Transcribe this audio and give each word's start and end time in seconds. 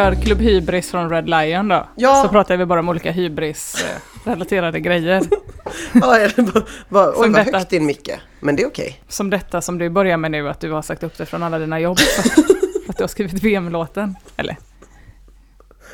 gör 0.00 0.14
Klubb 0.14 0.40
Hybris 0.40 0.90
från 0.90 1.10
Red 1.10 1.28
Lion 1.28 1.68
då? 1.68 1.88
Ja. 1.96 2.22
Så 2.22 2.28
pratar 2.28 2.56
vi 2.56 2.66
bara 2.66 2.80
om 2.80 2.88
olika 2.88 3.10
hybris-relaterade 3.10 4.80
grejer. 4.80 5.22
Ja, 5.92 6.28
det 6.36 6.42
bara, 6.42 6.64
bara, 6.88 7.12
oj 7.16 7.28
vad 7.28 7.54
högt 7.54 7.70
din 7.70 7.86
Micke. 7.86 8.10
Men 8.40 8.56
det 8.56 8.62
är 8.62 8.66
okej. 8.66 9.02
Som 9.08 9.30
detta 9.30 9.60
som 9.60 9.78
du 9.78 9.90
börjar 9.90 10.16
med 10.16 10.30
nu, 10.30 10.48
att 10.48 10.60
du 10.60 10.72
har 10.72 10.82
sagt 10.82 11.02
upp 11.02 11.18
dig 11.18 11.26
från 11.26 11.42
alla 11.42 11.58
dina 11.58 11.80
jobb. 11.80 11.98
För 11.98 12.30
att 12.88 12.96
du 12.96 13.02
har 13.02 13.08
skrivit 13.08 13.42
VM-låten. 13.42 14.14
Eller? 14.36 14.56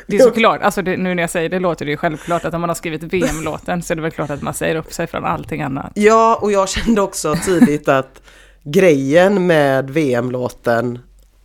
Det 0.07 0.17
är 0.17 0.21
såklart, 0.21 0.63
alltså 0.63 0.83
det, 0.83 0.97
nu 0.97 1.15
när 1.15 1.23
jag 1.23 1.31
säger 1.31 1.49
det 1.49 1.59
låter 1.59 1.85
det 1.85 1.91
ju 1.91 1.97
självklart 1.97 2.45
att 2.45 2.55
om 2.55 2.61
man 2.61 2.71
har 2.71 2.75
skrivit 2.75 3.03
VM-låten 3.03 3.83
så 3.83 3.93
är 3.93 3.97
det 3.97 4.03
väl 4.03 4.11
klart 4.11 4.31
att 4.31 4.43
man 4.43 4.55
säger 4.55 4.77
upp 4.77 4.93
sig 4.93 5.07
från 5.07 5.25
allting 5.25 5.63
annat. 5.63 5.93
Ja, 5.95 6.39
och 6.43 6.53
jag 6.53 6.69
kände 6.69 7.01
också 7.01 7.35
tidigt 7.35 7.89
att 7.89 8.23
grejen 8.65 9.47
med 9.47 9.91
VM-låten, 9.91 10.99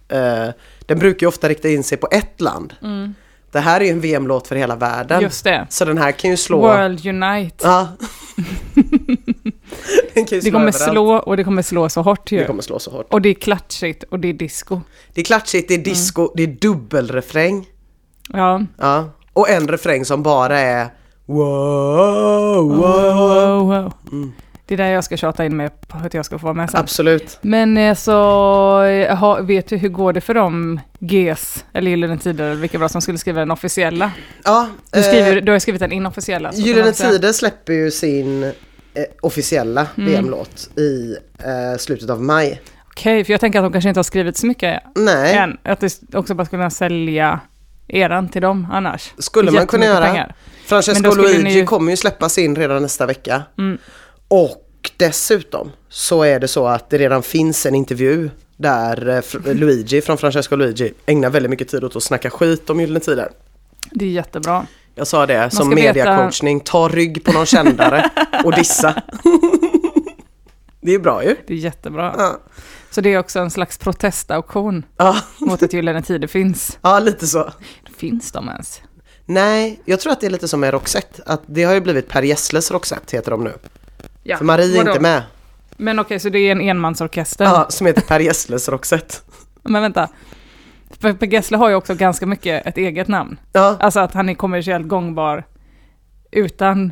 eh, 0.09 0.49
den 0.91 0.99
brukar 0.99 1.23
ju 1.25 1.27
ofta 1.27 1.49
rikta 1.49 1.69
in 1.69 1.83
sig 1.83 1.97
på 1.97 2.07
ett 2.11 2.41
land. 2.41 2.73
Det 3.51 3.59
här 3.59 3.81
är 3.81 3.85
ju 3.85 3.91
en 3.91 4.01
VM-låt 4.01 4.47
för 4.47 4.55
hela 4.55 4.75
värden. 4.75 5.11
Mm. 5.17 5.23
Just 5.23 5.43
det. 5.43 5.67
Så 5.69 5.85
den 5.85 5.97
här 5.97 6.11
kan 6.11 6.29
ju 6.31 6.37
slå... 6.37 6.61
World 6.61 7.05
Unite. 7.05 7.55
Ja. 7.67 7.87
den 10.13 10.25
kan 10.25 10.37
ju 10.37 10.41
Det 10.41 10.41
slå 10.41 10.51
kommer 10.51 10.67
överallt. 10.67 10.91
slå 10.91 11.15
och 11.15 11.37
det 11.37 11.43
kommer 11.43 11.61
slå 11.61 11.89
så 11.89 12.01
hårt 12.01 12.31
ju. 12.31 12.37
Det 12.39 12.45
kommer 12.45 12.61
slå 12.61 12.79
så 12.79 12.91
hårt. 12.91 13.07
Och 13.13 13.21
det 13.21 13.29
är 13.29 13.33
klatschigt 13.33 14.03
och 14.03 14.19
det 14.19 14.27
är 14.27 14.33
disco. 14.33 14.81
Det 15.13 15.21
är 15.21 15.25
klatschigt, 15.25 15.67
det 15.67 15.73
är 15.73 15.77
disco, 15.77 16.21
Mm. 16.21 16.31
det 16.35 16.43
är 16.43 16.47
dubbelrefräng. 16.47 17.65
Ja. 18.33 18.61
Ja. 18.77 19.09
Och 19.33 19.49
en 19.49 19.67
refräng 19.67 20.05
som 20.05 20.23
bara 20.23 20.59
är 20.59 20.87
wow, 21.25 21.37
wow. 22.55 22.77
Wow, 22.77 23.67
wow. 23.67 23.93
Mm. 24.11 24.31
Det 24.71 24.75
är 24.75 24.77
där 24.77 24.91
jag 24.91 25.03
ska 25.03 25.17
tjata 25.17 25.45
in 25.45 25.57
mig 25.57 25.69
på 25.87 25.97
att 25.97 26.13
jag 26.13 26.25
ska 26.25 26.39
få 26.39 26.43
vara 26.45 26.53
med 26.53 26.69
sen. 26.69 26.79
Absolut. 26.79 27.37
Men 27.41 27.77
eh, 27.77 27.95
så, 27.95 28.81
eh, 28.83 29.17
ha, 29.17 29.41
vet 29.41 29.67
du 29.67 29.77
hur 29.77 29.89
går 29.89 30.13
det 30.13 30.21
för 30.21 30.33
dem, 30.33 30.79
GES, 30.99 31.65
eller 31.73 31.91
Gyllene 31.91 32.17
Tider, 32.17 32.55
vilka 32.55 32.77
det 32.77 32.89
som 32.89 33.01
skulle 33.01 33.17
skriva 33.17 33.39
den 33.39 33.51
officiella? 33.51 34.11
Ja, 34.43 34.69
Du, 34.91 35.03
skriver, 35.03 35.37
eh, 35.37 35.43
du 35.43 35.51
har 35.51 35.59
skrivit 35.59 35.79
den 35.79 35.91
inofficiella. 35.91 36.51
Gyllene. 36.53 36.91
Tider 36.91 37.31
släpper 37.33 37.73
ju 37.73 37.91
sin 37.91 38.43
eh, 38.43 38.51
officiella 39.21 39.87
Mm. 39.97 40.09
VM-låt 40.11 40.77
i 40.79 41.15
eh, 41.39 41.77
slutet 41.79 42.09
av 42.09 42.21
maj. 42.23 42.61
Okej, 42.87 43.23
för 43.23 43.31
jag 43.33 43.39
tänker 43.39 43.59
att 43.59 43.65
de 43.65 43.71
kanske 43.71 43.89
inte 43.89 43.97
har 43.99 44.03
skrivit 44.03 44.37
så 44.37 44.45
mycket 44.47 44.83
Nej, 44.95 45.35
än. 45.35 45.57
Att 45.63 45.79
det 45.79 46.15
också 46.15 46.33
bara 46.33 46.45
skulle 46.45 46.59
kunna 46.59 46.69
sälja 46.69 47.39
eran 47.87 48.29
till 48.29 48.41
dem 48.41 48.67
annars. 48.71 49.13
skulle 49.17 49.51
man 49.51 49.67
kunna 49.67 49.85
göra. 49.85 50.05
pengar. 50.05 50.35
Francesco 50.65 51.15
Luigi 51.15 51.49
ju- 51.49 51.65
kommer 51.65 51.91
ju 51.91 51.97
släppa 51.97 52.29
sin 52.29 52.55
redan 52.55 52.81
nästa 52.81 53.05
vecka. 53.05 53.43
Mm. 53.57 53.77
Och 54.27 54.60
dessutom 54.97 55.71
så 55.89 56.23
är 56.23 56.39
det 56.39 56.47
så 56.47 56.67
att 56.67 56.89
det 56.89 56.97
redan 56.97 57.23
finns 57.23 57.65
en 57.65 57.75
intervju 57.75 58.29
där 58.57 59.09
eh, 59.09 59.53
Luigi 59.53 60.01
från 60.01 60.17
Francesco 60.17 60.55
Luigi 60.55 60.93
ägnar 61.05 61.29
väldigt 61.29 61.49
mycket 61.49 61.67
tid 61.69 61.83
åt 61.83 61.95
att 61.95 62.03
snacka 62.03 62.29
skit 62.29 62.69
om 62.69 62.79
Gyllene 62.79 62.99
Tider. 62.99 63.31
Det 63.91 64.05
är 64.05 64.09
jättebra. 64.09 64.65
Jag 64.95 65.07
sa 65.07 65.25
det 65.25 65.49
som 65.49 65.65
ska 65.65 65.75
veta- 65.75 65.87
mediacoachning, 65.87 66.59
ta 66.59 66.87
rygg 66.89 67.23
på 67.23 67.31
någon 67.31 67.45
kändare 67.45 68.09
och 68.43 68.55
dissa. 68.55 69.03
det 70.81 70.93
är 70.93 70.99
bra 70.99 71.23
ju. 71.23 71.35
Det 71.47 71.53
är 71.53 71.57
jättebra. 71.57 72.15
Ja. 72.17 72.39
Så 72.91 73.01
det 73.01 73.13
är 73.13 73.19
också 73.19 73.39
en 73.39 73.51
slags 73.51 73.77
protestauktion 73.77 74.85
Ja, 74.97 75.15
mot 75.37 75.63
att 75.63 75.73
Gyllene 75.73 76.01
Tider 76.01 76.27
finns. 76.27 76.77
ja, 76.81 76.99
lite 76.99 77.27
så. 77.27 77.51
Finns 77.97 78.31
de 78.31 78.49
ens? 78.49 78.81
Nej, 79.25 79.81
jag 79.85 79.99
tror 79.99 80.13
att 80.13 80.19
det 80.21 80.25
är 80.25 80.31
lite 80.31 80.47
som 80.47 80.59
med 80.59 80.71
Roxette. 80.73 81.23
Att 81.25 81.41
det 81.45 81.63
har 81.63 81.73
ju 81.73 81.81
blivit 81.81 82.07
Per 82.07 82.21
Gessles 82.21 82.71
Roxette 82.71 83.17
heter 83.17 83.31
de 83.31 83.43
nu. 83.43 83.53
Ja, 84.23 84.37
För 84.37 84.45
Marie 84.45 84.73
är 84.73 84.77
vadå? 84.77 84.89
inte 84.91 85.01
med. 85.01 85.23
Men 85.77 85.99
okej, 85.99 86.19
så 86.19 86.29
det 86.29 86.39
är 86.39 86.51
en 86.51 86.61
enmansorkester? 86.61 87.45
Ja, 87.45 87.65
som 87.69 87.87
heter 87.87 88.01
Per 88.01 88.19
Gessles 88.19 88.69
Roxette. 88.69 89.15
Men 89.63 89.81
vänta. 89.81 90.07
För 90.99 91.13
Per 91.13 91.27
Gessle 91.27 91.57
har 91.57 91.69
ju 91.69 91.75
också 91.75 91.95
ganska 91.95 92.25
mycket 92.25 92.67
ett 92.67 92.77
eget 92.77 93.07
namn. 93.07 93.39
Ja, 93.53 93.77
Alltså 93.79 93.99
att 93.99 94.13
han 94.13 94.29
är 94.29 94.33
kommersiellt 94.33 94.87
gångbar 94.87 95.43
utan 96.31 96.91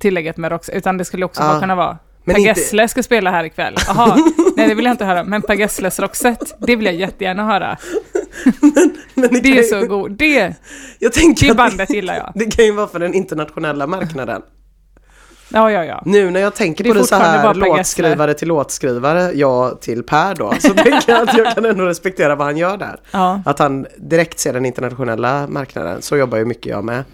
tillägget 0.00 0.36
med 0.36 0.52
Rox, 0.52 0.68
utan 0.68 0.96
det 0.98 1.04
skulle 1.04 1.24
också 1.24 1.42
Ja. 1.42 1.48
bara 1.48 1.60
kunna 1.60 1.74
vara 1.74 1.98
Men 2.24 2.34
Per 2.34 2.40
inte- 2.40 2.60
Gessle 2.60 2.88
ska 2.88 3.02
spela 3.02 3.30
här 3.30 3.44
ikväll. 3.44 3.74
Jaha, 3.86 4.16
nej 4.56 4.68
det 4.68 4.74
vill 4.74 4.84
jag 4.84 4.92
inte 4.92 5.04
höra. 5.04 5.24
Men 5.24 5.42
Per 5.42 5.54
Gessles 5.54 6.00
Roxette, 6.00 6.46
det 6.58 6.76
vill 6.76 6.86
jag 6.86 6.94
jättegärna 6.94 7.44
höra. 7.46 7.76
men 9.14 9.28
Det 9.32 9.40
kan 9.40 9.52
är 9.52 9.56
ju- 9.56 9.62
så 9.62 9.86
god. 9.86 10.12
Det, 10.12 10.54
Jag 10.98 11.12
tänker 11.12 11.46
det 11.48 11.54
bandet 11.54 11.90
gillar 11.90 12.14
jag. 12.14 12.32
Det 12.34 12.56
kan 12.56 12.64
ju 12.64 12.72
vara 12.72 12.86
för 12.86 12.98
den 12.98 13.14
internationella 13.14 13.86
marknaden. 13.86 14.42
Ja, 15.52 15.70
ja, 15.70 15.84
ja. 15.84 16.02
Nu 16.04 16.30
när 16.30 16.40
jag 16.40 16.54
tänker 16.54 16.84
Det 16.84 16.90
på 16.90 16.98
det 16.98 17.04
så 17.04 17.14
här 17.14 17.54
låtskrivare 17.54 18.34
till 18.34 18.48
låtskrivare, 18.48 19.30
ja 19.34 19.70
till 19.80 20.02
Per 20.02 20.34
då, 20.34 20.54
så 20.60 20.68
tänker 20.74 21.12
jag 21.12 21.28
att 21.28 21.38
jag 21.38 21.54
kan 21.54 21.64
ändå 21.64 21.84
respektera 21.84 22.34
vad 22.34 22.46
han 22.46 22.56
gör 22.56 22.76
där. 22.76 23.00
Ja, 23.10 23.42
Att 23.46 23.58
han 23.58 23.86
direkt 23.96 24.38
ser 24.38 24.52
den 24.52 24.66
internationella 24.66 25.46
marknaden, 25.46 26.02
så 26.02 26.16
jobbar 26.16 26.38
ju 26.38 26.44
mycket 26.44 26.66
jag 26.66 26.84
med. 26.84 27.04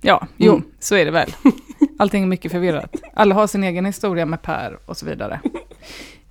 ja 0.00 0.26
jo, 0.36 0.52
Mm. 0.52 0.64
så 0.80 0.94
är 0.96 1.04
det 1.04 1.10
väl. 1.10 1.34
Allting 1.98 2.22
är 2.22 2.26
mycket 2.26 2.52
förvirrat. 2.52 2.94
Alla 3.14 3.34
har 3.34 3.46
sin 3.46 3.64
egen 3.64 3.84
historia 3.84 4.26
med 4.26 4.42
Per 4.42 4.78
och 4.86 4.96
så 4.96 5.06
vidare. 5.06 5.40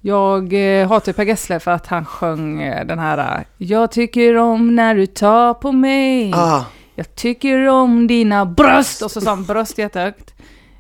Jag 0.01 0.53
eh, 0.81 0.88
hatar 0.89 1.13
Per 1.13 1.23
Gessle 1.25 1.59
för 1.59 1.72
att 1.72 1.88
han 1.88 2.05
sjöng 2.05 2.61
eh, 2.61 2.85
den 2.85 3.00
här 3.00 3.17
eh, 3.39 3.44
Jag 3.57 3.91
tycker 3.91 4.35
om 4.38 4.75
när 4.75 4.95
du 4.95 5.05
tar 5.05 5.53
på 5.53 5.72
mig 5.72 6.31
Ah, 6.35 6.63
Jag 6.95 7.16
tycker 7.16 7.67
om 7.67 8.07
dina 8.07 8.45
bröst 8.45 9.01
och 9.01 9.11
så 9.11 9.22
sa 9.22 9.29
han 9.29 9.44
bröst 9.45 9.78
jättehögt 9.78 10.34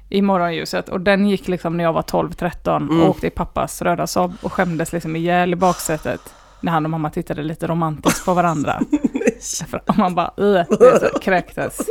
i 0.09 0.21
morgonljuset 0.21 0.89
och 0.89 1.01
den 1.01 1.25
gick 1.29 1.47
liksom 1.47 1.77
när 1.77 1.83
jag 1.83 1.93
var 1.93 2.01
12-13 2.01 2.75
Mm. 2.77 3.01
och 3.01 3.09
åkte 3.09 3.27
i 3.27 3.29
pappas 3.29 3.81
röda 3.81 4.07
Saab 4.07 4.33
och 4.41 4.53
skämdes 4.53 4.93
liksom 4.93 5.15
ihjäl 5.15 5.53
i 5.53 5.55
baksätet 5.55 6.21
när 6.61 6.71
han 6.71 6.85
och 6.85 6.89
mamma 6.91 7.09
tittade 7.09 7.43
lite 7.43 7.67
romantiskt 7.67 8.25
på 8.25 8.33
varandra. 8.33 8.81
Att 9.85 9.97
man 9.97 10.15
bara 10.15 10.31
så, 10.99 11.19
kräktes. 11.21 11.81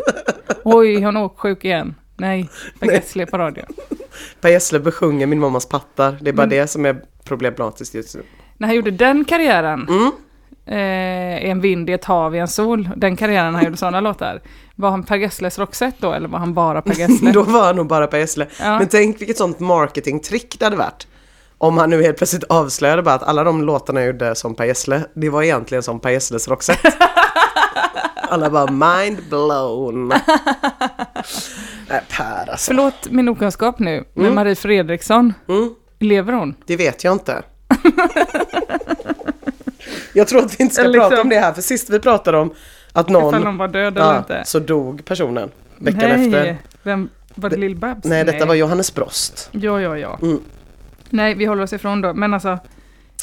Oj, 0.65 1.03
hon 1.03 1.17
är 1.17 1.29
sjuk 1.29 1.65
igen. 1.65 1.95
Nej, 2.17 2.49
Per 2.81 2.87
Gessle 2.93 3.27
på 3.27 3.39
radio. 3.39 3.65
per 4.41 4.49
Gessle 4.49 4.79
besjunger 4.81 5.27
min 5.27 5.41
mammas 5.41 5.69
pattar, 5.69 6.17
det 6.21 6.31
är 6.31 6.35
bara 6.35 6.43
Men- 6.43 6.49
det 6.49 6.67
som 6.67 6.87
är 6.87 6.97
problematiskt 7.25 7.95
just 7.95 8.15
nu. 8.15 8.23
När 8.59 8.69
han 8.69 8.77
gjorde 8.77 8.91
den 8.91 9.25
karriären, 9.25 9.87
Mm. 9.89 10.11
Eh, 10.67 11.51
En 11.51 11.61
vind 11.61 11.91
i 11.91 11.93
ett 11.93 12.05
hav 12.05 12.37
i 12.37 12.39
en 12.39 12.49
sol, 12.49 12.89
den 12.97 13.17
karriären 13.17 13.55
han 13.55 13.65
gjorde 13.65 13.77
sådana 13.77 14.01
låtar. 14.01 14.43
Var 14.77 14.91
han 14.91 15.03
Per 15.03 15.17
Gessles 15.17 15.59
Roxette 15.59 15.97
då 16.01 16.13
eller 16.13 16.29
var 16.29 16.39
han 16.39 16.55
bara 16.55 16.83
Per 16.83 16.95
Gessle? 16.95 17.31
Då 17.33 17.43
var 17.43 17.67
han 17.67 17.77
nog 17.77 17.87
bara 17.87 18.07
Per 18.07 18.19
Gessle. 18.19 18.47
Ja. 18.61 18.79
Men 18.79 18.89
tänk 18.89 19.21
vilket 19.21 19.39
sånt 19.39 19.61
marketingtrick 19.61 20.57
det 20.59 20.65
hade 20.67 20.77
varit. 20.77 21.07
Om 21.59 21.79
han 21.79 21.91
nu 21.91 22.03
helt 22.03 22.17
plötsligt 22.17 22.45
avslöjade 22.45 23.03
bara 23.03 23.15
att 23.15 23.23
alla 23.23 23.45
de 23.45 23.63
låtarna 23.63 24.01
jag 24.01 24.07
gjorde 24.07 24.35
som 24.35 24.55
Per 24.55 24.65
Gessle, 24.65 25.05
det 25.15 25.29
var 25.31 25.43
egentligen 25.43 25.83
som 25.83 26.01
Per 26.01 26.11
Gessles 26.11 26.49
Roxette. 26.49 26.93
Alla 28.29 28.51
bara 28.51 28.71
mind 28.97 29.19
blown. 29.31 30.09
Nej, 31.89 32.01
Per 32.17 32.51
alltså. 32.51 32.67
Förlåt 32.67 33.11
min 33.11 33.29
okunskap 33.29 33.79
nu, 33.79 34.05
men 34.15 34.25
Mm. 34.25 34.35
Marie 34.35 34.55
Fredriksson, 34.57 35.35
Mm, 35.49 35.71
lever 36.01 36.33
hon? 36.33 36.55
det 36.67 36.77
vet 36.77 37.05
jag 37.05 37.13
inte. 37.13 37.43
Jag 40.15 40.29
tror 40.29 40.45
att 40.45 40.61
vi 40.61 40.63
inte 40.63 40.75
ska 40.75 40.85
liksom- 40.89 41.11
prata 41.11 41.23
om 41.23 41.29
det 41.29 41.39
här, 41.39 41.53
för 41.53 41.63
sist 41.63 41.91
vi 41.91 42.01
pratade 42.01 42.39
om 42.39 42.55
att 42.93 43.09
någon... 43.09 43.29
Ifall 43.29 43.47
hon 43.47 43.57
var 43.57 43.69
död 43.69 43.99
eller 43.99 44.13
ja, 44.13 44.19
inte? 44.19 44.43
så 44.47 44.59
dog 44.59 45.05
personen 45.05 45.51
veckan 45.79 45.99
Nej, 45.99 46.27
efter. 46.27 46.57
vem 46.83 47.09
var 47.35 47.51
det 47.51 47.57
Lill-Babs? 47.57 48.01
Nej, 48.05 48.25
detta 48.25 48.47
var 48.47 48.55
Johannes 48.55 48.95
Brost. 48.95 49.49
Ja, 49.53 49.81
ja, 49.81 49.99
ja. 49.99 50.19
Mm. 50.23 50.41
Nej, 51.11 51.35
vi 51.35 51.45
håller 51.45 51.63
oss 51.63 51.73
ifrån 51.73 52.01
då, 52.01 52.15
men 52.15 52.35
alltså... 52.35 52.59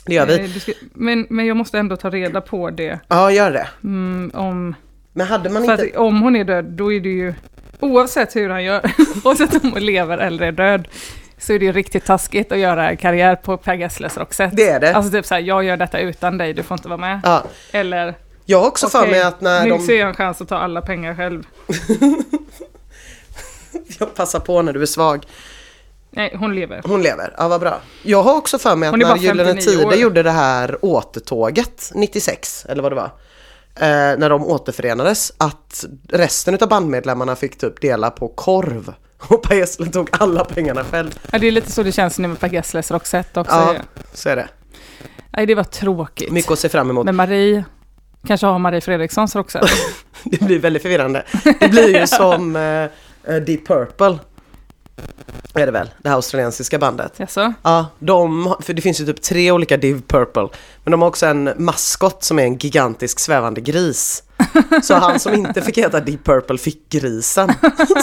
Det 0.06 0.14
gör 0.14 0.26
vi. 0.26 0.40
eh, 0.40 0.50
ska, 0.50 0.72
men, 0.94 1.28
men 1.30 1.46
jag 1.46 1.58
måste 1.58 1.80
ändå 1.80 1.96
ta 1.96 2.10
reda 2.10 2.42
på 2.42 2.70
det. 2.70 3.00
Ja, 3.08 3.32
gör 3.32 3.52
det. 3.52 3.68
Mm, 3.84 4.32
om, 4.34 4.76
Men 5.14 5.28
hade 5.28 5.50
man 5.50 5.64
inte... 5.64 5.74
att 5.74 5.96
om 5.96 6.22
hon 6.22 6.36
är 6.36 6.44
död, 6.44 6.66
då 6.66 6.94
är 6.94 7.00
det 7.00 7.10
ju... 7.10 7.34
Oavsett 7.80 8.36
hur 8.36 8.50
han 8.50 8.64
gör, 8.64 8.82
oavsett 9.24 9.64
om 9.64 9.72
hon 9.72 9.86
lever 9.86 10.18
eller 10.18 10.48
är 10.48 10.52
död, 10.52 10.88
så 11.42 11.54
är 11.54 11.60
det 11.60 11.66
ju 11.66 11.72
riktigt 11.72 12.06
taskigt 12.06 12.52
att 12.52 12.60
göra 12.60 12.96
karriär 12.96 13.36
på 13.36 13.58
Per 13.58 13.74
Gessles 13.74 14.18
Roxette. 14.18 14.56
Det 14.56 14.70
är 14.70 14.80
det. 14.80 14.96
Alltså 14.96 15.12
typ 15.12 15.26
såhär, 15.26 15.42
jag 15.42 15.64
gör 15.64 15.78
detta 15.78 16.00
utan 16.00 16.38
dig, 16.38 16.54
du 16.54 16.64
får 16.64 16.76
inte 16.76 16.88
vara 16.88 16.98
med. 16.98 17.22
Ja, 17.24 17.44
Eller, 17.72 18.16
jag 18.46 18.60
har 18.60 18.68
också 18.68 18.90
för 18.90 19.00
okej, 19.00 19.12
mig 19.12 19.22
att 19.22 19.42
när 19.42 19.64
nu 19.64 19.70
de... 19.70 19.80
ser 19.80 20.00
jag 20.00 20.10
en 20.10 20.16
chans 20.16 20.42
att 20.42 20.48
ta 20.48 20.58
alla 20.58 20.82
pengar 20.82 21.16
själv. 21.16 21.44
Jag 24.00 24.16
passar 24.16 24.40
på 24.40 24.62
när 24.62 24.74
du 24.74 24.82
är 24.82 24.86
svag. 24.86 25.26
Nej, 26.10 26.36
hon 26.40 26.56
lever. 26.56 26.82
Hon 26.86 27.02
lever, 27.02 27.34
ja 27.38 27.48
vad 27.48 27.60
bra. 27.62 27.82
Jag 28.04 28.24
har 28.24 28.36
också 28.36 28.60
för 28.60 28.76
mig 28.76 28.90
att 28.90 28.98
när 28.98 29.18
Gyllene 29.18 29.54
59 29.54 29.62
Tider 29.62 29.96
gjorde 29.96 30.24
det 30.24 30.32
här 30.32 30.78
återtåget 30.82 31.92
96, 31.96 32.66
eller 32.66 32.84
vad 32.84 32.92
det 32.92 32.96
var. 32.96 33.12
Eh, 33.76 34.18
när 34.18 34.30
de 34.30 34.46
återförenades, 34.46 35.34
att 35.38 35.86
resten 36.10 36.58
av 36.62 36.70
bandmedlemmarna 36.70 37.36
fick 37.36 37.58
typ 37.58 37.82
dela 37.82 38.10
på 38.10 38.28
korv. 38.28 38.94
Och 39.28 39.44
Per 39.44 39.56
Gessle 39.56 39.86
tog 39.86 40.10
alla 40.12 40.46
pengarna 40.46 40.84
själv. 40.84 41.20
Ja, 41.32 41.40
det 41.40 41.48
är 41.48 41.52
lite 41.52 41.72
så 41.72 41.84
det 41.84 41.92
känns 41.92 42.20
nu 42.20 42.28
med 42.28 42.40
Per 42.40 42.50
Gessles 42.50 42.92
Roxette 42.92 43.40
också. 43.40 43.56
Ja, 43.56 43.76
så 44.14 44.30
är 44.30 44.36
det. 44.36 44.48
Nej, 45.38 45.46
det 45.46 45.56
var 45.56 45.64
tråkigt. 45.64 46.32
Mycket 46.32 46.52
att 46.52 46.60
se 46.60 46.70
fram 46.70 46.90
emot. 46.90 47.06
Men 47.06 47.16
Marie, 47.16 47.64
kanske 48.28 48.48
har 48.48 48.60
Marie 48.60 48.82
Fredrikssons 48.82 49.36
Roxette. 49.36 49.68
Det 50.24 50.42
blir 50.42 50.60
väldigt 50.60 50.82
förvirrande. 50.82 51.24
Det 51.60 51.70
blir 51.70 52.00
ju 52.00 52.08
som 52.08 52.56
eh, 52.56 53.36
Deep 53.36 53.68
Purple. 53.68 54.20
är 55.54 55.66
det 55.66 55.72
väl, 55.72 55.90
det 55.98 56.10
här 56.10 56.16
australiensiska 56.16 56.80
bandet. 56.80 57.14
Jaså? 57.18 57.54
Ja, 57.64 57.86
de, 58.00 58.56
för 58.60 58.74
det 58.74 58.82
finns 58.82 59.02
ju 59.02 59.06
typ 59.06 59.22
tre 59.22 59.52
olika 59.52 59.78
Div 59.78 60.02
Purple. 60.08 60.48
Men 60.84 60.92
de 60.92 61.02
har 61.02 61.10
också 61.10 61.26
en 61.26 61.54
maskot 61.58 62.24
som 62.24 62.40
är 62.40 62.44
en 62.44 62.58
gigantisk 62.58 63.20
svävande 63.20 63.62
gris. 63.62 64.24
Så 64.84 64.96
han 64.96 65.20
som 65.20 65.34
inte 65.34 65.62
fick 65.62 65.78
heta 65.78 66.00
Deep 66.00 66.24
Purple 66.24 66.58
fick 66.58 66.90
grisen. 66.90 67.54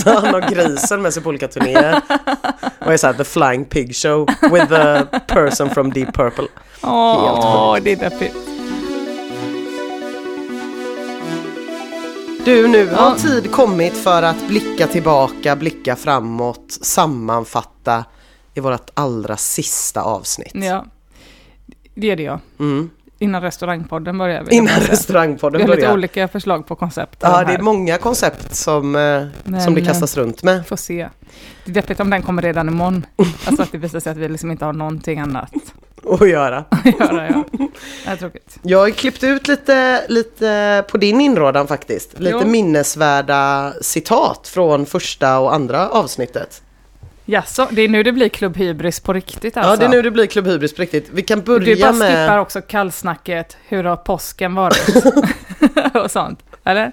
Så 0.02 0.10
han 0.10 0.34
har 0.34 0.50
grisen 0.50 1.02
med 1.02 1.14
sig 1.14 1.22
på 1.22 1.28
olika 1.28 1.48
turnéer. 1.48 2.00
Och 2.78 2.92
är 2.92 2.96
såhär 2.96 3.14
The 3.14 3.24
Flying 3.24 3.64
Pig 3.64 3.96
Show 3.96 4.28
with 4.52 4.68
the 4.68 5.04
person 5.26 5.70
from 5.70 5.92
Deep 5.92 6.14
Purple. 6.14 6.46
Åh, 6.82 7.76
det 7.82 7.92
är 7.92 7.96
deppigt. 7.96 8.36
Du, 12.44 12.68
nu 12.68 12.88
har 12.88 13.14
tid 13.14 13.52
kommit 13.52 13.96
för 13.96 14.22
att 14.22 14.48
blicka 14.48 14.86
tillbaka, 14.86 15.56
blicka 15.56 15.96
framåt, 15.96 16.78
sammanfatta 16.82 18.04
i 18.54 18.60
vårt 18.60 18.90
allra 18.94 19.36
sista 19.36 20.02
avsnitt. 20.02 20.52
Ja, 20.54 20.86
det 21.94 22.10
är 22.10 22.16
det 22.16 22.22
ja. 22.22 22.40
Mm. 22.58 22.90
Innan 23.18 23.42
restaurangpodden 23.42 24.18
börjar. 24.18 24.36
jag 24.36 24.52
Innan 24.52 24.66
bara 24.66 24.74
säga. 24.74 24.86
Vi 24.86 24.92
restaurangpodden 24.92 25.60
har 25.60 25.68
lite 25.68 25.80
börjar. 25.80 25.92
olika 25.94 26.28
förslag 26.28 26.66
på 26.66 26.76
koncept. 26.76 27.18
Ja, 27.20 27.44
det 27.44 27.52
är 27.54 27.58
många 27.62 27.98
koncept 27.98 28.54
som, 28.54 28.96
eh, 28.96 29.24
Men, 29.44 29.60
som 29.62 29.74
det 29.74 29.80
eh, 29.80 29.86
kastas 29.86 30.16
runt 30.16 30.42
med. 30.42 30.66
Får 30.66 30.76
se. 30.76 31.08
Det 31.64 31.70
är 31.70 31.74
deppigt 31.74 32.00
om 32.00 32.10
den 32.10 32.22
kommer 32.22 32.42
redan 32.42 32.68
imorgon. 32.68 33.06
Alltså 33.46 33.62
att 33.62 33.72
det 33.72 33.78
visar 33.78 34.00
sig 34.00 34.12
att 34.12 34.18
vi 34.18 34.28
liksom 34.28 34.50
inte 34.50 34.64
har 34.64 34.72
någonting 34.72 35.20
annat 35.20 35.52
att 36.20 36.28
göra. 36.28 36.58
att 36.70 36.86
göra. 37.00 37.28
Ja. 37.28 37.44
Det 38.04 38.10
är 38.10 38.16
tråkigt. 38.16 38.58
Jag 38.62 38.78
har 38.78 38.90
klippt 38.90 39.24
ut 39.24 39.48
lite, 39.48 40.04
lite 40.08 40.84
på 40.90 40.98
din 40.98 41.20
inrådan 41.20 41.66
faktiskt. 41.66 42.18
Lite 42.20 42.38
Jo. 42.42 42.48
minnesvärda 42.50 43.72
citat 43.82 44.48
från 44.48 44.86
första 44.86 45.38
och 45.38 45.54
andra 45.54 45.88
avsnittet. 45.88 46.62
Jaså, 47.30 47.68
det 47.70 47.82
är 47.82 47.88
nu 47.88 48.02
det 48.02 48.12
blir 48.12 48.28
Klubb 48.28 48.56
Hybris 48.56 49.00
på 49.00 49.12
riktigt 49.12 49.56
alltså? 49.56 49.70
Ja, 49.72 49.76
det 49.76 49.84
är 49.84 49.88
nu 49.88 50.02
det 50.02 50.10
blir 50.10 50.26
Klubb 50.26 50.46
Hybris 50.46 50.74
på 50.74 50.82
riktigt. 50.82 51.08
Vi 51.12 51.22
kan 51.22 51.38
Du 51.38 51.44
börja 51.44 51.76
bara 51.80 51.92
med... 51.92 52.08
skippar 52.08 52.38
också 52.38 52.60
kallsnacket, 52.60 53.56
hur 53.68 53.84
har 53.84 53.96
påsken 53.96 54.54
varit? 54.54 54.88
och 55.94 56.10
sånt, 56.10 56.42
eller? 56.64 56.92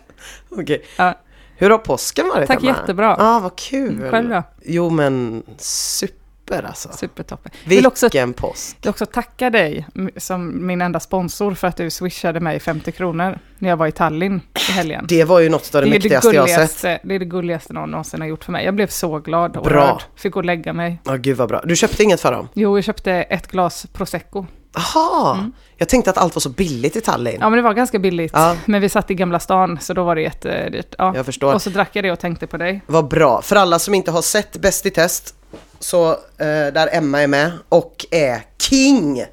Okej. 0.50 0.86
Ja. 0.98 1.14
Hur 1.58 1.70
har 1.70 1.78
påsken 1.78 2.28
varit 2.28 2.48
Tack, 2.48 2.64
Emma? 2.64 2.68
jättebra. 2.68 3.16
Ja, 3.20 3.40
vad 3.40 3.56
kul. 3.56 4.10
Själv 4.12 4.30
då? 4.30 4.44
Jo, 4.66 4.90
men 4.90 5.44
super 5.58 6.25
alltså. 6.54 6.90
Supertoppen. 6.94 7.52
Vill 7.66 7.88
också, 7.88 8.06
Vilken 8.06 8.34
påsk. 8.34 8.78
vill 8.82 8.90
också 8.90 9.06
tacka 9.06 9.50
dig 9.50 9.88
som 10.18 10.68
min 10.68 10.82
enda 10.82 11.00
sponsor 11.00 11.54
för 11.54 11.68
att 11.68 11.78
du 11.78 11.90
swishade 11.90 12.40
mig 12.40 12.60
50 12.60 12.92
kronor 12.92 13.40
när 13.60 13.70
jag 13.70 13.78
var 13.78 13.88
i 13.88 13.92
Tallinn 13.92 14.42
i 14.70 14.72
helgen. 14.72 15.06
Det 15.08 15.24
var 15.24 15.40
ju 15.40 15.50
något 15.50 15.76
av 15.76 15.82
det, 15.82 15.88
är 15.88 15.90
mäktigaste 15.90 16.36
jag 16.36 16.42
har 16.42 16.68
sett. 16.68 17.02
det 17.04 17.16
är 17.16 17.20
det 17.20 17.26
gulligaste 17.26 17.74
någon 17.74 17.92
någonsin 17.92 18.22
har 18.22 18.28
gjort 18.28 18.44
för 18.44 18.52
mig. 18.52 18.66
Jag 18.66 18.76
blev 18.76 18.88
så 18.88 19.20
glad 19.20 19.58
och 19.58 19.64
Bra. 19.64 19.88
rörd. 19.88 20.04
Fick 20.16 20.34
gå 20.34 20.40
och 20.40 20.46
lägga 20.46 20.74
mig. 20.74 21.02
Ja, 21.06 21.16
gud 21.16 21.38
vad 21.38 21.50
bra. 21.50 21.62
Du 21.66 21.76
köpte 21.76 22.04
inget 22.04 22.22
för 22.22 22.32
dem? 22.32 22.48
Jo, 22.54 22.78
jag 22.78 22.84
köpte 22.84 23.12
ett 23.14 23.48
glas 23.48 23.86
prosecco. 23.94 24.46
Aha! 24.76 25.50
Jag 25.78 25.90
tänkte 25.90 26.10
att 26.12 26.18
allt 26.18 26.36
var 26.36 26.40
så 26.40 26.50
billigt 26.50 26.96
i 26.96 27.02
Tallinn. 27.02 27.36
Mm. 27.36 27.42
Ja, 27.42 27.50
men 27.50 27.58
det 27.58 27.64
var 27.64 27.74
ganska 27.74 28.00
billigt. 28.00 28.32
Ja. 28.36 28.56
Men 28.66 28.82
vi 28.82 28.90
satt 28.90 29.12
i 29.12 29.14
Gamla 29.14 29.40
stan, 29.40 29.78
så 29.82 29.94
då 29.94 30.04
var 30.04 30.16
det 30.16 30.22
jättedyrt. 30.22 30.96
Ja. 30.98 31.16
Jag 31.16 31.26
förstår. 31.26 31.54
Och 31.54 31.62
så 31.62 31.70
drack 31.70 31.90
jag 31.94 32.04
det 32.06 32.12
och 32.12 32.20
tänkte 32.20 32.48
på 32.48 32.58
dig. 32.58 32.82
Vad 32.88 33.08
bra. 33.08 33.42
För 33.42 33.56
alla 33.56 33.80
som 33.80 33.94
inte 33.94 34.12
har 34.12 34.22
sett 34.22 34.58
Bäst 34.62 34.86
i 34.86 34.90
test, 34.92 35.36
så 35.80 36.10
eh, 36.12 36.18
där 36.74 36.90
Emma 36.92 37.22
är 37.22 37.28
med 37.28 37.52
och 37.70 38.06
är 38.12 38.42
king 38.62 39.26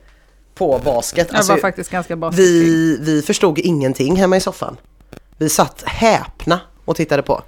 på 0.54 0.80
basket. 0.84 1.26
Jag 1.30 1.36
Alltså, 1.36 1.52
var 1.52 1.60
faktiskt 1.60 1.90
ganska 1.90 2.16
basket. 2.16 2.38
vi, 2.40 2.96
vi 3.00 3.22
förstod 3.22 3.58
ingenting 3.58 4.16
hemma 4.16 4.36
i 4.36 4.40
soffan. 4.40 4.76
Vi 5.38 5.48
satt 5.48 5.82
häpna 5.86 6.60
och 6.84 6.96
tittade 6.96 7.22
på. 7.22 7.42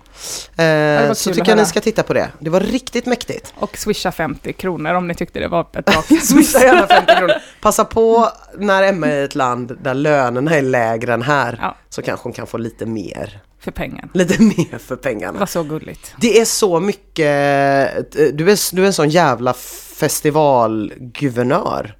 Eh, 0.63 1.13
så 1.13 1.33
tycker 1.35 1.49
jag 1.49 1.59
ni 1.59 1.67
ska 1.67 1.81
titta 1.81 2.03
på 2.03 2.13
det. 2.15 2.29
Det 2.39 2.51
var 2.51 2.61
riktigt 2.61 3.07
mäktigt. 3.07 3.55
Och 3.57 3.77
swisha 3.79 4.13
50 4.13 4.53
kronor 4.53 4.95
om 4.95 5.09
ni 5.09 5.15
tyckte 5.15 5.39
det 5.41 5.49
var 5.49 5.61
ett 5.61 5.85
bra 5.85 6.03
Swisha 6.23 6.59
gärna 6.65 6.87
50 6.87 7.17
kronor. 7.17 7.35
Passa 7.61 7.85
på 7.85 8.29
när 8.59 8.83
Emma 8.83 9.07
är 9.07 9.21
i 9.21 9.25
ett 9.25 9.35
land 9.35 9.79
där 9.83 9.95
lönerna 9.95 10.55
är 10.57 10.63
lägre 10.63 11.15
än 11.15 11.23
här. 11.23 11.59
Ja. 11.63 11.77
Så 11.89 12.03
kanske 12.03 12.23
hon 12.25 12.33
kan 12.33 12.47
få 12.47 12.59
lite 12.59 12.87
mer. 12.87 13.41
för 13.61 13.71
pengen. 13.71 14.11
Lite 14.15 14.43
mer 14.43 14.79
för 14.79 14.97
pengarna. 14.97 15.39
var 15.39 15.47
så 15.47 15.63
gulligt. 15.63 16.15
Det 16.21 16.41
är 16.41 16.45
så 16.45 16.81
mycket, 16.81 17.27
eh, 17.27 18.05
du 18.33 18.51
är, 18.51 18.75
du 18.77 18.83
är 18.83 18.87
en 18.87 18.93
sån 18.93 19.09
jävla 19.09 19.53
festivalguvernör. 19.99 21.97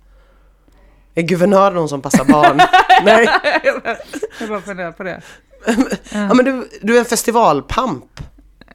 Är 1.15 1.23
guvernör 1.23 1.71
någon 1.71 1.89
som 1.89 2.03
passar 2.03 2.25
barn? 2.25 2.57
Nej, 3.05 3.29
Jag 4.41 4.49
bara 4.49 4.61
funderar 4.61 4.93
på 4.93 5.03
det. 5.03 5.23
Ja, 6.13 6.35
men 6.35 6.45
du, 6.45 6.69
du 6.83 6.95
är 6.95 6.99
en 6.99 7.05
festivalpamp. 7.05 8.05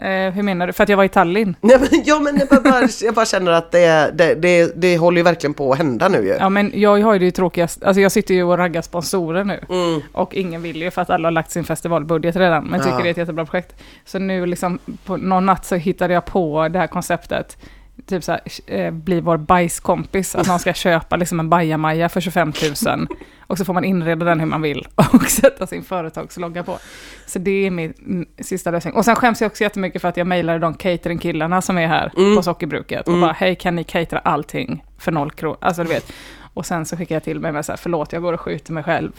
Eh, 0.01 0.31
hur 0.33 0.43
menar 0.43 0.67
du? 0.67 0.73
För 0.73 0.83
att 0.83 0.89
jag 0.89 0.97
var 0.97 1.03
i 1.03 1.09
Tallinn? 1.09 1.55
Nej, 1.61 1.77
men, 1.79 2.03
ja 2.05 2.19
men 2.19 2.41
jag 2.49 2.63
bara, 2.63 2.87
jag 3.01 3.13
bara 3.13 3.25
känner 3.25 3.51
att 3.51 3.71
det, 3.71 4.11
det, 4.13 4.35
det, 4.35 4.71
det 4.81 4.97
håller 4.97 5.17
ju 5.17 5.23
verkligen 5.23 5.53
på 5.53 5.71
att 5.71 5.77
hända 5.77 6.07
nu 6.07 6.17
ju. 6.17 6.35
Ja 6.39 6.49
men 6.49 6.71
jag 6.75 7.01
har 7.01 7.13
ju 7.13 7.19
det 7.19 7.31
tråkigast, 7.31 7.83
alltså 7.83 8.01
jag 8.01 8.11
sitter 8.11 8.33
ju 8.33 8.43
och 8.43 8.57
raggar 8.57 8.81
sponsorer 8.81 9.43
nu. 9.43 9.59
Mm. 9.69 10.01
Och 10.11 10.33
ingen 10.35 10.61
vill 10.61 10.81
ju 10.81 10.91
för 10.91 11.01
att 11.01 11.09
alla 11.09 11.27
har 11.27 11.31
lagt 11.31 11.51
sin 11.51 11.63
festivalbudget 11.63 12.35
redan, 12.35 12.65
men 12.65 12.79
tycker 12.79 12.91
Ja. 12.93 13.01
det 13.03 13.09
är 13.09 13.11
ett 13.11 13.17
jättebra 13.17 13.45
projekt. 13.45 13.75
Så 14.05 14.19
nu 14.19 14.45
liksom, 14.45 14.79
på 15.05 15.17
någon 15.17 15.45
natt 15.45 15.65
så 15.65 15.75
hittade 15.75 16.13
jag 16.13 16.25
på 16.25 16.67
det 16.71 16.79
här 16.79 16.87
konceptet. 16.87 17.57
Typ 18.05 18.23
så 18.23 18.31
här, 18.31 18.41
eh, 18.65 18.91
bli 18.91 19.21
vår 19.21 19.37
bajskompis, 19.37 20.35
att 20.35 20.47
man 20.47 20.59
ska 20.59 20.73
köpa 20.83 21.15
liksom 21.15 21.39
en 21.39 21.49
bajamaja 21.49 22.09
för 22.09 22.21
25 22.21 22.53
000. 22.85 23.07
Och 23.47 23.57
så 23.57 23.65
får 23.65 23.73
man 23.73 23.83
inreda 23.83 24.25
den 24.25 24.39
hur 24.39 24.47
man 24.47 24.61
vill 24.61 24.87
och 25.13 25.23
sätta 25.23 25.67
sin 25.67 25.83
företagslogga 25.83 26.63
på. 26.63 26.77
Så 27.25 27.39
det 27.39 27.51
är 27.67 27.71
min 27.71 27.93
mm, 27.99 28.25
sista 28.39 28.71
lösning. 28.71 28.93
Och 28.93 29.05
sen 29.05 29.15
skäms 29.15 29.41
jag 29.41 29.49
också 29.49 29.63
jättemycket 29.63 30.01
för 30.01 30.07
att 30.09 30.17
jag 30.17 30.27
mejlade 30.27 30.59
de 30.59 30.73
cateringkillarna 30.73 31.61
som 31.61 31.77
är 31.77 31.87
här 31.87 32.11
Mm. 32.17 32.35
på 32.35 32.43
Sockerbruket. 32.43 33.01
Och 33.01 33.13
Mm. 33.13 33.21
bara, 33.21 33.31
hej 33.31 33.55
kan 33.55 33.75
ni 33.75 33.83
catera 33.83 34.19
allting 34.19 34.83
för 34.97 35.11
noll 35.11 35.31
kronor? 35.31 35.57
Alltså 35.61 35.83
du 35.83 35.89
vet. 35.89 36.11
Och 36.53 36.65
sen 36.65 36.85
så 36.85 36.97
skickar 36.97 37.15
jag 37.15 37.23
till 37.23 37.39
mig 37.39 37.51
med 37.51 37.65
så 37.65 37.71
här, 37.71 37.77
förlåt 37.77 38.13
jag 38.13 38.21
går 38.21 38.33
och 38.33 38.41
skjuter 38.41 38.73
mig 38.73 38.83
själv. 38.83 39.11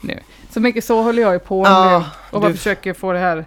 Nu. 0.00 0.18
Så 0.50 0.60
mycket 0.60 0.84
så 0.84 1.02
håller 1.02 1.22
jag 1.22 1.32
ju 1.32 1.38
på 1.38 1.64
Ja, 1.66 1.98
nu. 1.98 2.04
Och 2.36 2.40
bara 2.40 2.48
du- 2.50 2.56
försöker 2.56 2.92
få 2.94 3.12
det 3.12 3.18
här 3.18 3.44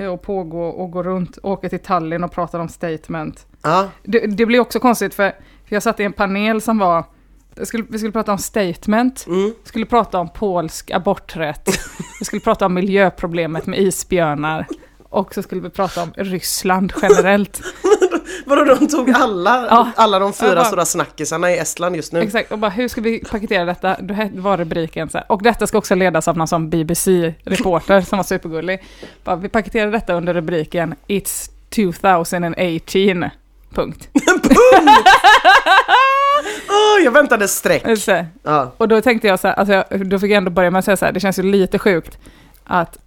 eh, 0.00 0.12
att 0.12 0.22
pågå 0.22 0.62
och 0.62 0.90
gå 0.90 1.02
runt, 1.02 1.38
åka 1.42 1.68
till 1.68 1.78
Tallinn 1.78 2.24
och 2.24 2.32
prata 2.32 2.60
om 2.60 2.68
statement. 2.68 3.46
Ja, 3.62 3.88
Det, 4.02 4.18
det 4.26 4.46
blir 4.46 4.60
också 4.60 4.80
konstigt 4.80 5.14
för, 5.14 5.30
för 5.68 5.76
jag 5.76 5.82
satt 5.82 6.00
i 6.00 6.04
en 6.04 6.12
panel 6.12 6.60
som 6.60 6.78
var, 6.78 7.04
skulle, 7.62 7.84
vi 7.88 7.98
skulle 7.98 8.12
prata 8.12 8.32
om 8.32 8.38
statement, 8.38 9.26
mm. 9.26 9.52
skulle 9.64 9.86
prata 9.86 10.18
om 10.18 10.28
polsk 10.28 10.90
aborträtt, 10.90 11.68
vi 12.18 12.24
skulle 12.24 12.40
prata 12.40 12.66
om 12.66 12.74
miljöproblemet 12.74 13.66
med 13.66 13.78
isbjörnar 13.78 14.66
och 15.10 15.34
så 15.34 15.42
skulle 15.42 15.60
vi 15.60 15.70
prata 15.70 16.02
om 16.02 16.12
Ryssland 16.16 16.92
generellt. 17.02 17.60
Vadå 18.46 18.64
de 18.64 18.88
tog 18.88 19.10
alla, 19.10 19.66
Ja. 19.70 19.90
alla 19.96 20.18
de 20.18 20.32
fyra 20.32 20.54
bara- 20.54 20.64
stora 20.64 20.84
snackisarna 20.84 21.50
i 21.52 21.58
Estland 21.58 21.96
just 21.96 22.12
nu? 22.12 22.20
Exakt, 22.20 22.52
och 22.52 22.58
bara 22.58 22.70
hur 22.70 22.88
ska 22.88 23.00
vi 23.00 23.24
paketera 23.30 23.64
detta? 23.64 23.94
He- 23.94 24.40
var 24.40 24.56
rubriken 24.56 25.10
så 25.10 25.18
här. 25.18 25.32
Och 25.32 25.42
detta 25.42 25.66
ska 25.66 25.78
också 25.78 25.94
ledas 25.94 26.28
av 26.28 26.36
någon 26.36 26.48
sån 26.48 26.70
BBC-reporter 26.70 28.00
som 28.00 28.16
var 28.16 28.24
supergullig. 28.24 28.82
Bara, 29.24 29.36
vi 29.36 29.48
paketerar 29.48 29.90
detta 29.92 30.14
under 30.14 30.34
rubriken 30.34 30.94
It's 31.08 31.50
2018. 31.74 33.30
Punkt. 33.74 34.08
Åh, 36.68 37.04
jag 37.04 37.12
väntade 37.12 37.48
streck. 37.48 37.98
Så 37.98 38.10
här. 38.12 38.26
Ja. 38.42 38.72
Och 38.76 38.88
då 38.88 39.00
tänkte 39.00 39.28
jag 39.28 39.40
så 39.40 39.48
här, 39.48 39.54
alltså 39.54 39.74
jag, 39.74 40.08
då 40.08 40.18
fick 40.18 40.30
jag 40.30 40.36
ändå 40.36 40.50
börja 40.50 40.70
med 40.70 40.78
att 40.78 40.84
säga 40.84 40.96
så 40.96 41.04
här, 41.04 41.12
det 41.12 41.20
känns 41.20 41.38
ju 41.38 41.42
lite 41.42 41.78
sjukt 41.78 42.18
att 42.64 42.98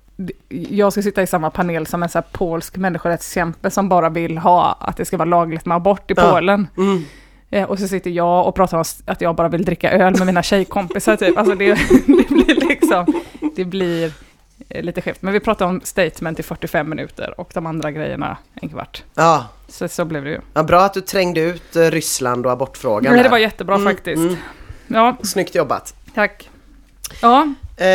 jag 0.49 0.91
ska 0.93 1.01
sitta 1.01 1.21
i 1.21 1.27
samma 1.27 1.49
panel 1.49 1.87
som 1.87 2.03
en 2.03 2.09
så 2.09 2.17
här 2.17 2.25
polsk 2.31 2.77
människorättskämpe 2.77 3.69
som 3.71 3.89
bara 3.89 4.09
vill 4.09 4.37
ha 4.37 4.77
att 4.79 4.97
det 4.97 5.05
ska 5.05 5.17
vara 5.17 5.29
lagligt 5.29 5.65
med 5.65 5.75
abort 5.75 6.11
i 6.11 6.13
Ja. 6.17 6.31
Polen. 6.31 6.67
Mm. 6.77 7.03
Eh, 7.49 7.69
och 7.69 7.79
så 7.79 7.87
sitter 7.87 8.11
jag 8.11 8.47
och 8.47 8.55
pratar 8.55 8.77
om 8.77 8.83
att 9.05 9.21
jag 9.21 9.35
bara 9.35 9.47
vill 9.49 9.65
dricka 9.65 9.91
öl 9.91 10.17
med 10.17 10.25
mina 10.27 10.43
tjejkompisar 10.43 11.15
typ. 11.15 11.37
Alltså 11.37 11.55
det, 11.55 11.65
det 12.07 12.29
blir 12.29 12.67
liksom, 12.69 13.21
det 13.55 13.65
blir 13.65 14.11
eh, 14.69 14.83
lite 14.83 15.01
skevt. 15.01 15.21
Men 15.21 15.33
vi 15.33 15.39
pratar 15.39 15.65
om 15.65 15.81
statement 15.83 16.39
i 16.39 16.43
45 16.43 16.89
minuter 16.89 17.39
och 17.39 17.51
de 17.53 17.65
andra 17.65 17.91
grejerna 17.91 18.37
en 18.53 18.69
kvart. 18.69 19.03
Ja. 19.15 19.45
Så, 19.67 19.87
så 19.87 20.05
blev 20.05 20.23
det 20.23 20.29
ju. 20.29 20.39
ja, 20.53 20.63
bra 20.63 20.81
att 20.81 20.93
du 20.93 21.01
trängde 21.01 21.41
ut 21.41 21.75
eh, 21.75 21.81
Ryssland 21.81 22.45
och 22.45 22.51
abortfrågan 22.51 23.13
Men 23.13 23.23
det 23.23 23.29
var 23.29 23.37
jättebra 23.37 23.75
Mm, 23.75 23.93
faktiskt. 23.93 24.17
mm. 24.23 24.35
Ja, 24.87 25.15
Snyggt 25.23 25.55
jobbat. 25.55 25.95
tack. 26.15 26.49
Ja, 27.21 27.53
Eh, 27.77 27.87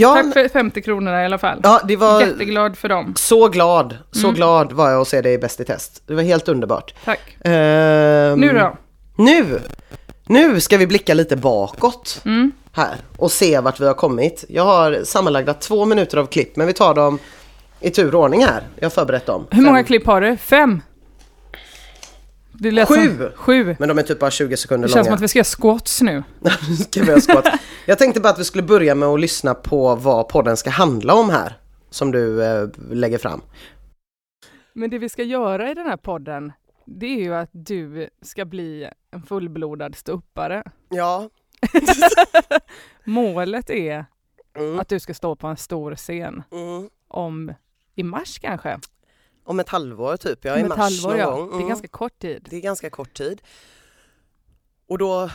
ja, 0.00 0.14
tack 0.14 0.32
för 0.32 0.48
50 0.48 0.82
kronor 0.82 1.14
i 1.14 1.24
alla 1.24 1.38
fall. 1.38 1.60
ja, 1.62 1.80
det 1.88 1.96
var 1.96 2.20
Jätteglad 2.20 2.78
för 2.78 2.88
dem. 2.88 3.14
så 3.16 3.48
glad. 3.48 3.96
Så 4.12 4.26
Mm. 4.26 4.34
glad 4.34 4.72
var 4.72 4.90
jag 4.90 5.00
att 5.00 5.08
se 5.08 5.20
dig 5.20 5.32
i 5.34 5.38
Bäst 5.38 5.60
i 5.60 5.64
test. 5.64 6.02
Det 6.06 6.14
var 6.14 6.22
helt 6.22 6.48
underbart. 6.48 6.94
Tack. 7.04 7.20
Ehm, 7.44 8.40
Nu 8.40 8.52
då? 8.52 8.76
Nu! 9.16 9.60
Nu 10.28 10.60
ska 10.60 10.76
vi 10.76 10.86
blicka 10.86 11.14
lite 11.14 11.36
bakåt 11.36 12.20
Mm. 12.24 12.52
här 12.72 12.96
och 13.16 13.32
se 13.32 13.60
vart 13.60 13.80
vi 13.80 13.86
har 13.86 13.94
kommit. 13.94 14.44
Jag 14.48 14.64
har 14.64 15.00
sammanlagda 15.04 15.54
två 15.54 15.84
minuter 15.84 16.18
av 16.18 16.26
klipp 16.26 16.56
men 16.56 16.66
vi 16.66 16.72
tar 16.72 16.94
dem 16.94 17.18
i 17.80 17.90
tur 17.90 18.14
och 18.14 18.20
ordning 18.22 18.44
här. 18.44 18.62
Jag 18.76 18.84
har 18.84 18.90
förberett 18.90 19.26
dem. 19.26 19.46
Hur 19.50 19.62
många 19.62 19.78
Fem. 19.78 19.84
klipp 19.84 20.06
har 20.06 20.20
du? 20.20 20.36
Fem? 20.36 20.82
Det 22.58 22.70
lät 22.70 22.88
Sju. 22.88 22.94
Som, 22.94 23.30
sju. 23.36 23.76
Men 23.78 23.88
de 23.88 23.98
är 23.98 24.02
typ 24.02 24.18
bara 24.20 24.30
20 24.30 24.48
Det 24.50 24.56
sekunder 24.56 24.88
känns 24.88 24.92
som 24.94 25.04
långa. 25.04 25.14
att 25.14 25.20
vi 25.22 25.28
ska 25.28 25.38
göra 25.38 25.44
squats 25.44 26.02
nu. 26.02 26.22
Ska 26.88 27.00
vi 27.02 27.06
göra 27.08 27.20
squat. 27.20 27.46
Jag 27.86 27.98
tänkte 27.98 28.20
bara 28.20 28.28
att 28.32 28.38
vi 28.38 28.44
skulle 28.44 28.62
börja 28.62 28.94
med 28.94 29.08
att 29.08 29.20
lyssna 29.20 29.54
på 29.54 29.94
vad 29.94 30.28
podden 30.28 30.56
ska 30.56 30.70
handla 30.70 31.14
om 31.14 31.30
här. 31.30 31.58
Som 31.90 32.10
du 32.10 32.44
eh, 32.44 32.68
lägger 32.90 33.18
fram. 33.18 33.40
Men 34.72 34.90
det 34.90 34.98
vi 34.98 35.08
ska 35.08 35.22
göra 35.22 35.70
i 35.70 35.74
den 35.74 35.86
här 35.86 35.96
podden 35.96 36.52
det 36.86 37.06
är 37.06 37.22
ju 37.22 37.34
att 37.34 37.50
du 37.52 38.08
ska 38.22 38.44
bli 38.44 38.88
en 39.10 39.22
fullblodad 39.22 39.94
ståuppare. 39.96 40.62
Ja. 40.88 41.30
Målet 43.04 43.70
är 43.70 44.04
Mm. 44.58 44.78
att 44.80 44.88
du 44.88 45.00
ska 45.00 45.14
stå 45.14 45.36
på 45.36 45.46
en 45.46 45.56
stor 45.56 45.94
scen 45.94 46.42
Mm. 46.52 46.88
om 47.08 47.52
i 47.94 48.02
mars 48.02 48.38
kanske? 48.38 48.78
Om 49.46 49.60
ett 49.60 49.68
halvår 49.68 50.16
typ, 50.16 50.38
ja 50.44 50.58
i 50.58 50.64
mars 50.64 50.78
halvår, 50.78 51.08
någon 51.10 51.18
ja. 51.18 51.30
gång. 51.30 51.48
Det 51.48 51.52
är 51.54 51.56
Mm. 51.56 51.68
ganska 51.68 51.88
kort 51.88 52.18
tid. 52.18 52.46
Det 52.50 52.56
är 52.56 52.60
ganska 52.60 52.90
kort 52.90 53.14
tid. 53.14 53.42
Och 54.88 54.98
då... 54.98 55.30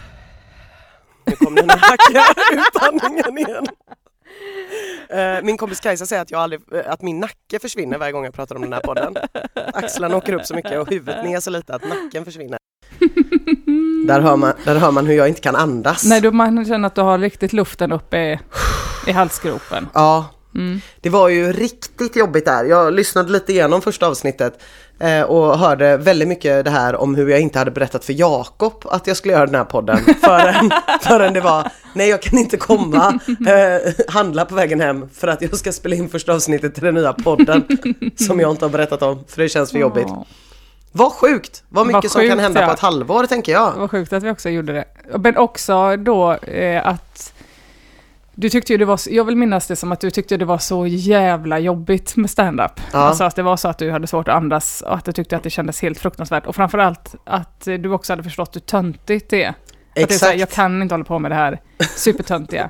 Nu 1.25 1.35
kom 1.35 1.55
den 1.55 1.69
hackiga 1.69 2.23
utandningen 2.67 3.37
igen. 3.37 3.65
Eh, 5.09 5.43
Min 5.43 5.57
kompis 5.57 5.79
Kajsa 5.79 6.05
säger 6.05 6.21
att, 6.21 6.31
jag 6.31 6.41
aldrig, 6.41 6.61
eh, 6.73 6.91
att 6.91 7.01
min 7.01 7.19
nacke 7.19 7.59
försvinner 7.59 7.97
varje 7.97 8.11
gång 8.11 8.25
jag 8.25 8.33
pratar 8.33 8.55
om 8.55 8.61
den 8.61 8.73
här 8.73 8.79
podden. 8.81 9.15
Axlarna 9.73 10.15
åker 10.17 10.33
upp 10.33 10.45
så 10.45 10.55
mycket 10.55 10.79
och 10.79 10.89
huvudet 10.89 11.25
ner 11.25 11.39
så 11.39 11.49
lite 11.49 11.75
att 11.75 11.83
nacken 11.89 12.25
försvinner. 12.25 12.57
Där 14.07 14.19
hör 14.21 14.35
man, 14.35 14.53
där 14.65 14.75
hör 14.75 14.91
man 14.91 15.05
hur 15.05 15.13
jag 15.13 15.27
inte 15.27 15.41
kan 15.41 15.55
andas. 15.55 16.03
Nej, 16.05 16.21
då 16.21 16.31
man 16.31 16.65
känner 16.65 16.87
att 16.87 16.95
du 16.95 17.01
har 17.01 17.17
riktigt 17.19 17.53
luften 17.53 17.91
uppe 17.91 18.17
i, 18.17 18.39
i 19.07 19.11
halsgropen. 19.11 19.87
Ja, 19.93 20.25
Mm. 20.55 20.81
det 21.01 21.10
var 21.10 21.29
ju 21.29 21.53
riktigt 21.53 22.15
jobbigt 22.15 22.46
där. 22.46 22.63
Jag 22.63 22.93
lyssnade 22.93 23.31
lite 23.31 23.51
igenom 23.51 23.81
första 23.81 24.08
avsnittet 24.08 24.62
eh, 25.00 25.22
och 25.22 25.60
hörde 25.60 25.98
väldigt 25.98 26.27
mycket 26.27 26.65
det 26.65 26.72
här 26.72 26.96
om 26.96 27.15
hur 27.15 27.29
jag 27.29 27.39
inte 27.39 27.60
hade 27.60 27.72
berättat 27.72 28.05
för 28.05 28.13
Jakob 28.13 28.86
att 28.86 29.08
jag 29.08 29.17
skulle 29.17 29.34
göra 29.34 29.46
den 29.46 29.55
här 29.55 29.63
podden 29.63 29.98
förrän, 30.22 30.72
förrän 31.01 31.34
det 31.34 31.41
var 31.41 31.72
nej 31.93 32.10
jag 32.10 32.22
kan 32.22 32.39
inte 32.39 32.58
komma, 32.58 33.20
eh, 33.27 33.93
handla 34.08 34.46
på 34.46 34.55
vägen 34.55 34.81
hem 34.81 35.10
för 35.13 35.27
att 35.27 35.41
jag 35.41 35.58
ska 35.58 35.72
spela 35.72 35.96
in 35.96 36.10
första 36.10 36.34
avsnittet 36.34 36.74
till 36.74 36.84
den 36.84 36.96
nya 36.96 37.13
podden 37.13 37.63
som 38.15 38.39
jag 38.39 38.51
inte 38.51 38.65
har 38.65 38.70
berättat 38.70 39.01
om 39.01 39.24
för 39.27 39.41
det 39.41 39.50
känns 39.50 39.72
för 39.72 39.79
jobbigt. 39.79 40.08
Vad 40.91 41.12
sjukt! 41.12 41.63
Vad 41.70 41.88
mycket 41.88 42.03
Vad 42.03 42.12
som 42.12 42.22
kan 42.22 42.29
sjukt, 42.29 42.41
hända 42.41 42.62
ja. 42.62 42.67
på 42.67 42.74
ett 42.74 42.79
halvår 42.79 43.25
tänker 43.25 43.51
jag. 43.51 43.74
Vad 43.77 43.91
sjukt 43.91 44.13
att 44.13 44.24
vi 44.24 44.29
också 44.29 44.50
gjorde 44.50 44.74
det. 44.74 44.86
Men 45.17 45.38
också 45.38 45.98
då 45.98 46.34
eh, 46.34 46.88
att 46.88 47.30
du 48.35 48.50
tyckte 48.50 48.73
ju 48.73 48.77
det 48.77 48.85
var, 48.85 49.00
jag 49.09 49.23
vill 49.23 49.35
minnas 49.35 49.67
det 49.67 49.75
som 49.75 49.91
att 49.91 50.00
du 50.00 50.11
tyckte 50.11 50.38
det 50.38 50.45
var 50.45 50.57
så 50.57 50.88
jävla 50.88 51.59
jobbigt 51.59 52.15
med 52.15 52.29
stand-up. 52.29 52.71
Ja. 52.93 53.00
Alltså 53.00 53.23
att 53.23 53.35
det 53.35 53.43
var 53.43 53.57
så 53.57 53.67
att 53.67 53.77
du 53.77 53.91
hade 53.91 54.07
svårt 54.07 54.27
att 54.27 54.35
andas 54.35 54.81
och 54.81 54.95
att 54.95 55.05
du 55.05 55.11
tyckte 55.11 55.35
att 55.35 55.43
det 55.43 55.50
kändes 55.50 55.81
helt 55.81 56.00
fruktansvärt. 56.00 56.45
Och 56.45 56.55
framförallt 56.55 57.15
att 57.23 57.61
du 57.65 57.89
också 57.91 58.13
hade 58.13 58.23
förstått 58.23 58.55
hur 58.55 58.61
töntigt 58.61 59.29
det 59.29 59.43
är. 59.43 59.50
Att 59.50 59.55
det 59.93 60.01
är 60.01 60.07
så 60.07 60.25
här, 60.25 60.33
Exakt. 60.33 60.39
jag 60.39 60.50
kan 60.50 60.81
inte 60.81 60.93
hålla 60.93 61.05
på 61.05 61.19
med 61.19 61.31
det 61.31 61.35
här 61.35 61.59
supertöntiga. 61.95 62.69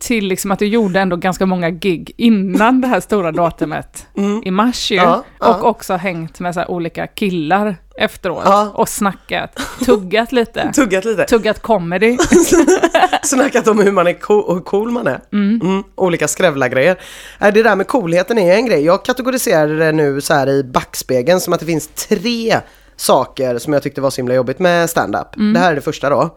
Till 0.00 0.26
liksom 0.26 0.50
att 0.50 0.58
du 0.58 0.66
gjorde 0.66 1.00
ändå 1.00 1.16
ganska 1.16 1.46
många 1.46 1.70
gig 1.70 2.12
innan 2.16 2.80
det 2.80 2.88
här 2.88 3.00
stora 3.00 3.32
datumet 3.32 4.06
Mm. 4.16 4.42
i 4.44 4.50
mars 4.50 4.90
ju. 4.90 4.96
Ja, 4.96 5.24
ja. 5.40 5.54
Och 5.54 5.64
också 5.66 5.94
hängt 5.94 6.40
med 6.40 6.54
så 6.54 6.64
olika 6.64 7.06
killar 7.06 7.76
efteråt. 7.96 8.42
Ja. 8.44 8.72
Och 8.74 8.88
snackat, 8.88 9.58
tuggat 9.84 10.32
lite. 10.32 10.72
Tuggat 10.74 11.04
lite. 11.04 11.24
Tuggat 11.24 11.62
comedy. 11.62 12.16
Snackat 13.22 13.68
om 13.68 13.78
hur 13.78 13.92
man 13.92 14.06
är 14.06 14.12
cool, 14.12 14.54
hur 14.54 14.60
cool 14.60 14.90
man 14.90 15.06
är. 15.06 15.20
Mm, 15.32 15.84
olika 15.94 16.28
skrävla-grejer. 16.28 16.96
Äh, 17.40 17.52
Det 17.52 17.62
där 17.62 17.76
med 17.76 17.86
coolheten 17.86 18.38
är 18.38 18.54
en 18.54 18.66
grej. 18.66 18.84
Jag 18.84 19.04
kategoriserar 19.04 19.68
det 19.78 19.92
nu 19.92 20.20
så 20.20 20.34
här 20.34 20.48
i 20.48 20.64
backspegeln 20.64 21.40
som 21.40 21.52
att 21.52 21.60
det 21.60 21.66
finns 21.66 21.88
tre 21.88 22.56
saker 22.96 23.58
som 23.58 23.72
jag 23.72 23.82
tyckte 23.82 24.00
var 24.00 24.10
så 24.10 24.16
himla 24.16 24.34
jobbigt 24.34 24.58
med 24.58 24.90
stand-up. 24.90 25.26
Det 25.54 25.58
här 25.58 25.70
är 25.70 25.74
det 25.74 25.80
första 25.80 26.10
då. 26.10 26.36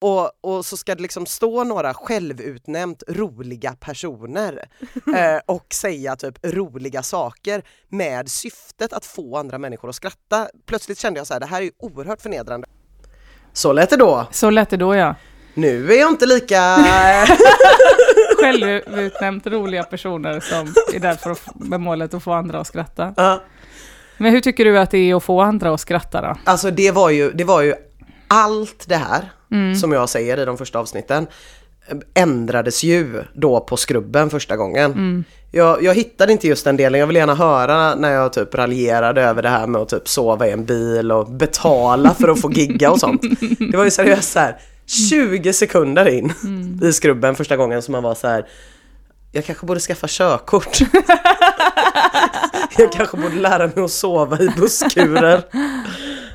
Och, 0.00 0.30
och 0.40 0.66
så 0.66 0.76
ska 0.76 0.94
det 0.94 1.02
liksom 1.02 1.26
stå 1.26 1.64
några 1.64 1.94
självutnämnt 1.94 3.02
roliga 3.08 3.72
personer 3.80 4.68
eh, 5.16 5.40
och 5.46 5.66
säga 5.74 6.16
typ 6.16 6.38
roliga 6.42 7.02
saker 7.02 7.62
med 7.88 8.30
syftet 8.30 8.92
att 8.92 9.04
få 9.04 9.36
andra 9.36 9.58
människor 9.58 9.88
att 9.88 9.94
skratta. 9.94 10.48
Plötsligt 10.66 10.98
kände 10.98 11.20
jag 11.20 11.26
så 11.26 11.34
här, 11.34 11.40
det 11.40 11.46
här 11.46 11.60
är 11.60 11.64
ju 11.64 11.70
oerhört 11.78 12.20
förnedrande. 12.20 12.66
Så 13.52 13.72
lät 13.72 13.90
det 13.90 13.96
då. 13.96 14.26
Så 14.30 14.50
lät 14.50 14.70
det 14.70 14.76
då 14.76 14.94
ja. 14.94 15.14
Nu 15.54 15.92
är 15.92 16.00
jag 16.00 16.10
inte 16.10 16.26
lika... 16.26 16.76
Självutnämnt 18.40 19.46
roliga 19.46 19.82
personer 19.82 20.40
som 20.40 20.74
är 20.94 20.98
där 20.98 21.14
för 21.14 21.30
att, 21.30 21.42
med 21.54 21.80
målet 21.80 22.14
att 22.14 22.22
få 22.22 22.32
andra 22.32 22.60
att 22.60 22.66
skratta. 22.66 23.14
Ja. 23.16 23.42
Men 24.16 24.32
hur 24.32 24.40
tycker 24.40 24.64
du 24.64 24.78
att 24.78 24.90
det 24.90 24.98
är 24.98 25.14
att 25.14 25.24
få 25.24 25.40
andra 25.40 25.74
att 25.74 25.80
skratta 25.80 26.22
då? 26.22 26.36
Alltså 26.44 26.70
det 26.70 26.90
var 26.90 27.10
ju, 27.10 27.32
det 27.32 27.44
var 27.44 27.62
ju 27.62 27.74
allt 28.28 28.84
det 28.88 28.96
här 28.96 29.32
Mm. 29.50 29.76
som 29.76 29.92
jag 29.92 30.08
säger 30.08 30.40
i 30.40 30.44
de 30.44 30.58
första 30.58 30.78
avsnitten 30.78 31.26
eh, 31.88 31.96
ändrades 32.22 32.82
ju 32.82 33.22
då 33.34 33.60
på 33.60 33.76
skrubben 33.76 34.30
första 34.30 34.56
gången. 34.56 34.92
Mm. 34.92 35.24
Jag, 35.50 35.82
jag 35.82 35.94
hittade 35.94 36.32
inte 36.32 36.48
just 36.48 36.64
den 36.64 36.76
delen, 36.76 37.00
jag 37.00 37.06
vill 37.06 37.16
gärna 37.16 37.34
höra 37.34 37.94
när 37.94 38.10
jag 38.12 38.32
typ 38.32 38.54
raljerade 38.54 39.22
över 39.22 39.42
det 39.42 39.48
här 39.48 39.66
med 39.66 39.80
att 39.80 39.88
typ 39.88 40.08
sova 40.08 40.46
i 40.48 40.50
en 40.52 40.64
bil 40.64 41.12
och 41.12 41.30
betala 41.30 42.14
för 42.14 42.28
att 42.28 42.40
få 42.40 42.52
gigga 42.52 42.90
och 42.90 43.00
sånt. 43.00 43.22
Det 43.70 43.76
var 43.76 43.84
ju 43.84 43.90
seriöst 43.90 44.32
så 44.32 44.38
här 44.38 44.56
20 45.10 45.52
sekunder 45.52 46.08
in 46.08 46.32
Mm. 46.44 46.80
i 46.82 46.92
skrubben 46.92 47.34
första 47.36 47.56
gången 47.56 47.82
som 47.82 47.92
man 47.92 48.02
var 48.02 48.14
så 48.14 48.28
här 48.28 48.46
jag 49.32 49.44
kanske 49.44 49.66
borde 49.66 49.80
skaffa 49.80 50.06
körkort. 50.10 50.78
jag 52.78 52.92
kanske 52.92 53.16
borde 53.16 53.34
lära 53.34 53.66
mig 53.66 53.84
att 53.84 53.90
sova 53.90 54.38
i 54.40 54.48
busskurer. 54.56 55.42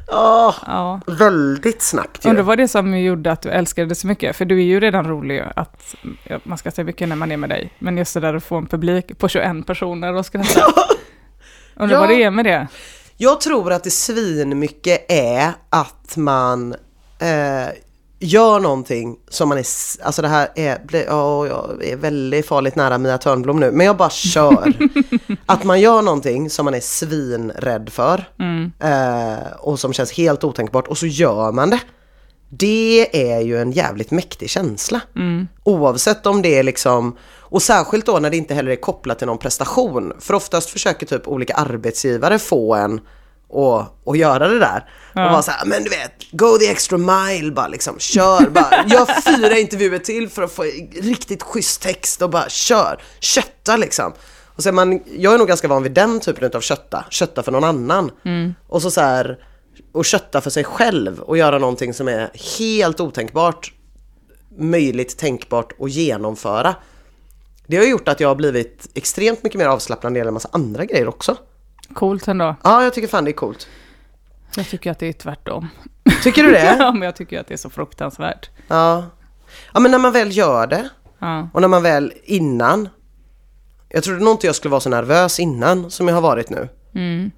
Åh, 0.07 0.55
Ja. 0.67 1.01
väldigt 1.07 1.81
snabbt 1.81 2.25
ju. 2.25 2.29
Undrar 2.29 2.43
vad 2.43 2.57
det 2.57 2.67
som 2.67 2.99
gjorde 2.99 3.31
att 3.31 3.41
du 3.41 3.49
älskade 3.49 3.87
det 3.87 3.95
så 3.95 4.07
mycket? 4.07 4.35
För 4.35 4.45
du 4.45 4.59
är 4.59 4.63
ju 4.63 4.79
redan 4.79 5.07
rolig 5.07 5.43
att 5.55 5.95
man 6.43 6.57
ska 6.57 6.71
säga 6.71 6.85
mycket 6.85 7.09
när 7.09 7.15
man 7.15 7.31
är 7.31 7.37
med 7.37 7.49
dig. 7.49 7.73
Men 7.79 7.97
just 7.97 8.13
det 8.13 8.19
där 8.19 8.33
att 8.33 8.43
få 8.43 8.55
en 8.57 8.65
publik 8.67 9.17
på 9.17 9.27
21 9.27 9.67
personer 9.67 10.13
och 10.13 10.25
skratta. 10.25 10.61
Undrar 11.75 11.95
Ja. 11.95 11.99
vad 11.99 12.09
det 12.09 12.23
är 12.23 12.31
med 12.31 12.45
det? 12.45 12.67
Jag 13.17 13.41
tror 13.41 13.73
att 13.73 13.83
det 13.83 13.91
svin 13.91 14.59
mycket 14.59 15.11
är 15.11 15.51
att 15.69 16.17
man 16.17 16.75
eh, 17.19 17.67
gör 18.23 18.59
någonting 18.59 19.17
som 19.29 19.49
man 19.49 19.57
är, 19.57 19.65
alltså 20.03 20.21
det 20.21 20.27
här 20.27 20.49
är, 20.55 20.79
ja, 21.07 21.47
jag 21.47 21.85
är 21.85 21.95
väldigt 21.95 22.47
farligt 22.47 22.75
nära 22.75 22.97
Mia 22.97 23.17
Törnblom 23.17 23.59
nu, 23.59 23.71
men 23.71 23.85
jag 23.85 23.97
bara 23.97 24.09
kör. 24.09 24.73
att 25.45 25.63
man 25.63 25.81
gör 25.81 26.01
någonting 26.01 26.49
som 26.49 26.65
man 26.65 26.73
är 26.73 26.79
svinrädd 26.79 27.89
för 27.89 28.25
Mm. 28.39 28.71
eh, 28.79 29.51
och 29.59 29.79
som 29.79 29.93
känns 29.93 30.11
helt 30.11 30.43
otänkbart 30.43 30.87
och 30.87 30.97
så 30.97 31.05
gör 31.05 31.51
man 31.51 31.69
det. 31.69 31.79
Det 32.49 33.31
är 33.33 33.39
ju 33.39 33.61
en 33.61 33.71
jävligt 33.71 34.11
mäktig 34.11 34.49
känsla. 34.49 35.01
Mm. 35.15 35.47
Oavsett 35.63 36.25
om 36.25 36.41
det 36.41 36.59
är 36.59 36.63
liksom, 36.63 37.17
och 37.39 37.61
särskilt 37.61 38.05
då 38.05 38.19
när 38.19 38.29
det 38.29 38.37
inte 38.37 38.53
heller 38.53 38.71
är 38.71 38.75
kopplat 38.75 39.17
till 39.17 39.27
någon 39.27 39.37
prestation. 39.37 40.13
För 40.19 40.33
oftast 40.33 40.69
försöker 40.69 41.05
typ 41.05 41.27
olika 41.27 41.53
arbetsgivare 41.53 42.39
få 42.39 42.75
en 42.75 43.01
att, 43.55 44.07
att 44.07 44.17
göra 44.17 44.47
det 44.47 44.59
där. 44.59 44.89
Ja. 45.13 45.25
Och 45.25 45.31
vara 45.31 45.41
såhär, 45.41 45.65
men 45.65 45.83
du 45.83 45.89
vet, 45.89 46.11
go 46.31 46.57
the 46.57 46.67
extra 46.67 46.97
mile 46.97 47.51
bara 47.51 47.67
liksom, 47.67 47.99
kör 47.99 48.49
bara. 48.49 48.85
Gör 48.87 49.21
fyra 49.37 49.57
intervjuer 49.57 49.99
till 49.99 50.29
för 50.29 50.43
att 50.43 50.51
få 50.51 50.63
riktigt 51.01 51.43
schysst 51.43 51.81
text 51.81 52.21
och 52.21 52.29
bara 52.29 52.49
kör. 52.49 53.01
Kötta 53.19 53.77
liksom. 53.77 54.13
Och 54.55 54.63
så 54.63 54.71
man, 54.71 55.01
jag 55.17 55.33
är 55.33 55.37
nog 55.37 55.47
ganska 55.47 55.67
van 55.67 55.83
vid 55.83 55.91
den 55.91 56.19
typen 56.19 56.51
av 56.53 56.61
kötta, 56.61 57.05
kötta 57.09 57.43
för 57.43 57.51
någon 57.51 57.63
annan. 57.63 58.11
Och 58.67 58.81
så 58.81 58.91
så 58.91 59.01
här, 59.01 59.37
och 59.91 60.05
kötta 60.05 60.41
för 60.41 60.49
sig 60.49 60.63
själv 60.63 61.19
och 61.19 61.37
göra 61.37 61.57
någonting 61.59 61.93
som 61.93 62.07
är 62.07 62.31
helt 62.59 62.99
otänkbart 62.99 63.73
möjligt, 64.57 65.17
tänkbart 65.17 65.73
att 65.79 65.91
genomföra. 65.91 66.75
Det 67.67 67.77
har 67.77 67.85
gjort 67.85 68.07
att 68.07 68.19
jag 68.19 68.27
har 68.27 68.35
blivit 68.35 68.89
extremt 68.93 69.43
mycket 69.43 69.57
mer 69.59 69.67
avslappnad 69.67 70.11
när 70.11 70.15
det 70.15 70.19
gäller 70.19 70.29
en 70.29 70.33
massa 70.33 70.49
andra 70.51 70.85
grejer 70.85 71.07
också. 71.07 71.37
Coolt 71.93 72.27
ändå. 72.27 72.55
Ja, 72.63 72.83
jag 72.83 72.93
tycker 72.93 73.07
fan 73.07 73.25
det 73.25 73.31
är 73.31 73.33
coolt. 73.33 73.67
Jag 74.55 74.67
tycker 74.69 74.91
att 74.91 74.99
det 74.99 75.07
är 75.07 75.13
tvärtom. 75.13 75.67
Tycker 76.23 76.43
du 76.43 76.51
det? 76.51 76.75
ja, 76.79 76.91
men 76.91 77.01
jag 77.01 77.15
tycker 77.15 77.39
att 77.39 77.47
det 77.47 77.53
är 77.53 77.57
så 77.57 77.69
fruktansvärt. 77.69 78.49
Ja. 78.67 79.05
Ja, 79.73 79.79
men 79.79 79.91
när 79.91 79.99
man 79.99 80.11
väl 80.11 80.37
gör 80.37 80.67
det 80.67 80.89
Ja. 81.19 81.49
och 81.53 81.61
när 81.61 81.67
man 81.67 81.83
väl 81.83 82.13
innan. 82.23 82.89
Jag 83.89 84.03
trodde 84.03 84.23
nog 84.23 84.33
inte 84.33 84.47
jag 84.47 84.55
skulle 84.55 84.69
vara 84.71 84.81
så 84.81 84.89
nervös 84.89 85.39
innan 85.39 85.91
som 85.91 86.07
jag 86.07 86.15
har 86.15 86.21
varit 86.21 86.49
nu. 86.49 86.69
Mm. 86.95 87.31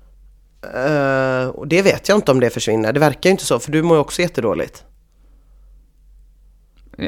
Eh, 0.74 1.48
och 1.48 1.68
det 1.68 1.82
vet 1.82 2.10
jag 2.10 2.18
inte 2.18 2.32
om 2.32 2.40
det 2.40 2.50
försvinner. 2.50 2.94
Det 2.94 3.00
verkar 3.00 3.30
ju 3.30 3.32
inte 3.32 3.46
så, 3.46 3.60
för 3.60 3.72
du 3.72 3.82
mår 3.84 3.98
ju 3.98 4.02
också 4.02 4.22
jättedåligt. 4.22 4.84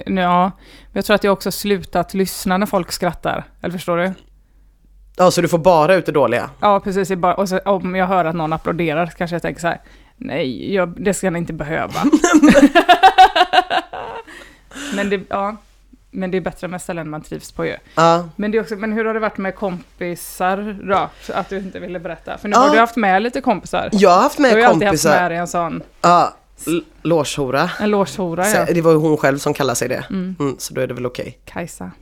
Ja, 0.06 0.52
jag 0.94 1.06
tror 1.06 1.16
att 1.16 1.24
jag 1.24 1.34
också 1.34 1.52
slutat 1.52 2.14
lyssna 2.14 2.58
när 2.58 2.66
folk 2.66 2.92
skrattar. 2.92 3.44
Eller 3.62 3.72
förstår 3.74 3.98
du? 3.98 4.14
Ja, 5.20 5.32
så 5.32 5.42
du 5.42 5.48
får 5.48 5.58
bara 5.58 5.96
ut 5.96 6.06
det 6.06 6.12
dåliga? 6.12 6.50
Ja, 6.60 6.80
precis. 6.80 7.12
och 7.38 7.50
så, 7.50 7.60
om 7.60 7.96
jag 7.96 8.08
hör 8.08 8.26
att 8.26 8.36
någon 8.36 8.54
applåderar 8.54 9.06
så 9.06 9.12
kanske 9.18 9.36
jag 9.36 9.42
tänker 9.42 9.62
så 9.62 9.68
här. 9.68 9.82
Nej, 10.18 10.74
jag, 10.74 10.90
det 11.04 11.14
ska 11.14 11.30
ni 11.30 11.40
inte 11.40 11.54
behöva. 11.54 11.94
men, 14.96 15.10
det, 15.10 15.22
ja, 15.30 15.56
men 16.12 16.32
det 16.32 16.38
är 16.38 16.42
bättre 16.42 16.68
med 16.68 16.82
ställen 16.82 17.10
man 17.10 17.22
trivs 17.22 17.52
på 17.52 17.66
ju. 17.66 17.76
Ja. 17.96 18.30
Men, 18.36 18.52
det 18.52 18.58
är 18.58 18.62
också, 18.62 18.76
men 18.76 18.94
hur 18.94 19.06
har 19.06 19.14
det 19.14 19.20
varit 19.20 19.38
med 19.38 19.56
kompisar 19.56 20.78
då? 20.88 21.10
Att 21.34 21.50
du 21.50 21.58
inte 21.58 21.80
ville 21.80 22.00
berätta. 22.00 22.38
För 22.38 22.48
nu 22.48 22.54
Ja. 22.56 22.60
har 22.60 22.74
du 22.74 22.80
haft 22.80 22.96
med 22.96 23.22
lite 23.22 23.42
kompisar. 23.42 23.90
Jag 23.92 24.10
har 24.10 24.22
haft 24.22 24.38
Du 24.38 24.44
har 24.44 24.52
med 24.52 24.60
ju 24.60 24.64
alltid 24.66 24.88
haft 24.88 25.04
kompisar. 25.04 25.22
med 25.22 25.32
dig 25.32 25.38
en 25.38 25.48
sån, 25.48 25.84
Ja, 26.02 26.34
låshora. 27.02 27.70
en 27.80 27.90
låshora 27.90 28.48
ja. 28.50 28.66
Det 28.74 28.82
var 28.82 28.92
ju 28.92 28.98
hon 28.98 29.18
själv 29.18 29.38
som 29.38 29.54
kallade 29.54 29.76
sig 29.76 29.88
det. 29.88 30.04
Mm, 30.10 30.36
så 30.60 30.74
då 30.74 30.82
är 30.82 30.88
det 30.88 30.94
väl 30.94 31.06
okej. 31.06 31.38
Kajsa. 31.46 31.92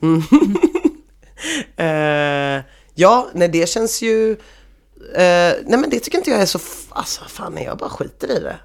Eh, 1.76 2.60
ja, 2.96 3.28
nej 3.34 3.48
det 3.48 3.68
känns 3.68 4.02
ju... 4.02 4.36
nej 5.14 5.64
men 5.78 5.90
det 5.90 6.00
tycker 6.00 6.18
inte 6.18 6.30
jag 6.30 6.40
är 6.40 6.46
så, 6.46 6.58
alltså 6.90 7.24
fan 7.28 7.58
jag 7.64 7.78
bara 7.78 7.90
skiter 7.90 8.30
i 8.36 8.40
det. 8.40 8.56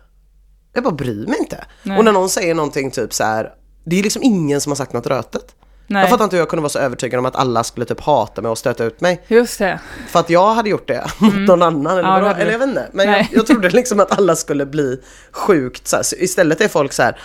Jag 0.73 0.83
bara 0.83 0.93
bryr 0.93 1.27
mig 1.27 1.37
inte. 1.39 1.65
Nej. 1.83 1.97
Och 1.97 2.05
när 2.05 2.11
någon 2.11 2.29
säger 2.29 2.55
någonting 2.55 2.91
typ 2.91 3.13
så 3.13 3.23
här, 3.23 3.53
det 3.85 3.99
är 3.99 4.03
liksom 4.03 4.23
ingen 4.23 4.61
som 4.61 4.71
har 4.71 4.75
sagt 4.75 4.93
något 4.93 5.07
rötet. 5.07 5.55
Nej, 5.87 6.01
Jag 6.01 6.09
fattar 6.09 6.23
inte 6.23 6.35
hur 6.35 6.41
jag 6.41 6.49
kunde 6.49 6.61
vara 6.61 6.69
så 6.69 6.79
övertygad 6.79 7.19
om 7.19 7.25
att 7.25 7.35
alla 7.35 7.63
skulle 7.63 7.85
typ 7.85 7.99
hata 8.01 8.41
mig 8.41 8.51
och 8.51 8.57
stöta 8.57 8.83
ut 8.83 9.01
mig. 9.01 9.23
just 9.27 9.59
det. 9.59 9.79
För 10.09 10.19
att 10.19 10.29
jag 10.29 10.53
hade 10.53 10.69
gjort 10.69 10.87
det 10.87 11.05
mot 11.17 11.33
någon 11.33 11.61
annan. 11.61 11.97
Eller, 11.97 12.09
Mm. 12.17 12.25
Ja, 12.25 12.35
eller 12.35 12.51
jag 12.51 12.59
vet 12.59 12.67
inte. 12.67 12.89
Men 12.93 13.05
jag, 13.05 13.11
Nej. 13.11 13.29
jag 13.33 13.47
trodde 13.47 13.69
liksom 13.69 13.99
att 13.99 14.17
alla 14.19 14.35
skulle 14.35 14.65
bli 14.65 15.01
sjukt 15.31 15.87
så, 15.87 16.03
så 16.03 16.15
istället 16.15 16.61
är 16.61 16.67
folk 16.67 16.93
så 16.93 17.03
här. 17.03 17.19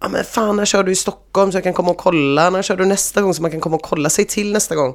Ja 0.00 0.08
men 0.08 0.24
fan 0.24 0.56
när 0.56 0.64
kör 0.64 0.82
du 0.82 0.92
i 0.92 0.96
Stockholm 0.96 1.52
så 1.52 1.56
jag 1.56 1.64
kan 1.64 1.72
komma 1.74 1.90
och 1.90 1.98
kolla? 1.98 2.50
När 2.50 2.62
kör 2.62 2.76
du 2.76 2.84
nästa 2.86 3.22
gång 3.22 3.34
så 3.34 3.42
man 3.42 3.50
kan 3.50 3.60
komma 3.60 3.76
och 3.76 3.82
kolla? 3.82 4.10
Säg 4.10 4.24
till 4.24 4.52
nästa 4.52 4.74
gång. 4.74 4.94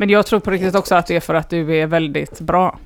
Men 0.00 0.10
jag 0.10 0.26
tror 0.26 0.40
på 0.40 0.50
riktigt 0.50 0.74
också 0.74 0.94
att 0.94 1.06
det 1.06 1.16
är 1.16 1.20
för 1.20 1.34
att 1.34 1.50
du 1.50 1.76
är 1.76 1.86
väldigt 1.86 2.40
bra. 2.40 2.78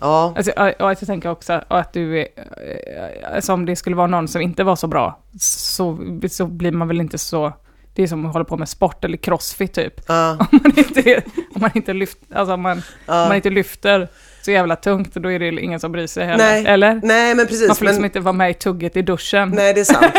Ja, 0.00 0.34
Alltså, 0.36 0.52
och 0.52 0.90
jag 0.90 0.98
tänker 0.98 1.30
också 1.30 1.60
att 1.68 1.92
du 1.92 2.18
är, 2.20 2.26
eh, 2.36 3.34
alltså 3.34 3.52
om 3.52 3.66
det 3.66 3.76
skulle 3.76 3.96
vara 3.96 4.06
någon 4.06 4.28
som 4.28 4.40
inte 4.42 4.64
var 4.64 4.76
så 4.76 4.86
bra, 4.86 5.18
så, 5.40 5.98
så 6.30 6.46
blir 6.46 6.72
man 6.72 6.88
väl 6.88 7.00
inte 7.00 7.18
så, 7.18 7.52
det 7.94 8.02
är 8.02 8.06
som 8.06 8.26
att 8.26 8.32
hålla 8.32 8.44
på 8.44 8.56
med 8.56 8.68
sport 8.68 9.04
eller 9.04 9.16
crossfit 9.16 9.72
typ. 9.72 10.00
ja, 10.08 10.30
Om 10.52 10.60
man 10.62 10.72
inte, 10.78 11.10
är- 11.10 11.22
om 11.54 11.60
man 11.60 11.70
inte, 11.74 11.92
lyft, 11.92 12.18
alltså 12.34 12.54
om 12.54 12.60
man, 12.62 12.78
om 13.06 13.14
man 13.14 13.36
inte 13.36 13.50
lyfter 13.50 14.08
så 14.42 14.50
jävla 14.50 14.76
tungt, 14.76 15.14
då 15.14 15.32
är 15.32 15.38
det 15.38 15.60
ingen 15.60 15.80
som 15.80 15.92
bryr 15.92 16.06
sig 16.06 16.26
heller. 16.26 16.44
Nej. 16.44 16.66
Eller? 16.66 17.00
nej 17.02 17.34
men 17.34 17.46
precis. 17.46 17.68
Man 17.68 17.76
får 17.76 17.84
liksom 17.84 18.02
Men, 18.02 18.08
inte 18.08 18.20
vara 18.20 18.32
med 18.32 18.50
i 18.50 18.54
tugget 18.54 18.96
i 18.96 19.02
duschen. 19.02 19.50
nej 19.50 19.74
det 19.74 19.80
är 19.80 19.84
sant. 19.84 20.14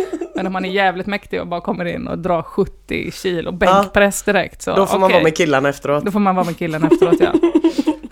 Men 0.40 0.46
om 0.46 0.52
man 0.52 0.64
är 0.64 0.68
jävligt 0.70 1.06
mäktig 1.06 1.40
och 1.40 1.46
bara 1.46 1.60
kommer 1.60 1.84
in 1.84 2.08
och 2.08 2.18
drar 2.18 2.42
70 2.42 3.10
kilo 3.12 3.52
bänkpress 3.52 4.22
direkt 4.22 4.62
så 4.62 4.74
Då 4.76 4.86
får 4.86 4.98
man 4.98 5.06
okej. 5.06 5.14
vara 5.14 5.22
med 5.24 5.36
killarna 5.36 5.68
efteråt. 5.68 6.04
Då 6.04 6.10
får 6.10 6.20
man 6.20 6.34
vara 6.36 6.46
med 6.46 6.58
killen 6.58 6.84
efteråt 6.84 7.20
ja. 7.20 7.32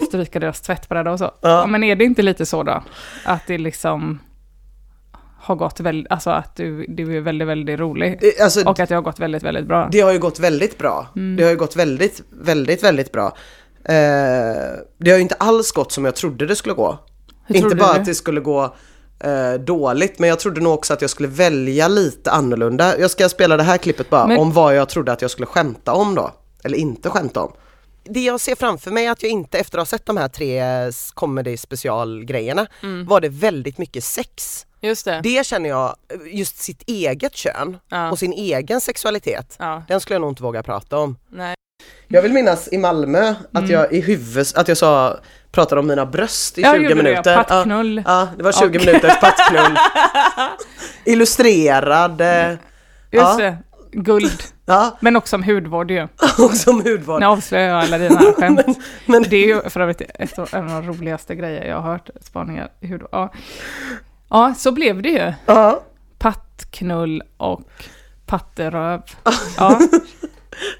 Stryka 0.06 0.40
deras 0.40 0.60
tvättbräda 0.60 1.10
och 1.12 1.18
så. 1.18 1.24
Ja. 1.24 1.48
Ja. 1.48 1.66
Men 1.66 1.84
är 1.84 1.96
det 1.96 2.04
inte 2.04 2.22
lite 2.22 2.46
så 2.46 2.62
då? 2.62 2.82
Att 3.24 3.46
det 3.46 3.58
liksom 3.58 4.18
har 5.40 5.54
gått 5.56 5.80
väldigt, 5.80 6.12
alltså 6.12 6.30
att 6.30 6.56
du, 6.56 6.84
du 6.88 7.16
är 7.16 7.20
väldigt, 7.20 7.48
väldigt 7.48 7.80
rolig. 7.80 8.18
Det- 8.20 8.40
Alltså, 8.40 8.64
Och 8.68 8.80
att 8.80 8.88
det 8.88 8.94
har 8.94 9.02
gått 9.02 9.20
väldigt, 9.20 9.42
väldigt 9.42 9.66
bra. 9.66 9.88
Det 9.92 10.00
har 10.00 10.12
ju 10.12 10.18
gått 10.18 10.40
väldigt 10.40 10.78
bra. 10.78 11.06
Mm. 11.16 11.36
Det 11.36 11.42
har 11.42 11.50
ju 11.50 11.56
gått 11.56 11.76
väldigt, 11.76 12.22
väldigt, 12.30 12.84
väldigt 12.84 13.12
bra. 13.12 13.26
Eh, 13.84 13.94
det 14.98 15.10
har 15.10 15.16
ju 15.16 15.20
inte 15.22 15.34
alls 15.34 15.72
gått 15.72 15.92
som 15.92 16.04
jag 16.04 16.14
trodde 16.16 16.46
det 16.46 16.56
skulle 16.56 16.74
gå. 16.74 16.98
Hur 17.46 17.56
inte 17.56 17.76
bara 17.76 17.92
du? 17.94 17.98
att 18.00 18.06
det 18.06 18.14
skulle 18.14 18.40
gå 18.40 18.74
eh, 19.20 19.52
dåligt, 19.54 20.18
men 20.18 20.28
jag 20.28 20.38
trodde 20.40 20.60
nog 20.60 20.74
också 20.74 20.92
att 20.94 21.00
jag 21.00 21.10
skulle 21.10 21.28
välja 21.28 21.88
lite 21.88 22.30
annorlunda. 22.30 22.98
Jag 22.98 23.10
ska 23.10 23.28
spela 23.28 23.56
det 23.56 23.62
här 23.62 23.78
klippet 23.78 24.10
bara, 24.10 24.26
Men- 24.26 24.38
om 24.38 24.52
vad 24.52 24.76
jag 24.76 24.88
trodde 24.88 25.12
att 25.12 25.22
jag 25.22 25.30
skulle 25.30 25.46
skämta 25.46 25.92
om 25.92 26.14
då. 26.14 26.30
Eller 26.64 26.78
inte 26.78 27.10
skämta 27.10 27.40
om. 27.42 27.52
Det 28.04 28.20
jag 28.20 28.40
ser 28.40 28.54
framför 28.54 28.90
mig 28.90 29.06
är 29.06 29.10
att 29.10 29.22
jag 29.22 29.32
inte, 29.32 29.58
efter 29.58 29.78
att 29.78 29.80
ha 29.80 29.86
sett 29.98 30.06
de 30.06 30.16
här 30.16 30.28
tre 30.28 30.62
comedy 31.14 31.56
specialgrejerna, 31.56 32.66
var 33.06 33.20
det 33.20 33.28
väldigt 33.28 33.78
mycket 33.78 34.04
sex. 34.04 34.66
Just 34.80 35.04
det. 35.04 35.20
Det 35.22 35.46
känner 35.46 35.68
jag, 35.68 35.96
just 36.32 36.58
sitt 36.58 36.82
eget 36.86 37.34
kön 37.34 37.76
Ja. 37.88 38.10
och 38.10 38.18
sin 38.18 38.32
egen 38.32 38.80
sexualitet. 38.80 39.56
Ja, 39.58 39.82
Den 39.88 40.00
skulle 40.00 40.14
jag 40.14 40.20
nog 40.20 40.30
inte 40.30 40.42
våga 40.42 40.62
prata 40.62 40.98
om. 40.98 41.16
nej. 41.30 41.54
Jag 42.08 42.22
vill 42.22 42.32
minnas 42.32 42.68
i 42.72 42.78
Malmö 42.78 43.34
att 43.52 43.68
jag 43.68 43.92
i 43.92 44.00
huvudet, 44.00 44.56
att 44.56 44.68
jag 44.68 44.76
sa, 44.76 45.18
pratade 45.52 45.80
om 45.80 45.86
mina 45.86 46.06
bröst 46.06 46.58
i 46.58 46.62
Ja, 46.62 46.72
20 46.74 46.82
gjorde 46.82 46.94
det, 46.94 47.02
minuter. 47.02 47.32
ja. 47.36 47.42
Pattknull. 47.42 48.02
Ja, 48.06 48.20
ja, 48.20 48.28
det 48.36 48.42
var 48.42 48.52
20 48.52 48.78
Och- 48.78 48.84
minuters 48.86 49.16
pattknull. 49.20 49.78
Illustrerad, 51.04 52.20
eh, 52.20 52.50
Just 52.50 52.58
Ja. 53.10 53.36
det. 53.36 53.56
Guld. 53.92 54.42
ja, 54.66 54.96
Men 55.00 55.16
också 55.16 55.36
om 55.36 55.42
hudvård 55.42 55.90
ju. 55.90 56.02
och 56.38 56.54
som 56.54 56.80
hudvård. 56.82 57.20
Nu 57.20 57.26
avslöjar 57.26 57.68
jag 57.68 57.78
alla 57.84 57.98
dina 57.98 58.20
skämt. 58.36 58.78
Men 59.06 59.22
Det 59.22 59.36
är 59.36 59.46
ju 59.46 59.60
för 59.70 59.80
övrigt 59.80 60.02
en 60.52 60.70
av 60.70 60.82
de 60.82 60.86
roligaste 60.92 61.34
grejer 61.34 61.64
jag 61.64 61.80
har 61.80 61.92
hört, 61.92 62.10
spaningar 62.20 62.68
i 62.80 62.86
hudvård. 62.88 63.08
Ja. 63.12 63.32
ja, 64.30 64.54
så 64.58 64.72
blev 64.72 65.02
det 65.02 65.08
ju. 65.08 65.32
ja, 65.46 65.82
Pattknull 66.18 67.22
och 67.36 67.60
patteröv. 68.26 69.02
Ja. 69.58 69.80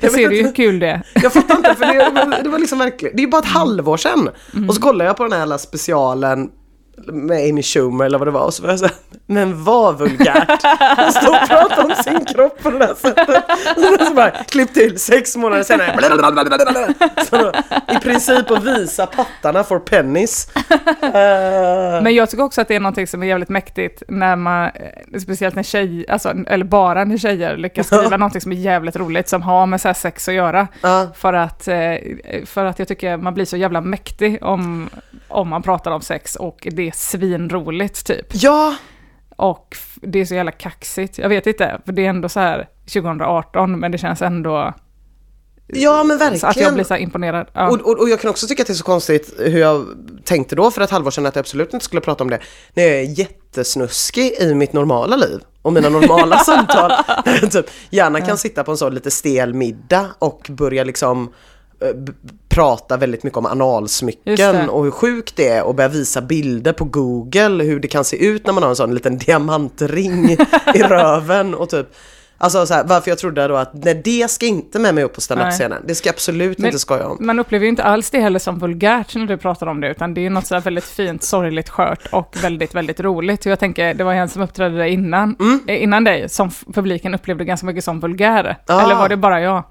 Jag 0.00 0.10
vet 0.10 0.20
ser 0.20 0.28
du 0.28 0.42
hur 0.42 0.52
kul 0.52 0.78
det 0.78 0.86
är. 0.86 1.02
jag 1.22 1.32
fattar 1.32 1.56
inte 1.56 1.74
för 1.74 1.86
det, 1.86 2.42
det 2.42 2.48
var 2.48 2.58
liksom 2.58 2.78
verkligen, 2.78 3.16
det 3.16 3.20
är 3.20 3.24
ju 3.24 3.30
bara 3.30 3.42
ett 3.42 3.48
halvår 3.48 3.96
sedan. 3.96 4.28
Mm. 4.54 4.68
Och 4.68 4.74
så 4.74 4.80
kollade 4.80 5.10
jag 5.10 5.16
på 5.16 5.22
den 5.22 5.32
här 5.32 5.58
specialen 5.58 6.50
med 7.06 7.50
Amy 7.50 7.62
Schumer 7.62 8.04
eller 8.04 8.18
vad 8.18 8.28
det 8.28 8.32
var 8.32 8.44
och 8.44 8.54
så 8.54 8.62
var 8.62 8.70
jag 8.70 8.78
såhär, 8.78 8.94
men 9.26 9.64
vad 9.64 9.98
vulgärt 9.98 10.64
att 10.96 11.14
stå 11.14 11.30
och 11.30 11.48
prata 11.48 11.82
om 11.84 11.94
sin 12.04 12.24
kropp 12.24 12.62
på 12.62 12.70
det 12.70 12.86
här 12.86 12.94
sättet. 12.94 13.44
Och 14.00 14.06
så 14.06 14.14
bara, 14.14 14.30
klipp 14.30 14.74
till 14.74 14.98
sex 14.98 15.36
månader 15.36 15.62
senare. 15.62 15.94
Så 17.30 17.36
då, 17.36 17.52
I 17.94 17.98
princip 17.98 18.50
att 18.50 18.64
visa 18.64 19.06
pattarna 19.06 19.64
for 19.64 19.78
pennies. 19.78 20.48
Eh, 21.02 22.02
Men 22.02 22.14
jag 22.14 22.30
tycker 22.30 22.44
också 22.44 22.60
att 22.60 22.68
det 22.68 22.74
är 22.76 22.80
någonting 22.80 23.06
som 23.06 23.22
är 23.22 23.26
jävligt 23.26 23.48
mäktigt 23.48 24.02
när 24.08 24.36
man, 24.36 24.64
eh, 24.64 25.18
speciellt 25.20 25.54
när 25.54 25.62
tjejer, 25.62 26.10
alltså, 26.10 26.34
eller 26.46 26.64
bara 26.64 27.04
när 27.04 27.18
tjejer 27.18 27.56
lyckas 27.56 27.86
skriva 27.86 28.16
någonting 28.16 28.40
som 28.40 28.52
är 28.52 28.56
jävligt 28.56 28.96
roligt 28.96 29.28
som 29.28 29.42
har 29.42 29.66
med 29.66 29.80
så 29.80 29.94
sex 29.94 30.28
att 30.28 30.34
göra. 30.34 30.68
ja, 30.82 31.06
För 31.14 31.32
att, 31.32 31.68
eh, 31.68 31.94
för 32.46 32.64
att 32.64 32.78
jag 32.78 32.88
tycker 32.88 33.16
man 33.16 33.34
blir 33.34 33.44
så 33.44 33.56
jävla 33.56 33.80
mäktig 33.80 34.38
om, 34.42 34.90
om 35.28 35.48
man 35.48 35.62
pratar 35.62 35.90
om 35.90 36.00
sex 36.00 36.36
och 36.36 36.68
det 36.70 36.88
är 36.88 36.92
svinroligt 36.94 38.06
typ. 38.06 38.26
ja, 38.30 38.76
Och 39.36 39.76
det 39.94 40.18
är 40.18 40.24
så 40.24 40.34
jävla 40.34 40.52
kaxigt. 40.52 41.18
Jag 41.18 41.28
vet 41.28 41.46
inte, 41.46 41.80
för 41.84 41.92
det 41.92 42.04
är 42.04 42.10
ändå 42.10 42.28
så 42.28 42.40
här 42.40 42.68
2018 42.92 43.80
men 43.80 43.92
det 43.92 43.98
känns 43.98 44.22
ändå 44.22 44.74
ja 45.66 46.04
men 46.04 46.18
verkligen. 46.18 46.40
så 46.40 46.46
att 46.46 46.56
jag 46.56 46.74
blir 46.74 46.84
så 46.84 46.96
imponerad. 46.96 47.46
Ja. 47.52 47.68
Och, 47.68 47.80
och, 47.80 48.00
och 48.00 48.08
jag 48.08 48.20
kan 48.20 48.30
också 48.30 48.46
tycka 48.46 48.62
att 48.62 48.66
det 48.66 48.72
är 48.72 48.74
så 48.74 48.84
konstigt 48.84 49.34
hur 49.38 49.60
jag 49.60 49.86
tänkte 50.24 50.56
då 50.56 50.70
för 50.70 50.80
ett 50.80 50.90
halvår 50.90 51.10
sedan 51.10 51.26
att 51.26 51.34
jag 51.36 51.42
absolut 51.42 51.74
inte 51.74 51.84
skulle 51.84 52.00
prata 52.00 52.24
om 52.24 52.30
det. 52.30 52.40
När 52.74 52.82
jag 52.82 52.92
är 52.92 53.18
jättesnuskig 53.18 54.32
i 54.40 54.54
mitt 54.54 54.72
normala 54.72 55.16
liv 55.16 55.40
och 55.62 55.72
mina 55.72 55.88
normala 55.88 56.38
samtal. 56.44 56.92
Typ 57.50 57.66
gärna 57.90 58.20
kan 58.20 58.38
sitta 58.38 58.64
på 58.64 58.70
en 58.70 58.76
sån 58.76 58.94
lite 58.94 59.10
stel 59.10 59.54
middag 59.54 60.06
och 60.18 60.46
börja 60.50 60.84
liksom 60.84 61.32
prata 62.48 62.96
väldigt 62.96 63.22
mycket 63.22 63.36
om 63.36 63.46
analsmycken 63.46 64.68
och 64.68 64.84
hur 64.84 64.90
sjukt 64.90 65.36
det 65.36 65.48
är 65.48 65.62
och 65.62 65.74
börja 65.74 65.88
visa 65.88 66.20
bilder 66.20 66.72
på 66.72 66.84
google 66.84 67.64
hur 67.64 67.80
det 67.80 67.88
kan 67.88 68.04
se 68.04 68.26
ut 68.26 68.46
när 68.46 68.52
man 68.52 68.62
har 68.62 68.70
en 68.70 68.76
sån 68.76 68.94
liten 68.94 69.18
diamantring 69.18 70.30
i 70.74 70.82
röven 70.82 71.54
och 71.54 71.70
typ 71.70 71.86
Alltså 72.40 72.66
så 72.66 72.74
här, 72.74 72.84
varför 72.84 73.10
jag 73.10 73.18
trodde 73.18 73.48
då 73.48 73.56
att 73.56 73.70
nej, 73.74 74.00
det 74.04 74.30
ska 74.30 74.46
inte 74.46 74.78
med 74.78 74.94
mig 74.94 75.04
upp 75.04 75.14
på 75.14 75.20
standup-scenen. 75.20 75.82
Det 75.86 75.94
ska 75.94 76.08
jag 76.08 76.14
absolut 76.14 76.58
Men- 76.58 76.66
inte 76.66 76.78
skoja 76.78 77.06
om. 77.08 77.16
Man 77.20 77.38
upplever 77.38 77.64
ju 77.64 77.68
inte 77.68 77.82
alls 77.84 78.10
det 78.10 78.20
heller 78.20 78.38
som 78.38 78.58
vulgärt 78.58 79.14
när 79.14 79.26
du 79.26 79.36
pratar 79.36 79.66
om 79.66 79.80
det, 79.80 79.88
utan 79.90 80.14
det 80.14 80.26
är 80.26 80.30
något 80.30 80.46
så 80.46 80.54
här 80.54 80.62
väldigt 80.62 80.84
fint, 80.84 81.22
sorgligt, 81.22 81.68
skört 81.68 82.06
och 82.12 82.36
väldigt, 82.42 82.74
väldigt 82.74 83.00
roligt. 83.00 83.40
Och 83.46 83.52
jag 83.52 83.58
tänker, 83.58 83.94
det 83.94 84.04
var 84.04 84.14
en 84.14 84.28
som 84.28 84.42
uppträdde 84.42 84.76
där 84.78 84.84
innan, 84.84 85.36
eh, 85.68 85.82
innan 85.82 86.04
dig, 86.04 86.28
som 86.28 86.50
publiken 86.74 87.14
upplevde 87.14 87.44
ganska 87.44 87.66
mycket 87.66 87.84
som 87.84 88.00
vulgär. 88.00 88.56
Ah. 88.66 88.80
Eller 88.82 88.94
var 88.94 89.08
det 89.08 89.16
bara 89.16 89.40
jag? 89.40 89.64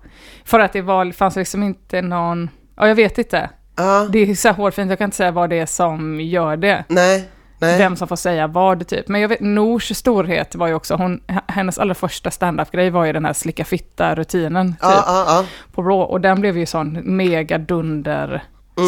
För 0.45 0.59
att 0.59 0.73
det 0.73 0.81
var, 0.81 1.11
fanns 1.11 1.35
liksom 1.35 1.63
inte 1.63 2.01
någon, 2.01 2.49
ja 2.77 2.87
jag 2.87 2.95
vet 2.95 3.17
inte. 3.17 3.49
Ja, 3.77 4.07
Det 4.11 4.19
är 4.19 4.35
så 4.35 4.49
hårfint, 4.51 4.89
jag 4.89 4.97
kan 4.97 5.05
inte 5.05 5.17
säga 5.17 5.31
vad 5.31 5.49
det 5.49 5.59
är 5.59 5.65
som 5.65 6.19
gör 6.21 6.57
det. 6.57 6.83
nej, 6.87 7.29
nej. 7.59 7.77
Vem 7.77 7.95
som 7.95 8.07
får 8.07 8.15
säga 8.15 8.47
vad 8.47 8.87
typ. 8.87 9.07
Men 9.07 9.21
jag 9.21 9.27
vet, 9.29 9.39
Nors 9.39 9.95
storhet 9.97 10.55
var 10.55 10.67
ju 10.67 10.73
också, 10.73 10.95
hon, 10.95 11.21
hennes 11.47 11.77
allra 11.79 11.93
första 11.95 12.31
stand-up-grej 12.31 12.89
var 12.89 13.05
ju 13.05 13.13
den 13.13 13.25
här 13.25 13.33
slicka 13.33 13.63
fitta-rutinen. 13.65 14.71
Typ 14.73 14.79
Ja, 14.81 15.03
ja, 15.07 15.23
ja. 15.27 15.45
på 15.73 15.81
Raw 15.81 16.03
och 16.13 16.21
den 16.21 16.41
blev 16.41 16.57
ju 16.57 16.65
sån 16.65 17.17
mega 17.17 17.57
dunder 17.57 18.43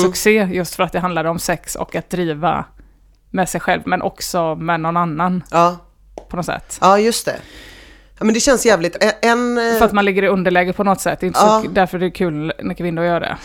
succé 0.05 0.47
just 0.51 0.75
för 0.75 0.83
att 0.83 0.91
det 0.91 0.99
handlade 0.99 1.29
om 1.29 1.39
sex 1.39 1.75
och 1.75 1.95
att 1.95 2.09
driva 2.09 2.65
med 3.29 3.49
sig 3.49 3.61
själv 3.61 3.81
men 3.85 4.01
också 4.01 4.55
med 4.55 4.79
någon 4.79 4.97
annan 4.97 5.43
Ja, 5.51 5.77
på 6.29 6.35
något 6.37 6.45
sätt. 6.45 6.77
ja 6.81 6.99
just 6.99 7.25
det. 7.25 7.35
Ja, 8.19 8.25
men 8.25 8.33
det 8.33 8.39
känns 8.39 8.65
jävligt, 8.65 8.97
en... 9.21 9.57
eh, 9.57 9.73
För 9.77 9.85
att 9.85 9.91
man 9.93 10.05
ligger 10.05 10.23
i 10.23 10.27
underläge 10.27 10.73
på 10.73 10.83
något 10.83 11.01
sätt. 11.01 11.19
Det 11.19 11.25
är 11.25 11.27
inte 11.27 11.39
så, 11.39 11.63
därför 11.71 11.99
det 11.99 12.05
är 12.05 12.09
kul 12.09 12.53
när 12.59 12.73
kvinnor 12.73 13.03
gör 13.03 13.19
det. 13.19 13.37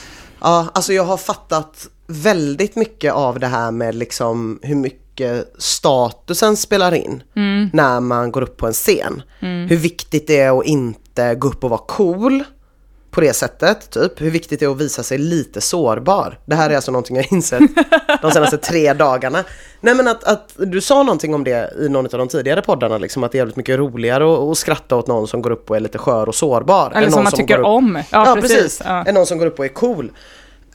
Ja, 0.45 0.67
alltså 0.75 0.93
jag 0.93 1.05
har 1.05 1.17
fattat 1.17 1.89
väldigt 2.07 2.77
mycket 2.77 3.13
av 3.13 3.41
det 3.41 3.47
här 3.47 3.71
med 3.71 3.95
liksom 3.95 4.59
hur 4.63 4.75
mycket 4.75 5.55
statusen 5.59 6.57
spelar 6.57 6.95
in 6.95 7.23
när 7.73 8.01
man 8.01 8.33
går 8.33 8.43
upp 8.43 8.57
på 8.57 8.67
en 8.67 8.73
scen. 8.73 9.23
Hur 9.41 9.77
viktigt 9.77 10.27
det 10.27 10.41
är 10.41 10.59
att 10.59 10.67
inte 10.67 11.35
gå 11.35 11.49
upp 11.49 11.65
och 11.65 11.71
vara 11.71 11.81
cool 11.87 12.45
på 13.15 13.21
det 13.21 13.33
sättet, 13.33 13.91
typ. 13.91 14.21
Hur 14.21 14.31
viktigt 14.31 14.61
det 14.61 14.67
är 14.67 14.71
att 14.71 14.81
visa 14.81 15.03
sig 15.03 15.19
lite 15.19 15.61
sårbar. 15.61 16.39
Det 16.45 16.55
här 16.55 16.71
är 16.71 16.77
alltså 16.77 16.93
någonting 16.93 17.17
jag 17.17 17.33
insett 17.33 17.63
de 18.23 18.31
senaste 18.31 18.59
tre 18.59 18.93
dagarna. 18.93 19.45
Nej 19.81 19.95
men 19.95 20.09
att, 20.09 20.25
att 20.25 20.53
du 20.57 20.81
sa 20.81 21.03
någonting 21.03 21.35
om 21.35 21.45
det 21.45 21.73
i 21.81 21.89
någon 21.89 22.05
av 22.05 22.11
de 22.19 22.29
tidigare 22.29 22.63
poddarna, 22.63 22.99
liksom 22.99 23.25
att 23.25 23.33
det 23.33 23.37
är 23.37 23.41
jävligt 23.41 23.57
mycket 23.57 23.79
roligare 23.79 24.33
att, 24.35 24.39
att 24.39 24.59
skratta 24.59 24.97
åt 24.97 25.07
någon 25.07 25.29
som 25.29 25.43
går 25.43 25.51
upp 25.51 25.71
och 25.71 25.77
är 25.77 25.81
lite 25.81 25.99
skör 25.99 26.29
och 26.29 26.35
sårbar. 26.35 26.93
Eller 26.95 27.11
som 27.11 27.25
man 27.25 27.33
tycker 27.33 27.55
går 27.57 27.61
upp- 27.63 27.67
om. 27.67 27.97
Ja, 28.11 28.27
Ja, 28.29 28.35
precis. 28.35 28.57
precis. 28.57 28.83
Ja. 28.85 29.05
Än 29.05 29.15
någon 29.15 29.27
som 29.27 29.39
går 29.39 29.47
upp 29.47 29.59
och 29.59 29.65
är 29.65 29.69
cool. 29.69 30.13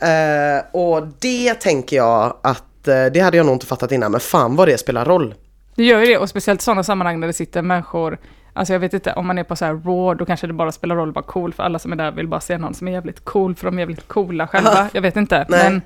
Eh, 0.02 0.66
och 0.82 1.08
det 1.20 1.54
tänker 1.54 1.96
jag 1.98 2.38
att 2.44 2.88
eh, 2.88 3.06
det 3.14 3.20
hade 3.20 3.38
jag 3.38 3.46
nog 3.46 3.56
inte 3.56 3.66
fattat 3.66 3.92
innan, 3.92 4.12
men 4.12 4.20
fan 4.22 4.56
vad 4.56 4.68
det 4.68 4.78
spelar 4.78 5.06
roll. 5.06 5.36
Det 5.76 5.84
gör 5.84 6.00
ju 6.00 6.06
det, 6.06 6.18
och 6.18 6.30
speciellt 6.30 6.62
sådana 6.62 6.84
sammanhang 6.84 7.20
där 7.22 7.28
det 7.28 7.34
sitter 7.34 7.62
människor, 7.62 8.18
alltså 8.54 8.74
jag 8.74 8.80
vet 8.80 8.94
inte, 8.94 9.14
om 9.14 9.28
man 9.28 9.38
är 9.38 9.44
på 9.44 9.56
så 9.56 9.66
här 9.66 9.74
raw, 9.74 10.20
då 10.20 10.26
kanske 10.26 10.48
det 10.48 10.54
bara 10.54 10.72
spelar 10.72 10.96
roll 10.96 11.10
att 11.10 11.16
vara 11.16 11.26
cool, 11.26 11.54
för 11.54 11.64
alla 11.64 11.80
som 11.80 11.92
är 11.92 11.96
där 11.96 12.12
vill 12.12 12.28
bara 12.28 12.40
se 12.42 12.58
någon 12.58 12.74
som 12.74 12.88
är 12.88 12.92
jävligt 12.92 13.26
cool, 13.26 13.56
för 13.56 13.66
de 13.66 13.76
är 13.76 13.80
jävligt 13.80 14.08
coola 14.08 14.48
själva. 14.48 14.90
Jag 14.94 15.02
vet 15.02 15.16
inte, 15.18 15.46
Nej. 15.50 15.64
men 15.70 15.82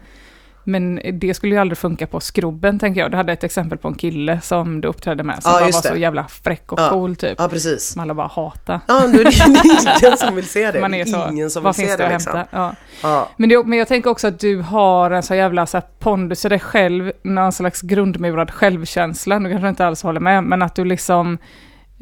Men 0.65 0.99
det 1.19 1.33
skulle 1.33 1.55
ju 1.55 1.61
aldrig 1.61 1.77
funka 1.77 2.07
på 2.07 2.19
skrubben, 2.19 2.79
tänker 2.79 3.01
jag. 3.01 3.11
Du 3.11 3.17
hade 3.17 3.33
ett 3.33 3.43
exempel 3.43 3.77
på 3.77 3.87
en 3.87 3.93
kille 3.95 4.41
som 4.41 4.81
du 4.81 4.87
uppträdde 4.87 5.23
med, 5.23 5.43
som 5.43 5.49
Ja, 5.49 5.53
bara 5.53 5.59
var 5.59 5.67
just 5.67 5.83
så 5.85 5.93
det. 5.93 5.99
jävla 5.99 6.27
fräck 6.27 6.71
och 6.71 6.79
Ja. 6.79 6.89
cool 6.89 7.15
typ. 7.15 7.35
Ja, 7.37 7.47
precis. 7.49 7.89
Som 7.89 8.01
alla 8.01 8.13
bara 8.13 8.27
hatar. 8.27 8.79
Ja, 8.87 9.03
nu 9.07 9.19
är 9.21 9.23
det 9.23 10.01
ingen 10.07 10.17
som 10.17 10.35
vill 10.35 10.47
se 10.47 10.71
det. 10.71 10.81
Man 10.81 10.93
är 10.93 11.05
så, 11.05 11.27
ingen 11.31 11.49
som 11.49 11.63
vad 11.63 11.75
vill 11.77 11.85
finns 11.85 11.97
se 11.97 12.03
det 12.03 12.09
det 12.09 12.13
liksom. 12.13 12.37
hämta? 12.37 12.57
Ja. 12.57 12.75
Ja. 13.03 13.29
Men, 13.37 13.49
det, 13.49 13.63
men 13.63 13.79
jag 13.79 13.87
tänker 13.87 14.09
också 14.09 14.27
att 14.27 14.39
du 14.39 14.61
har 14.61 15.11
en 15.11 15.23
så 15.23 15.35
jävla 15.35 15.65
så 15.65 15.77
här 15.77 15.85
pondus 15.99 16.45
i 16.45 16.49
dig 16.49 16.59
själv, 16.59 17.11
någon 17.23 17.51
slags 17.51 17.81
grundmurad 17.81 18.51
självkänsla, 18.51 19.39
nu 19.39 19.49
kanske 19.49 19.65
jag 19.67 19.71
inte 19.71 19.85
alls 19.87 20.03
håller 20.03 20.19
med, 20.19 20.43
men 20.43 20.61
att 20.61 20.75
du 20.75 20.85
liksom 20.85 21.37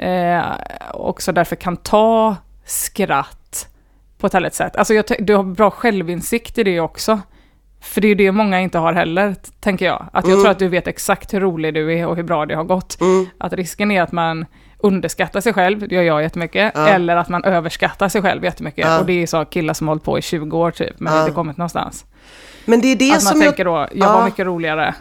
eh, 0.02 0.42
också 0.94 1.32
därför 1.32 1.56
kan 1.56 1.78
ta 1.78 2.36
skratt 2.66 3.68
på 4.18 4.28
ett 4.28 4.34
härligt 4.34 4.54
sätt. 4.54 4.76
Alltså 4.76 4.94
jag, 4.94 5.06
du 5.20 5.36
har 5.36 5.44
bra 5.44 5.72
självinsikt 5.72 6.58
i 6.58 6.64
det 6.64 6.80
också. 6.80 7.20
För 7.82 8.02
det 8.02 8.08
är 8.08 8.10
ju 8.10 8.16
det 8.16 8.32
många 8.32 8.62
inte 8.62 8.78
har 8.78 8.94
heller, 8.94 9.36
tänker 9.60 9.86
jag. 9.86 10.06
Att 10.14 10.26
jag 10.26 10.32
Mm. 10.34 10.44
tror 10.44 10.52
att 10.52 10.60
du 10.60 10.68
vet 10.68 10.88
exakt 10.88 11.34
hur 11.34 11.40
rolig 11.40 11.74
du 11.74 11.94
är 12.00 12.08
och 12.08 12.16
hur 12.16 12.24
bra 12.24 12.46
det 12.46 12.56
har 12.56 12.64
gått. 12.64 13.02
Mm. 13.02 13.28
Att 13.38 13.54
risken 13.54 13.92
är 13.92 14.02
att 14.02 14.12
man 14.12 14.46
underskattar 14.78 15.42
sig 15.42 15.54
själv, 15.54 15.88
det 15.88 15.96
gör 15.96 16.02
jag 16.04 16.22
jättemycket, 16.22 16.72
Ja. 16.76 16.88
eller 16.88 17.16
att 17.16 17.30
man 17.30 17.44
överskattar 17.44 18.10
sig 18.10 18.22
själv 18.22 18.44
jättemycket. 18.44 18.86
Ja. 18.88 19.00
Och 19.00 19.06
det 19.06 19.14
är 19.24 19.28
så 19.28 19.46
killar 19.46 19.74
som 19.74 19.88
har 19.88 19.92
hållit 19.96 20.04
på 20.04 20.18
i 20.20 20.22
20 20.22 20.58
år 20.58 20.72
typ, 20.72 21.00
men 21.00 21.14
Ja. 21.14 21.22
inte 21.22 21.32
kommit 21.34 21.58
någonstans. 21.58 22.06
Men 22.65 22.82
det 22.82 22.88
är 22.88 22.95
det 22.95 23.06
att 23.12 23.24
man 23.24 23.34
som 23.34 23.41
jag... 23.41 23.50
tänker 23.50 23.65
då, 23.65 23.71
jag 23.71 23.89
Ja. 23.93 24.13
var 24.13 24.26
mycket 24.26 24.45
roligare. 24.45 24.95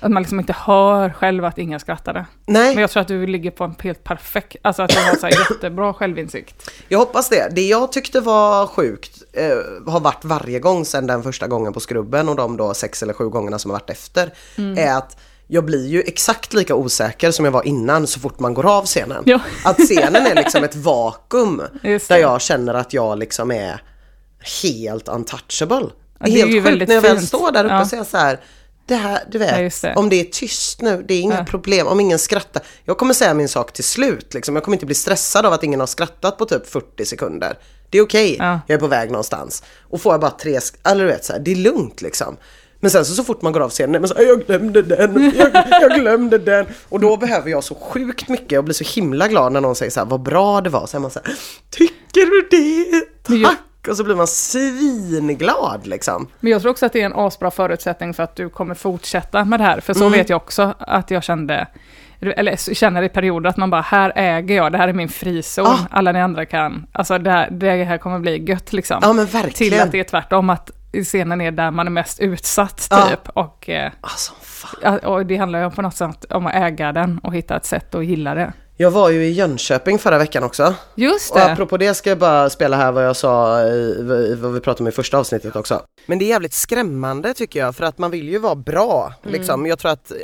Att 0.00 0.10
man 0.10 0.22
liksom 0.22 0.40
inte 0.40 0.52
hör 0.58 1.10
själv 1.10 1.44
att 1.44 1.58
ingen 1.58 1.80
skrattade. 1.80 2.26
Nej, 2.46 2.74
Men 2.74 2.80
jag 2.80 2.90
tror 2.90 3.00
att 3.00 3.08
du 3.08 3.26
ligger 3.26 3.50
på 3.50 3.64
en 3.64 3.74
helt 3.82 4.04
perfekt, 4.04 4.56
alltså 4.62 4.82
att 4.82 4.90
du 4.90 4.98
har 4.98 5.16
så 5.16 5.28
jättebra 5.52 5.94
självinsikt. 5.94 6.70
jag 6.88 6.98
hoppas 6.98 7.28
det. 7.28 7.48
Det 7.54 7.66
jag 7.68 7.92
tyckte 7.92 8.20
var 8.20 8.66
sjukt 8.66 9.22
eh, 9.32 9.92
har 9.92 10.00
varit 10.00 10.24
varje 10.24 10.58
gång 10.58 10.84
sedan 10.84 11.06
den 11.06 11.22
första 11.22 11.46
gången 11.46 11.72
på 11.72 11.80
Skrubben 11.80 12.28
och 12.28 12.36
de 12.36 12.56
då 12.56 12.74
sex 12.74 13.02
eller 13.02 13.12
sju 13.12 13.28
gångerna 13.28 13.58
som 13.58 13.70
har 13.70 13.78
varit 13.78 13.90
efter. 13.90 14.32
Mm. 14.58 14.78
Är 14.78 14.94
att 14.98 15.16
jag 15.46 15.64
blir 15.64 15.86
ju 15.86 16.00
exakt 16.00 16.54
lika 16.54 16.74
osäker 16.74 17.30
som 17.30 17.44
jag 17.44 17.52
var 17.52 17.66
innan 17.66 18.06
så 18.06 18.20
fort 18.20 18.38
man 18.40 18.54
går 18.54 18.66
av 18.78 18.84
scenen. 18.84 19.22
Ja. 19.26 19.40
Att 19.64 19.76
scenen 19.78 20.26
är 20.26 20.34
liksom 20.34 20.64
ett 20.64 20.74
vakuum 20.76 21.62
där 22.08 22.16
jag 22.16 22.40
känner 22.40 22.74
att 22.74 22.92
jag 22.92 23.18
liksom 23.18 23.50
är 23.50 23.82
helt 24.62 25.08
untouchable. 25.08 25.86
Det 26.20 26.30
är 26.30 26.32
helt 26.32 26.50
ju 26.50 26.54
sjukt 26.54 26.66
väldigt 26.66 26.88
när 26.88 26.94
jag 26.94 27.02
väl 27.02 27.16
fint. 27.16 27.28
står 27.28 27.52
där 27.52 27.64
uppe 27.64 27.74
Ja. 27.74 27.80
och 27.80 27.86
säger 27.86 28.04
så 28.04 28.16
här 28.16 28.40
det 28.86 28.94
här, 28.94 29.18
du 29.30 29.38
vet, 29.38 29.82
Ja, 29.82 29.88
det. 29.88 29.94
om 29.96 30.08
det 30.08 30.20
är 30.20 30.24
tyst 30.24 30.80
nu, 30.82 31.04
det 31.08 31.14
är 31.14 31.20
inga 31.20 31.38
Ja. 31.38 31.44
problem, 31.44 31.86
om 31.86 32.00
ingen 32.00 32.18
skrattar. 32.18 32.62
Jag 32.84 32.98
kommer 32.98 33.14
säga 33.14 33.34
min 33.34 33.48
sak 33.48 33.72
till 33.72 33.84
slut, 33.84 34.34
liksom. 34.34 34.54
jag 34.56 34.64
kommer 34.64 34.76
inte 34.76 34.86
bli 34.86 34.94
stressad 34.94 35.46
av 35.46 35.52
att 35.52 35.62
ingen 35.64 35.80
har 35.80 35.86
skrattat 35.86 36.38
på 36.38 36.44
typ 36.46 36.66
40 36.70 37.04
sekunder. 37.04 37.58
Det 37.90 37.98
är 37.98 38.02
okej, 38.02 38.36
Ja. 38.38 38.60
jag 38.66 38.74
är 38.76 38.80
på 38.80 38.86
väg 38.86 39.10
någonstans. 39.10 39.62
Och 39.90 40.00
får 40.00 40.12
jag 40.12 40.20
bara 40.20 40.30
tre, 40.30 40.58
eller 40.84 41.04
du 41.04 41.10
vet 41.10 41.24
så 41.24 41.32
här, 41.32 41.40
det 41.40 41.50
är 41.52 41.56
lugnt 41.56 42.02
liksom. 42.02 42.36
Men 42.80 42.90
sen 42.90 43.04
så, 43.04 43.14
så 43.14 43.24
fort 43.24 43.42
man 43.42 43.52
går 43.52 43.60
av 43.60 43.70
scenen, 43.70 44.00
men 44.00 44.08
så, 44.08 44.14
här, 44.14 44.22
jag 44.24 44.46
glömde 44.46 44.82
den, 44.82 45.32
jag, 45.36 45.50
jag 45.82 46.00
glömde 46.00 46.38
den. 46.38 46.66
Och 46.88 47.00
då 47.00 47.16
behöver 47.16 47.50
jag 47.50 47.64
så 47.64 47.74
sjukt 47.74 48.28
mycket 48.28 48.58
och 48.58 48.64
blir 48.64 48.74
så 48.74 48.84
himla 49.00 49.28
glad 49.28 49.52
när 49.52 49.60
någon 49.60 49.74
säger 49.76 49.90
så 49.90 50.00
här, 50.00 50.06
vad 50.06 50.22
bra 50.22 50.60
det 50.60 50.70
var. 50.70 50.86
Så 50.86 50.96
är 50.96 51.00
man 51.00 51.10
så 51.10 51.20
här, 51.24 51.34
tycker 51.70 52.26
du 52.26 52.48
det? 52.50 53.34
Jag- 53.34 53.48
Tack! 53.50 53.58
Och 53.88 53.96
så 53.96 54.04
blir 54.04 54.14
man 54.14 54.26
svinglad 54.26 55.86
liksom. 55.86 56.26
Men 56.40 56.52
jag 56.52 56.60
tror 56.62 56.70
också 56.70 56.86
att 56.86 56.92
det 56.92 57.00
är 57.02 57.06
en 57.06 57.12
asbra 57.14 57.50
förutsättning 57.50 58.14
för 58.14 58.22
att 58.22 58.36
du 58.36 58.48
kommer 58.48 58.74
fortsätta 58.74 59.44
med 59.44 59.60
det 59.60 59.64
här. 59.64 59.80
För 59.80 59.94
så 59.94 60.08
vet 60.08 60.28
jag 60.28 60.36
också 60.36 60.74
att 60.78 61.10
jag 61.10 61.22
kände, 61.24 61.66
eller 62.20 62.74
känner 62.74 63.02
i 63.02 63.08
perioder 63.08 63.50
att 63.50 63.56
man 63.56 63.70
bara, 63.70 63.80
här 63.80 64.12
äger 64.16 64.56
jag, 64.56 64.72
det 64.72 64.78
här 64.78 64.88
är 64.88 64.92
min 64.92 65.08
frizon, 65.08 65.66
Ah. 65.66 65.78
alla 65.90 66.12
ni 66.12 66.20
andra 66.20 66.46
kan. 66.46 66.86
Alltså 66.92 67.18
det 67.18 67.30
här, 67.30 67.50
det 67.50 67.84
här 67.84 67.98
kommer 67.98 68.18
bli 68.18 68.44
gött 68.44 68.72
liksom. 68.72 68.98
Ja 69.02 69.12
men 69.12 69.26
verkligen. 69.26 69.72
Till 69.72 69.80
att 69.80 69.92
det 69.92 70.00
är 70.00 70.04
tvärtom, 70.04 70.50
att 70.50 70.70
scenen 71.04 71.40
är 71.40 71.50
där 71.50 71.70
man 71.70 71.86
är 71.86 71.90
mest 71.90 72.20
utsatt 72.20 72.86
Ja. 72.90 73.06
typ. 73.10 73.28
Och, 73.28 73.68
eh, 73.68 73.92
Alltså 74.00 74.32
fan. 74.42 74.70
ja, 74.82 74.98
och 75.08 75.26
det 75.26 75.36
handlar 75.36 75.64
ju 75.64 75.70
på 75.70 75.82
något 75.82 75.96
sätt 75.96 76.24
om 76.32 76.46
att 76.46 76.54
äga 76.54 76.92
den 76.92 77.18
och 77.18 77.34
hitta 77.34 77.56
ett 77.56 77.66
sätt 77.66 77.94
att 77.94 78.04
gilla 78.06 78.34
det. 78.34 78.52
Jag 78.76 78.90
var 78.90 79.10
ju 79.10 79.24
i 79.24 79.30
Jönköping 79.32 79.98
förra 79.98 80.18
veckan 80.18 80.44
också. 80.44 80.74
Just 80.94 81.30
Och 81.32 81.38
det. 81.38 81.52
apropå 81.52 81.76
det 81.76 81.94
ska 81.94 82.10
jag 82.10 82.18
bara 82.18 82.50
spela 82.50 82.76
här 82.76 82.92
vad 82.92 83.06
jag 83.06 83.16
sa 83.16 83.56
vad 84.38 84.52
vi 84.52 84.60
pratade 84.60 84.82
om 84.84 84.88
i 84.88 84.92
första 84.92 85.18
avsnittet 85.18 85.56
också. 85.56 85.82
Men 86.06 86.18
det 86.18 86.24
är 86.24 86.28
jävligt 86.28 86.52
skrämmande 86.52 87.34
tycker 87.34 87.60
jag 87.60 87.76
för 87.76 87.84
att 87.84 87.98
man 87.98 88.10
vill 88.10 88.28
ju 88.28 88.38
vara 88.38 88.54
bra. 88.54 89.14
Liksom. 89.22 89.66
Jag 89.66 89.78
tror 89.78 89.90
att 89.90 90.10
eh, 90.10 90.16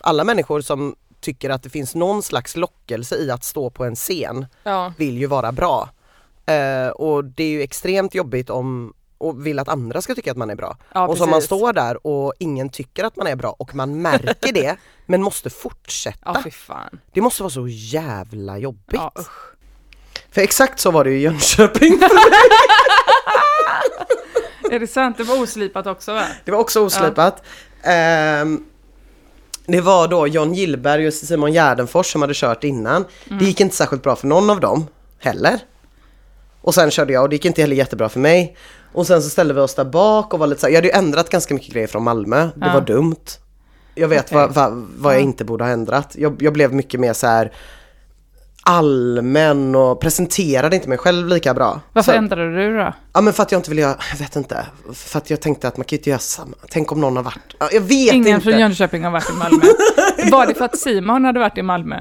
alla 0.00 0.24
människor 0.24 0.60
som 0.60 0.96
tycker 1.20 1.50
att 1.50 1.62
det 1.62 1.70
finns 1.70 1.94
någon 1.94 2.22
slags 2.22 2.56
lockelse 2.56 3.16
i 3.16 3.30
att 3.30 3.44
stå 3.44 3.70
på 3.70 3.84
en 3.84 3.94
scen 3.96 4.46
Ja. 4.62 4.92
vill 4.98 5.18
ju 5.18 5.26
vara 5.26 5.52
bra. 5.52 5.88
Eh, 6.46 6.88
och 6.88 7.24
det 7.24 7.44
är 7.44 7.48
ju 7.50 7.62
extremt 7.62 8.14
jobbigt 8.14 8.50
om 8.50 8.92
och 9.20 9.46
vill 9.46 9.58
att 9.58 9.68
andra 9.68 10.02
ska 10.02 10.14
tycka 10.14 10.30
att 10.30 10.36
man 10.36 10.50
är 10.50 10.54
bra. 10.56 10.76
Ja, 10.92 11.08
och 11.08 11.18
så 11.18 11.26
man 11.26 11.42
står 11.42 11.72
där 11.72 12.06
och 12.06 12.32
ingen 12.38 12.68
tycker 12.68 13.04
att 13.04 13.16
man 13.16 13.26
är 13.26 13.36
bra 13.36 13.56
och 13.58 13.74
man 13.74 14.02
märker 14.02 14.52
det 14.52 14.76
men 15.06 15.22
måste 15.22 15.50
fortsätta. 15.50 16.42
Ja. 16.68 16.90
Det 17.12 17.20
måste 17.20 17.42
vara 17.42 17.50
så 17.50 17.68
jävla 17.68 18.58
jobbigt. 18.58 18.80
Ja. 18.92 19.12
För 20.30 20.40
exakt 20.40 20.80
så 20.80 20.90
var 20.90 21.04
det 21.04 21.10
ju 21.10 21.16
i 21.16 21.20
Jönköping. 21.20 21.92
Är 24.70 24.80
det 24.80 24.86
sant? 24.86 25.16
Det 25.16 25.24
var 25.24 25.42
oslipat 25.42 25.86
också 25.86 26.14
va? 26.14 26.26
Det 26.44 26.50
var 26.50 26.58
också 26.58 26.80
oslipat. 26.80 27.42
Ehm, 27.82 28.64
det 29.66 29.80
var 29.80 30.08
då 30.08 30.26
John 30.26 30.54
Gillberg 30.54 31.06
och 31.06 31.14
Simon 31.14 31.52
Gärdenfors 31.52 32.12
som 32.12 32.20
hade 32.22 32.34
kört 32.34 32.64
innan. 32.64 33.04
Det 33.24 33.44
gick 33.44 33.60
inte 33.60 33.76
särskilt 33.76 34.02
bra 34.02 34.16
för 34.16 34.26
någon 34.26 34.50
av 34.50 34.60
dem 34.60 34.86
heller. 35.18 35.60
Och 36.60 36.74
sen 36.74 36.90
körde 36.90 37.12
jag 37.12 37.22
och 37.22 37.28
det 37.28 37.34
gick 37.36 37.44
inte 37.44 37.60
heller 37.60 37.76
jättebra 37.76 38.08
för 38.08 38.20
mig. 38.20 38.56
Och 38.92 39.06
sen 39.06 39.22
så 39.22 39.28
ställde 39.30 39.54
vi 39.54 39.60
oss 39.60 39.74
där 39.74 39.84
bak 39.84 40.32
och 40.34 40.40
var 40.40 40.46
lite 40.46 40.60
så 40.60 40.66
här, 40.66 40.72
jag 40.72 40.78
hade 40.78 40.88
ju 40.88 40.94
ändrat 40.94 41.30
ganska 41.30 41.54
mycket 41.54 41.72
grejer 41.74 41.86
från 41.86 42.02
Malmö. 42.04 42.44
Det 42.44 42.50
Ja. 42.66 42.72
var 42.72 42.80
dumt. 42.80 43.16
Jag 43.94 44.08
vet 44.08 44.24
Okej. 44.26 44.38
vad, 44.38 44.54
vad, 44.54 44.86
vad 44.98 45.12
jag 45.14 45.20
Ja. 45.20 45.24
inte 45.24 45.44
borde 45.44 45.64
ha 45.64 45.70
ändrat. 45.70 46.12
Jag, 46.18 46.42
jag 46.42 46.52
blev 46.52 46.72
mycket 46.74 47.00
mer 47.00 47.12
så 47.12 47.26
här 47.26 47.52
allmän 48.62 49.74
och 49.74 50.00
presenterade 50.00 50.76
inte 50.76 50.88
mig 50.88 50.98
själv 50.98 51.28
lika 51.28 51.54
bra. 51.54 51.80
Varför 51.92 52.12
så, 52.12 52.18
ändrade 52.18 52.56
du 52.56 52.76
då? 52.78 52.92
Ja 53.12 53.20
men 53.20 53.32
för 53.32 53.42
att 53.42 53.52
jag 53.52 53.58
inte 53.58 53.70
ville 53.70 53.82
göra, 53.82 53.96
jag 54.12 54.18
vet 54.18 54.36
inte. 54.36 54.66
För 54.94 55.18
att 55.18 55.30
jag 55.30 55.40
tänkte 55.40 55.68
att 55.68 55.76
man 55.76 55.84
kan 55.84 55.96
ju 55.96 55.98
inte 55.98 56.10
göra 56.10 56.18
samma. 56.20 56.56
Tänk 56.70 56.92
om 56.92 57.00
någon 57.00 57.16
har 57.16 57.22
varit, 57.22 57.54
ja, 57.58 57.68
jag 57.72 57.80
vet 57.80 58.12
Ingen 58.14 58.26
inte. 58.34 58.40
från 58.50 58.58
Jönköping 58.60 59.04
har 59.04 59.10
varit 59.10 59.30
i 59.30 59.32
Malmö. 59.32 59.64
Var 60.30 60.46
det 60.46 60.54
för 60.54 60.64
att 60.64 60.78
Simon 60.78 61.24
hade 61.24 61.40
varit 61.40 61.58
i 61.58 61.62
Malmö? 61.62 61.96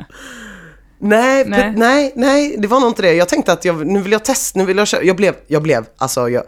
Nej, 1.02 1.46
Nej. 1.46 1.46
nej. 1.48 1.74
nej, 1.78 2.14
nej, 2.16 2.56
det 2.60 2.68
var 2.68 2.80
nog 2.80 2.90
inte 2.90 3.02
det. 3.02 3.14
Jag 3.14 3.30
tänkte 3.30 3.54
att 3.54 3.66
jag, 3.66 3.88
nu 3.88 4.02
vill 4.02 4.12
jag 4.12 4.26
testa, 4.26 4.60
nu 4.60 4.66
vill 4.66 4.78
jag 4.78 4.88
köra. 4.88 5.04
Jag 5.04 5.16
blev, 5.16 5.36
jag 5.48 5.62
blev, 5.64 5.86
alltså 5.98 6.30
jag, 6.30 6.44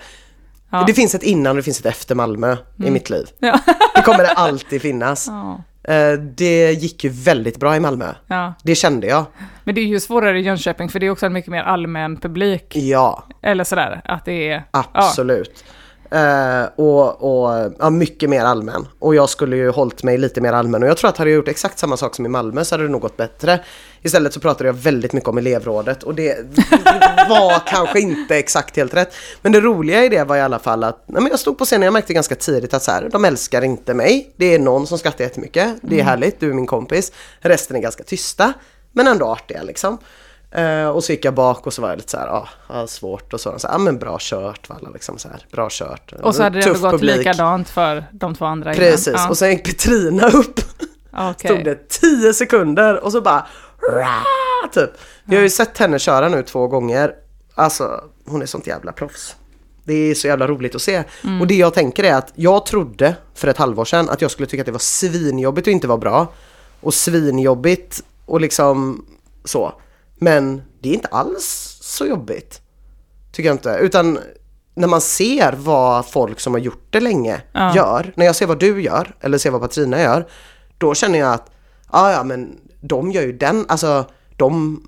Ja. 0.72 0.78
Mm. 0.78 0.86
det 0.88 0.94
finns 0.94 1.16
ett 1.16 1.24
innan 1.24 1.50
och 1.50 1.56
det 1.56 1.64
finns 1.64 1.80
ett 1.80 1.86
efter 1.86 2.16
Malmö 2.16 2.58
i 2.84 2.92
mitt 2.92 3.10
liv. 3.10 3.28
Ja. 3.40 3.60
Det 3.96 4.02
kommer 4.02 4.24
det 4.24 4.30
alltid 4.32 4.82
finnas. 4.82 5.28
Ja. 5.28 5.62
Eh, 5.94 6.14
Det 6.20 6.72
gick 6.72 7.04
ju 7.04 7.10
väldigt 7.10 7.58
bra 7.60 7.76
i 7.76 7.80
Malmö. 7.80 8.06
ja. 8.28 8.54
Det 8.64 8.76
kände 8.76 9.08
jag. 9.08 9.26
Men 9.64 9.76
det 9.76 9.82
är 9.82 9.86
ju 9.86 10.00
svårare 10.00 10.40
i 10.40 10.42
Jönköping 10.42 10.90
för 10.90 11.00
det 11.00 11.06
är 11.06 11.10
också 11.10 11.26
en 11.26 11.34
mycket 11.34 11.52
mer 11.52 11.64
allmän 11.64 12.18
publik. 12.18 12.76
Ja, 12.76 13.24
Eller 13.42 13.64
sådär, 13.64 14.02
att 14.06 14.26
det 14.26 14.50
är... 14.50 14.64
absolut. 14.72 15.64
Eh, 16.12 16.64
och 16.76 17.24
och 17.24 17.74
ja, 17.80 17.90
mycket 17.90 18.30
mer 18.30 18.42
allmän. 18.44 18.88
Och 19.00 19.16
jag 19.16 19.30
skulle 19.30 19.56
ju 19.56 19.70
hållit 19.70 20.04
mig 20.04 20.18
lite 20.18 20.42
mer 20.42 20.54
allmän. 20.54 20.84
Och 20.84 20.90
jag 20.90 20.98
tror 20.98 21.10
att 21.10 21.18
hade 21.18 21.30
jag 21.30 21.36
gjort 21.36 21.48
exakt 21.48 21.80
samma 21.80 21.98
sak 21.98 22.16
som 22.16 22.26
i 22.26 22.30
Malmö 22.30 22.66
så 22.66 22.74
hade 22.76 22.84
det 22.84 22.90
nog 22.92 23.02
gått 23.02 23.18
bättre. 23.18 23.60
Istället 24.02 24.34
så 24.34 24.40
pratade 24.40 24.70
jag 24.70 24.74
väldigt 24.74 25.14
mycket 25.14 25.30
om 25.30 25.38
elevrådet 25.38 26.04
och 26.04 26.16
det 26.16 26.38
var 27.30 27.68
kanske 27.68 28.00
inte 28.00 28.38
exakt 28.38 28.76
helt 28.78 28.94
rätt. 28.94 29.14
Men 29.42 29.52
det 29.52 29.62
roliga 29.62 30.06
i 30.06 30.10
det 30.10 30.24
var 30.24 30.36
i 30.36 30.42
alla 30.42 30.60
fall 30.60 30.84
att 30.84 31.04
nej, 31.06 31.22
men 31.22 31.32
jag 31.32 31.40
stod 31.40 31.58
på 31.58 31.66
scenen 31.66 31.82
och 31.82 31.86
jag 31.86 31.94
märkte 31.94 32.14
ganska 32.14 32.36
tidigt 32.36 32.74
att 32.74 32.84
så 32.84 32.92
här, 32.92 33.10
de 33.12 33.26
älskar 33.26 33.62
inte 33.62 33.94
mig. 33.94 34.34
Det 34.36 34.56
är 34.56 34.60
någon 34.60 34.88
som 34.88 34.98
skrattar 34.98 35.24
jättemycket. 35.24 35.76
Det 35.82 36.00
är 36.00 36.04
härligt, 36.04 36.40
du 36.40 36.50
är 36.50 36.54
min 36.54 36.68
kompis. 36.68 37.12
Resten 37.40 37.78
är 37.78 37.82
ganska 37.82 38.04
tysta. 38.04 38.54
Men 38.92 39.08
ändå 39.08 39.26
artiga 39.26 39.64
liksom. 39.64 39.98
Eh, 40.52 40.88
och 40.88 41.04
så 41.04 41.12
gick 41.12 41.26
jag 41.26 41.34
bak 41.34 41.68
och 41.68 41.74
så 41.74 41.82
var 41.82 41.90
jag 41.90 41.98
lite 41.98 42.12
så 42.12 42.18
här, 42.18 42.28
ah, 42.28 42.50
ah, 42.68 42.88
svårt 42.88 43.34
och 43.34 43.42
så. 43.42 43.50
här, 43.50 43.60
ah, 43.64 43.78
men 43.78 43.98
bra 43.98 44.18
kört 44.20 44.70
Valla, 44.70 44.90
liksom 44.90 45.18
så 45.18 45.28
här, 45.28 45.46
bra 45.52 45.68
kört. 45.72 46.14
Och 46.22 46.36
så 46.36 46.44
hade 46.44 46.62
det 46.62 46.70
gått 46.70 46.92
publik. 46.92 47.18
likadant 47.18 47.70
för 47.70 48.06
de 48.12 48.36
två 48.36 48.46
andra 48.46 48.74
Precis, 48.74 49.08
innan. 49.08 49.30
och 49.30 49.38
sen 49.38 49.50
gick 49.50 49.66
Petrina 49.66 50.28
upp. 50.28 50.60
Ja, 51.12 51.32
okej. 51.38 51.52
Stod 51.52 51.66
det 51.66 51.90
10 51.90 52.34
sekunder 52.34 53.04
och 53.04 53.12
så 53.12 53.22
bara 53.22 53.48
"Rah!" 53.90 54.24
typ. 54.74 54.90
Jag 55.26 55.36
har 55.38 55.44
ju 55.44 55.50
sett 55.50 55.78
henne 55.78 56.00
köra 56.00 56.30
nu 56.30 56.44
två 56.44 56.68
gånger. 56.68 57.14
Alltså, 57.56 58.04
hon 58.26 58.42
är 58.42 58.46
sånt 58.46 58.68
jävla 58.68 58.92
proffs. 58.92 59.36
Det 59.84 59.94
är 59.94 60.16
så 60.16 60.28
jävla 60.28 60.48
roligt 60.48 60.76
att 60.76 60.82
se. 60.82 61.04
Mm. 61.24 61.42
Och 61.42 61.48
det 61.48 61.56
jag 61.56 61.74
tänker 61.74 62.04
är 62.04 62.16
att 62.16 62.32
jag 62.36 62.66
trodde 62.66 63.16
för 63.34 63.48
ett 63.48 63.58
halvår 63.58 63.86
sedan 63.86 64.10
att 64.10 64.22
jag 64.22 64.32
skulle 64.32 64.48
tycka 64.48 64.62
att 64.62 64.66
det 64.66 64.72
var 64.72 64.80
svinjobbigt 64.80 65.68
och 65.68 65.72
inte 65.74 65.88
var 65.88 65.98
bra. 65.98 66.34
Och 66.82 66.94
svinjobbigt 66.94 68.04
och 68.26 68.42
liksom 68.42 69.06
så. 69.46 69.74
Men 70.18 70.62
det 70.82 70.90
är 70.90 70.94
inte 70.94 71.08
alls 71.08 71.78
så 71.82 72.06
jobbigt. 72.06 72.62
Tycker 73.32 73.50
jag 73.50 73.54
inte. 73.54 73.78
Utan 73.82 74.20
när 74.74 74.88
man 74.88 75.02
ser 75.02 75.54
vad 75.58 76.06
folk 76.10 76.40
som 76.40 76.54
har 76.54 76.60
gjort 76.60 76.88
det 76.90 77.00
länge 77.00 77.42
Ja. 77.52 77.76
gör. 77.76 78.14
När 78.16 78.26
jag 78.26 78.36
ser 78.36 78.46
vad 78.48 78.60
du 78.60 78.82
gör 78.82 79.16
eller 79.22 79.38
ser 79.38 79.52
vad 79.52 79.62
Patrina 79.62 80.02
gör. 80.02 80.28
Då 80.78 80.94
känner 80.94 81.20
jag 81.20 81.34
att, 81.34 81.52
ja 81.92 82.12
ja 82.12 82.24
men 82.24 82.58
de 82.82 83.12
gör 83.12 83.22
ju 83.22 83.32
den, 83.32 83.66
alltså 83.70 84.06
de 84.38 84.82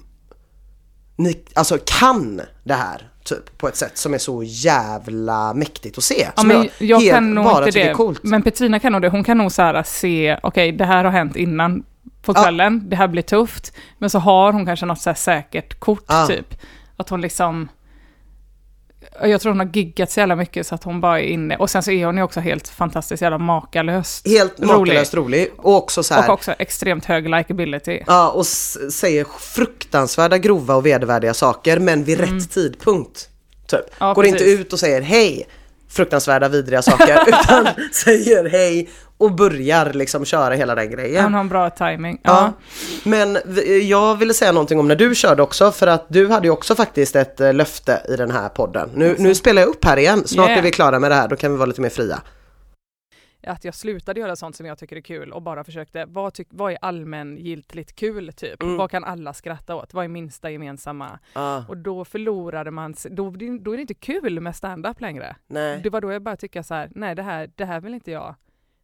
ni, 1.15 1.43
alltså 1.53 1.77
kan 1.85 2.41
det 2.63 2.73
här 2.73 3.09
Typ 3.23 3.57
på 3.57 3.67
ett 3.67 3.75
sätt 3.75 3.97
som 3.97 4.13
är 4.13 4.17
så 4.17 4.43
jävla 4.43 5.53
mäktigt 5.53 5.97
att 5.97 6.03
se. 6.03 6.27
Ja, 6.35 6.43
men 6.43 6.69
jag, 6.79 6.99
helt 6.99 7.11
kan 7.11 7.33
nog 7.33 7.57
inte 7.67 7.71
det. 7.71 7.93
coolt. 7.93 8.23
Men 8.23 8.41
Petrina 8.41 8.79
kan 8.79 8.91
nog 8.91 9.01
det. 9.01 9.09
Hon 9.09 9.23
kan 9.23 9.37
nog 9.37 9.51
så 9.51 9.61
här 9.61 9.83
se, 9.83 10.37
okej 10.43 10.71
det 10.71 10.85
här 10.85 11.03
har 11.03 11.11
hänt 11.11 11.35
innan 11.35 11.83
på 12.21 12.33
Ja. 12.35 12.43
kvällen, 12.43 12.89
det 12.89 12.95
här 12.95 13.07
blir 13.07 13.21
tufft. 13.21 13.73
Men 13.97 14.09
så 14.09 14.19
har 14.19 14.53
hon 14.53 14.65
kanske 14.65 14.85
något 14.85 15.01
så 15.01 15.09
här 15.09 15.15
säkert 15.15 15.79
kort 15.79 16.03
Ja. 16.07 16.27
typ. 16.27 16.55
Att 16.97 17.09
hon 17.09 17.21
liksom... 17.21 17.69
Jag 19.21 19.41
tror 19.41 19.51
hon 19.51 19.59
har 19.59 19.69
giggat 19.73 20.11
så 20.11 20.19
jävla 20.19 20.35
mycket 20.35 20.67
så 20.67 20.75
att 20.75 20.83
hon 20.83 21.01
bara 21.01 21.19
är 21.19 21.23
inne. 21.25 21.57
Och 21.57 21.69
sen 21.69 21.83
så 21.83 21.91
är 21.91 22.05
hon 22.05 22.17
ju 22.17 22.23
också 22.23 22.39
helt 22.39 22.67
fantastiskt 22.67 23.21
jävla 23.21 23.37
makalöst. 23.37 24.27
Helt 24.27 24.59
rolig. 24.59 24.67
makalöst 24.67 25.13
rolig. 25.13 25.51
Och 25.57 25.75
också 25.75 26.03
så 26.03 26.13
här, 26.13 26.27
Och 26.27 26.33
också 26.33 26.51
extremt 26.59 27.05
hög 27.05 27.29
likability. 27.29 27.99
Ja, 28.07 28.29
och 28.29 28.45
säger 28.45 29.25
fruktansvärda, 29.39 30.37
grova 30.37 30.75
och 30.75 30.85
vedervärdiga 30.85 31.33
saker 31.33 31.79
men 31.79 32.03
vid 32.03 32.19
rätt 32.19 32.51
tidpunkt. 32.51 33.29
Typ. 33.67 33.79
Mm. 33.79 33.91
Ja, 33.99 34.13
Går 34.13 34.25
inte 34.25 34.39
precis. 34.39 34.59
ut 34.59 34.73
och 34.73 34.79
säger 34.79 35.01
hej, 35.01 35.47
fruktansvärda, 35.93 36.49
vidriga 36.49 36.81
saker, 36.81 37.19
utan 37.27 37.67
säger 37.91 38.49
hej 38.49 38.89
och 39.17 39.31
börjar 39.31 39.93
liksom 39.93 40.25
köra 40.25 40.53
hela 40.53 40.75
den 40.75 40.91
grejen. 40.91 41.23
Hon 41.23 41.33
har 41.33 41.41
en 41.41 41.49
bra 41.49 41.69
timing. 41.69 42.19
Ja. 42.23 42.31
Ja. 42.31 42.53
Men 43.03 43.37
jag 43.81 44.15
ville 44.15 44.33
säga 44.33 44.51
någonting 44.51 44.79
om 44.79 44.87
när 44.87 44.95
du 44.95 45.15
körde 45.15 45.41
också 45.41 45.71
för 45.71 45.87
att 45.87 46.05
du 46.09 46.27
hade 46.27 46.47
ju 46.47 46.51
också 46.51 46.75
faktiskt 46.75 47.15
ett 47.15 47.39
eh, 47.41 47.53
löfte 47.53 48.01
i 48.09 48.15
den 48.15 48.31
här 48.31 48.49
podden. 48.49 48.89
Nu, 48.95 49.15
nu 49.19 49.35
spelar 49.35 49.61
jag 49.61 49.69
upp 49.69 49.85
här 49.85 49.97
igen, 49.97 50.23
snart 50.25 50.47
Yeah. 50.47 50.59
är 50.59 50.63
vi 50.63 50.71
klara 50.71 50.99
med 50.99 51.11
det 51.11 51.15
här, 51.15 51.27
då 51.27 51.35
kan 51.35 51.51
vi 51.51 51.57
vara 51.57 51.65
lite 51.65 51.81
mer 51.81 51.89
fria. 51.89 52.21
Att 53.47 53.63
jag 53.63 53.75
slutade 53.75 54.19
göra 54.19 54.35
sånt 54.35 54.55
som 54.55 54.65
jag 54.65 54.77
tycker 54.77 54.95
är 54.95 55.01
kul 55.01 55.31
och 55.31 55.41
bara 55.41 55.63
försökte, 55.63 56.05
vad, 56.07 56.33
tyck, 56.33 56.47
vad 56.51 56.71
är 56.71 56.77
allmängiltigt 56.81 57.95
kul 57.95 58.33
typ? 58.33 58.63
Mm. 58.63 58.77
Vad 58.77 58.91
kan 58.91 59.03
alla 59.03 59.33
skratta 59.33 59.75
åt? 59.75 59.93
Vad 59.93 60.05
är 60.05 60.09
minsta 60.09 60.49
gemensamma? 60.51 61.19
Ja, 61.33 61.65
Och 61.69 61.77
då 61.77 62.05
förlorade 62.05 62.71
man, 62.71 62.95
då, 63.09 63.29
då 63.59 63.71
är 63.71 63.75
det 63.75 63.81
inte 63.81 63.93
kul 63.93 64.39
med 64.39 64.55
stand-up 64.55 65.01
längre. 65.01 65.35
nej, 65.47 65.79
Det 65.83 65.89
var 65.89 66.01
då 66.01 66.11
jag 66.11 66.21
började 66.21 66.41
tycka 66.41 66.63
så 66.63 66.73
här, 66.73 66.89
nej 66.95 67.15
det 67.15 67.23
här, 67.23 67.51
det 67.55 67.65
här 67.65 67.79
vill 67.81 67.93
inte 67.93 68.11
jag. 68.11 68.35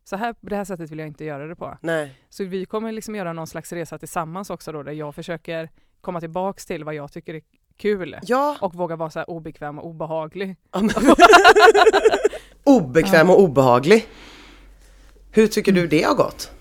Så 0.03 0.15
här, 0.15 0.35
det 0.41 0.55
här 0.55 0.65
sättet 0.65 0.91
vill 0.91 0.99
jag 0.99 1.07
inte 1.07 1.25
göra 1.25 1.47
det 1.47 1.55
på. 1.55 1.77
nej. 1.81 2.15
Så 2.29 2.43
vi 2.43 2.65
kommer 2.65 2.91
liksom 2.91 3.15
göra 3.15 3.33
någon 3.33 3.47
slags 3.47 3.73
resa 3.73 3.97
tillsammans 3.99 4.49
också 4.49 4.71
då, 4.71 4.83
där 4.83 4.91
jag 4.91 5.15
försöker 5.15 5.69
komma 6.01 6.19
tillbaks 6.19 6.65
till 6.65 6.83
vad 6.83 6.93
jag 6.95 7.11
tycker 7.11 7.33
är 7.33 7.41
kul. 7.77 8.17
Ja, 8.23 8.57
Och 8.61 8.75
våga 8.75 8.95
vara 8.95 9.09
så 9.09 9.19
här 9.19 9.29
obekväm 9.29 9.79
och 9.79 9.85
obehaglig. 9.85 10.55
obekväm 12.63 13.29
och 13.29 13.41
obehaglig. 13.41 14.07
Hur 15.31 15.47
tycker 15.47 15.71
du 15.71 15.87
det 15.87 16.03
har 16.03 16.15
gått? 16.15 16.51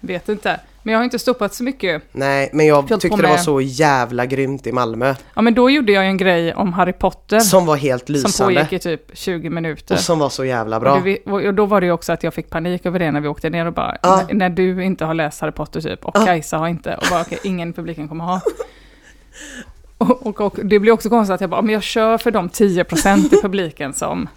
Vet 0.00 0.28
inte. 0.28 0.60
Men 0.82 0.92
jag 0.92 0.98
har 0.98 1.04
inte 1.04 1.18
stoppat 1.18 1.54
så 1.54 1.62
mycket. 1.64 2.02
Nej, 2.12 2.50
men 2.52 2.66
jag 2.66 2.88
på 2.88 2.98
tyckte 2.98 3.22
det 3.22 3.28
var 3.28 3.36
så 3.36 3.60
jävla 3.60 4.26
grymt 4.26 4.66
i 4.66 4.72
Malmö. 4.72 5.14
Ja 5.34 5.42
men 5.42 5.54
då 5.54 5.70
gjorde 5.70 5.92
jag 5.92 6.06
en 6.06 6.16
grej 6.16 6.54
om 6.54 6.72
Harry 6.72 6.92
Potter. 6.92 7.40
Som 7.40 7.66
var 7.66 7.76
helt 7.76 8.06
Som 8.06 8.12
lysande. 8.14 8.54
pågick 8.54 8.72
i 8.72 8.78
typ 8.78 9.02
20 9.18 9.50
minuter. 9.50 9.94
Och 9.94 10.00
som 10.00 10.18
var 10.18 10.28
så 10.28 10.44
jävla 10.44 10.76
Och, 10.76 10.82
bra. 10.82 11.00
det, 11.04 11.18
och 11.24 11.54
då 11.54 11.66
var 11.66 11.80
det 11.80 11.86
ju 11.86 11.92
också 11.92 12.12
att 12.12 12.22
jag 12.22 12.34
fick 12.34 12.50
panik 12.50 12.86
över 12.86 12.98
det 12.98 13.10
när 13.10 13.20
vi 13.20 13.28
åkte 13.28 13.50
ner 13.50 13.66
och 13.66 13.72
bara, 13.72 13.96
Ja. 14.02 14.22
när, 14.28 14.34
när 14.34 14.50
du 14.50 14.84
inte 14.84 15.04
har 15.04 15.14
läst 15.14 15.40
Harry 15.40 15.52
Potter 15.52 15.80
typ, 15.80 16.04
och 16.04 16.16
Ja. 16.18 16.24
Kajsa 16.26 16.58
har 16.58 16.68
inte, 16.68 16.94
och 16.94 17.04
bara 17.10 17.20
okej, 17.20 17.38
ingen 17.44 17.70
i 17.70 17.72
publiken 17.72 18.08
kommer 18.08 18.24
ha. 18.24 18.40
Och, 19.98 20.26
och, 20.26 20.40
och 20.40 20.58
det 20.64 20.78
blir 20.78 20.92
också 20.92 21.08
konstigt 21.08 21.34
att 21.34 21.40
jag 21.40 21.50
bara, 21.50 21.62
men 21.62 21.72
jag 21.74 21.82
kör 21.82 22.18
för 22.18 22.30
de 22.30 22.48
10% 22.48 23.34
i 23.34 23.42
publiken 23.42 23.92
som 23.94 24.28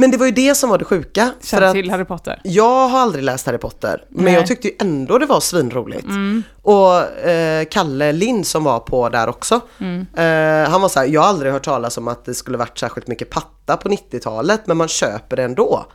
Men 0.00 0.10
det 0.10 0.16
var 0.16 0.26
ju 0.26 0.32
det 0.32 0.54
som 0.54 0.70
var 0.70 0.78
det 0.78 0.84
sjuka. 0.84 1.32
För 1.40 1.46
känner 1.46 1.66
att 1.66 1.74
till 1.74 1.90
Harry 1.90 2.04
Potter. 2.04 2.40
jag 2.44 2.88
har 2.88 2.98
aldrig 2.98 3.24
läst 3.24 3.46
Harry 3.46 3.58
Potter. 3.58 4.04
Men 4.08 4.24
Nej. 4.24 4.34
jag 4.34 4.46
tyckte 4.46 4.68
ju 4.68 4.74
ändå 4.80 5.18
det 5.18 5.26
var 5.26 5.40
svinroligt. 5.40 6.04
Mm. 6.06 6.42
Och 6.62 7.26
eh, 7.28 7.64
Kalle 7.64 8.12
Lind 8.12 8.46
som 8.46 8.64
var 8.64 8.80
på 8.80 9.08
där 9.08 9.28
också. 9.28 9.60
Mm. 9.78 10.06
Eh, 10.16 10.70
han 10.70 10.80
var 10.80 10.88
så 10.88 11.00
här, 11.00 11.06
jag 11.06 11.20
har 11.20 11.28
aldrig 11.28 11.52
hört 11.52 11.64
talas 11.64 11.98
om 11.98 12.08
att 12.08 12.24
det 12.24 12.34
skulle 12.34 12.58
varit 12.58 12.78
särskilt 12.78 13.06
mycket 13.06 13.30
patta 13.30 13.76
på 13.76 13.88
90-talet. 13.88 14.66
Men 14.66 14.76
man 14.76 14.88
köper 14.88 15.36
det 15.36 15.42
ändå. 15.42 15.86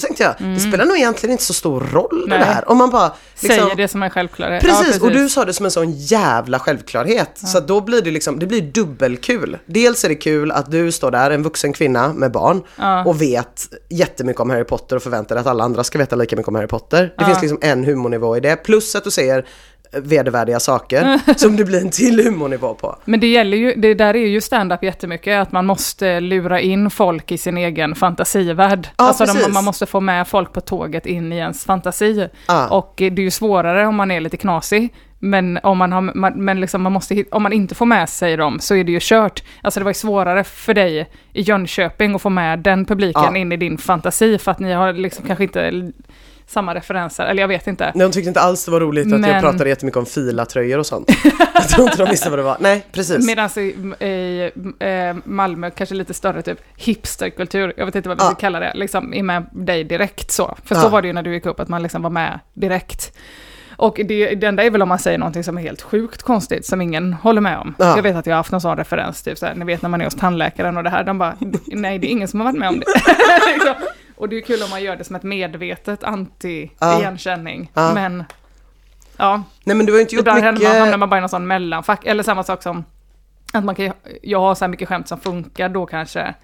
Då 0.00 0.06
tänkte 0.06 0.22
jag, 0.22 0.34
det 0.54 0.60
spelar 0.60 0.84
nog 0.84 0.96
egentligen 0.96 1.32
inte 1.32 1.44
så 1.44 1.52
stor 1.54 1.80
roll 1.80 2.24
Mm. 2.26 2.28
Nej. 2.28 2.38
det 2.38 2.44
där. 2.54 2.70
Om 2.70 2.78
man 2.78 2.90
bara 2.90 3.12
liksom, 3.40 3.48
Säger 3.64 3.76
det 3.76 3.88
som 3.88 4.02
är 4.02 4.08
självklarhet. 4.10 4.62
Precis, 4.62 4.96
Ja, 5.00 5.06
och 5.06 5.12
du 5.12 5.28
sa 5.28 5.44
det 5.44 5.52
som 5.52 5.64
en 5.66 5.70
sån 5.70 5.92
jävla 5.92 6.58
självklarhet. 6.58 7.30
Så 7.34 7.58
att 7.58 7.68
då 7.68 7.80
blir 7.80 8.02
det 8.02 8.10
liksom, 8.10 8.38
det 8.38 8.46
blir 8.46 8.62
dubbelkul. 8.62 9.58
Dels 9.66 10.04
är 10.04 10.08
det 10.08 10.14
kul 10.14 10.50
att 10.52 10.70
du 10.70 10.92
står 10.92 11.10
där, 11.10 11.30
en 11.30 11.42
vuxen 11.42 11.72
kvinna 11.72 12.12
med 12.12 12.32
barn 12.32 12.62
Ja. 12.76 13.04
och 13.04 13.22
vet 13.22 13.62
jättemycket 13.88 14.40
om 14.40 14.50
Harry 14.50 14.64
Potter 14.64 14.96
och 14.96 15.02
förväntar 15.02 15.34
dig 15.34 15.40
att 15.40 15.46
alla 15.46 15.64
andra 15.64 15.84
ska 15.84 15.98
veta 15.98 16.16
lika 16.16 16.36
mycket 16.36 16.48
om 16.48 16.54
Harry 16.54 16.66
Potter. 16.66 17.02
Det 17.02 17.12
Ja. 17.18 17.26
finns 17.26 17.42
liksom 17.42 17.58
en 17.62 17.84
humornivå 17.84 18.36
i 18.36 18.40
det, 18.40 18.56
plus 18.56 18.94
att 18.96 19.04
du 19.04 19.10
säger 19.10 19.46
vedervärdiga 19.92 20.60
saker 20.60 21.20
som 21.36 21.56
det 21.56 21.64
blir 21.64 21.80
en 21.80 21.90
till 21.90 22.24
humornivå 22.24 22.74
på. 22.74 22.96
Men 23.04 23.20
det 23.20 23.26
gäller 23.26 23.56
ju, 23.56 23.74
det 23.74 23.94
där 23.94 24.16
är 24.16 24.26
ju 24.26 24.40
stand-up 24.40 24.82
jättemycket, 24.82 25.42
att 25.42 25.52
man 25.52 25.66
måste 25.66 26.20
lura 26.20 26.60
in 26.60 26.90
folk 26.90 27.32
i 27.32 27.38
sin 27.38 27.58
egen 27.58 27.94
fantasivärld. 27.94 28.88
Ja, 28.96 29.04
alltså 29.04 29.24
de, 29.24 29.52
man 29.52 29.64
måste 29.64 29.86
få 29.86 30.00
med 30.00 30.28
folk 30.28 30.52
på 30.52 30.60
tåget 30.60 31.06
in 31.06 31.32
i 31.32 31.36
ens 31.36 31.64
fantasi. 31.64 32.28
Ja. 32.48 32.68
Och 32.68 32.94
det 32.96 33.06
är 33.06 33.20
ju 33.20 33.30
svårare 33.30 33.86
om 33.86 33.96
man 33.96 34.10
är 34.10 34.20
lite 34.20 34.36
knasig. 34.36 34.94
Men, 35.20 35.58
om 35.62 35.78
man, 35.78 35.92
har, 35.92 36.00
men 36.36 36.60
liksom 36.60 36.82
man 36.82 36.92
måste, 36.92 37.24
om 37.30 37.42
man 37.42 37.52
inte 37.52 37.74
får 37.74 37.86
med 37.86 38.08
sig 38.08 38.36
dem 38.36 38.60
så 38.60 38.74
är 38.74 38.84
det 38.84 38.92
ju 38.92 38.98
kört. 39.02 39.42
Alltså 39.62 39.80
det 39.80 39.84
var 39.84 39.90
ju 39.90 39.94
svårare 39.94 40.44
för 40.44 40.74
dig 40.74 41.10
i 41.32 41.42
Jönköping 41.42 42.14
att 42.14 42.22
få 42.22 42.30
med 42.30 42.58
den 42.58 42.84
publiken 42.84 43.22
Ja. 43.24 43.36
in 43.36 43.52
i 43.52 43.56
din 43.56 43.78
fantasi 43.78 44.38
för 44.38 44.50
att 44.50 44.58
ni 44.58 44.72
har 44.72 44.92
liksom 44.92 45.26
kanske 45.26 45.44
inte 45.44 45.92
samma 46.48 46.74
referenser, 46.74 47.26
eller 47.26 47.42
jag 47.42 47.48
vet 47.48 47.66
inte. 47.66 47.92
De 47.94 48.12
tyckte 48.12 48.28
inte 48.28 48.40
alls 48.40 48.64
det 48.64 48.70
var 48.70 48.80
roligt 48.80 49.06
att 49.06 49.12
jag 49.12 49.20
Men- 49.20 49.40
pratade 49.42 49.68
jättemycket 49.68 49.96
om 49.98 50.06
filatröjor 50.06 50.78
och 50.78 50.86
sånt. 50.86 51.10
jag 51.54 51.68
tror 51.68 51.84
inte 51.90 52.04
de 52.04 52.10
visste 52.10 52.30
vad 52.30 52.38
det 52.38 52.42
var. 52.42 52.56
Nej, 52.60 52.86
precis. 52.92 53.26
Medan 53.26 53.48
i, 53.56 53.60
i 54.06 54.50
eh, 54.78 55.16
Malmö, 55.24 55.70
kanske 55.70 55.94
lite 55.94 56.14
större 56.14 56.42
typ 56.42 56.58
hipsterkultur, 56.76 57.72
jag 57.76 57.86
vet 57.86 57.94
inte 57.94 58.08
vad 58.08 58.18
vi 58.18 58.24
ska 58.24 58.34
kalla 58.34 58.60
det, 58.60 58.72
liksom 58.74 59.14
är 59.14 59.22
med 59.22 59.46
dig 59.52 59.84
direkt 59.84 60.30
så. 60.30 60.56
För 60.64 60.74
Ja. 60.74 60.80
så 60.82 60.88
var 60.88 61.02
det 61.02 61.08
ju 61.08 61.14
när 61.14 61.22
du 61.22 61.34
gick 61.34 61.46
upp, 61.46 61.60
att 61.60 61.68
man 61.68 61.82
liksom 61.82 62.02
var 62.02 62.10
med 62.10 62.38
direkt. 62.54 63.12
Och 63.76 64.00
det, 64.08 64.34
det 64.34 64.46
enda 64.46 64.62
är 64.64 64.70
väl 64.70 64.82
om 64.82 64.88
man 64.88 64.98
säger 64.98 65.18
någonting 65.18 65.44
som 65.44 65.58
är 65.58 65.62
helt 65.62 65.82
sjukt 65.82 66.22
konstigt, 66.22 66.66
som 66.66 66.80
ingen 66.80 67.12
håller 67.12 67.40
med 67.40 67.58
om. 67.58 67.74
Ja. 67.78 67.96
Jag 67.96 68.02
vet 68.02 68.16
att 68.16 68.26
jag 68.26 68.32
har 68.34 68.36
haft 68.36 68.52
någon 68.52 68.60
sån 68.60 68.76
referens, 68.76 69.22
typ 69.22 69.38
såhär, 69.38 69.54
ni 69.54 69.64
vet 69.64 69.82
när 69.82 69.88
man 69.88 70.00
är 70.00 70.04
hos 70.04 70.14
tandläkaren 70.14 70.76
och 70.76 70.84
det 70.84 70.90
här, 70.90 71.04
de 71.04 71.18
bara, 71.18 71.34
nej 71.66 71.98
det 71.98 72.06
är 72.06 72.10
ingen 72.10 72.28
som 72.28 72.40
har 72.40 72.44
varit 72.44 72.58
med 72.58 72.68
om 72.68 72.80
det. 72.80 72.86
liksom. 73.52 73.74
Och 74.18 74.28
det 74.28 74.36
är 74.36 74.40
kul 74.40 74.62
om 74.62 74.70
man 74.70 74.82
gör 74.82 74.96
det 74.96 75.04
som 75.04 75.16
ett 75.16 75.22
medvetet 75.22 76.02
anti-igenkänning. 76.02 77.70
Ja. 77.74 77.94
Men, 77.94 78.24
ja. 79.16 79.42
Nej 79.64 79.76
men 79.76 79.86
du 79.86 79.92
har 79.92 80.00
inte 80.00 80.14
gjort 80.14 80.20
Ibland 80.22 80.54
mycket... 80.54 80.78
hamnar 80.78 80.96
man 80.98 81.08
bara 81.10 81.18
i 81.18 81.20
någon 81.20 81.28
sån 81.28 81.46
mellanfack, 81.46 82.06
eller 82.06 82.22
samma 82.22 82.42
sak 82.42 82.62
som 82.62 82.84
att 83.52 83.64
man 83.64 83.74
kan, 83.74 83.92
jag 84.22 84.40
har 84.40 84.54
så 84.54 84.64
här 84.64 84.68
mycket 84.68 84.88
skämt 84.88 85.08
som 85.08 85.20
funkar 85.20 85.68
då 85.68 85.86
kanske 85.86 86.34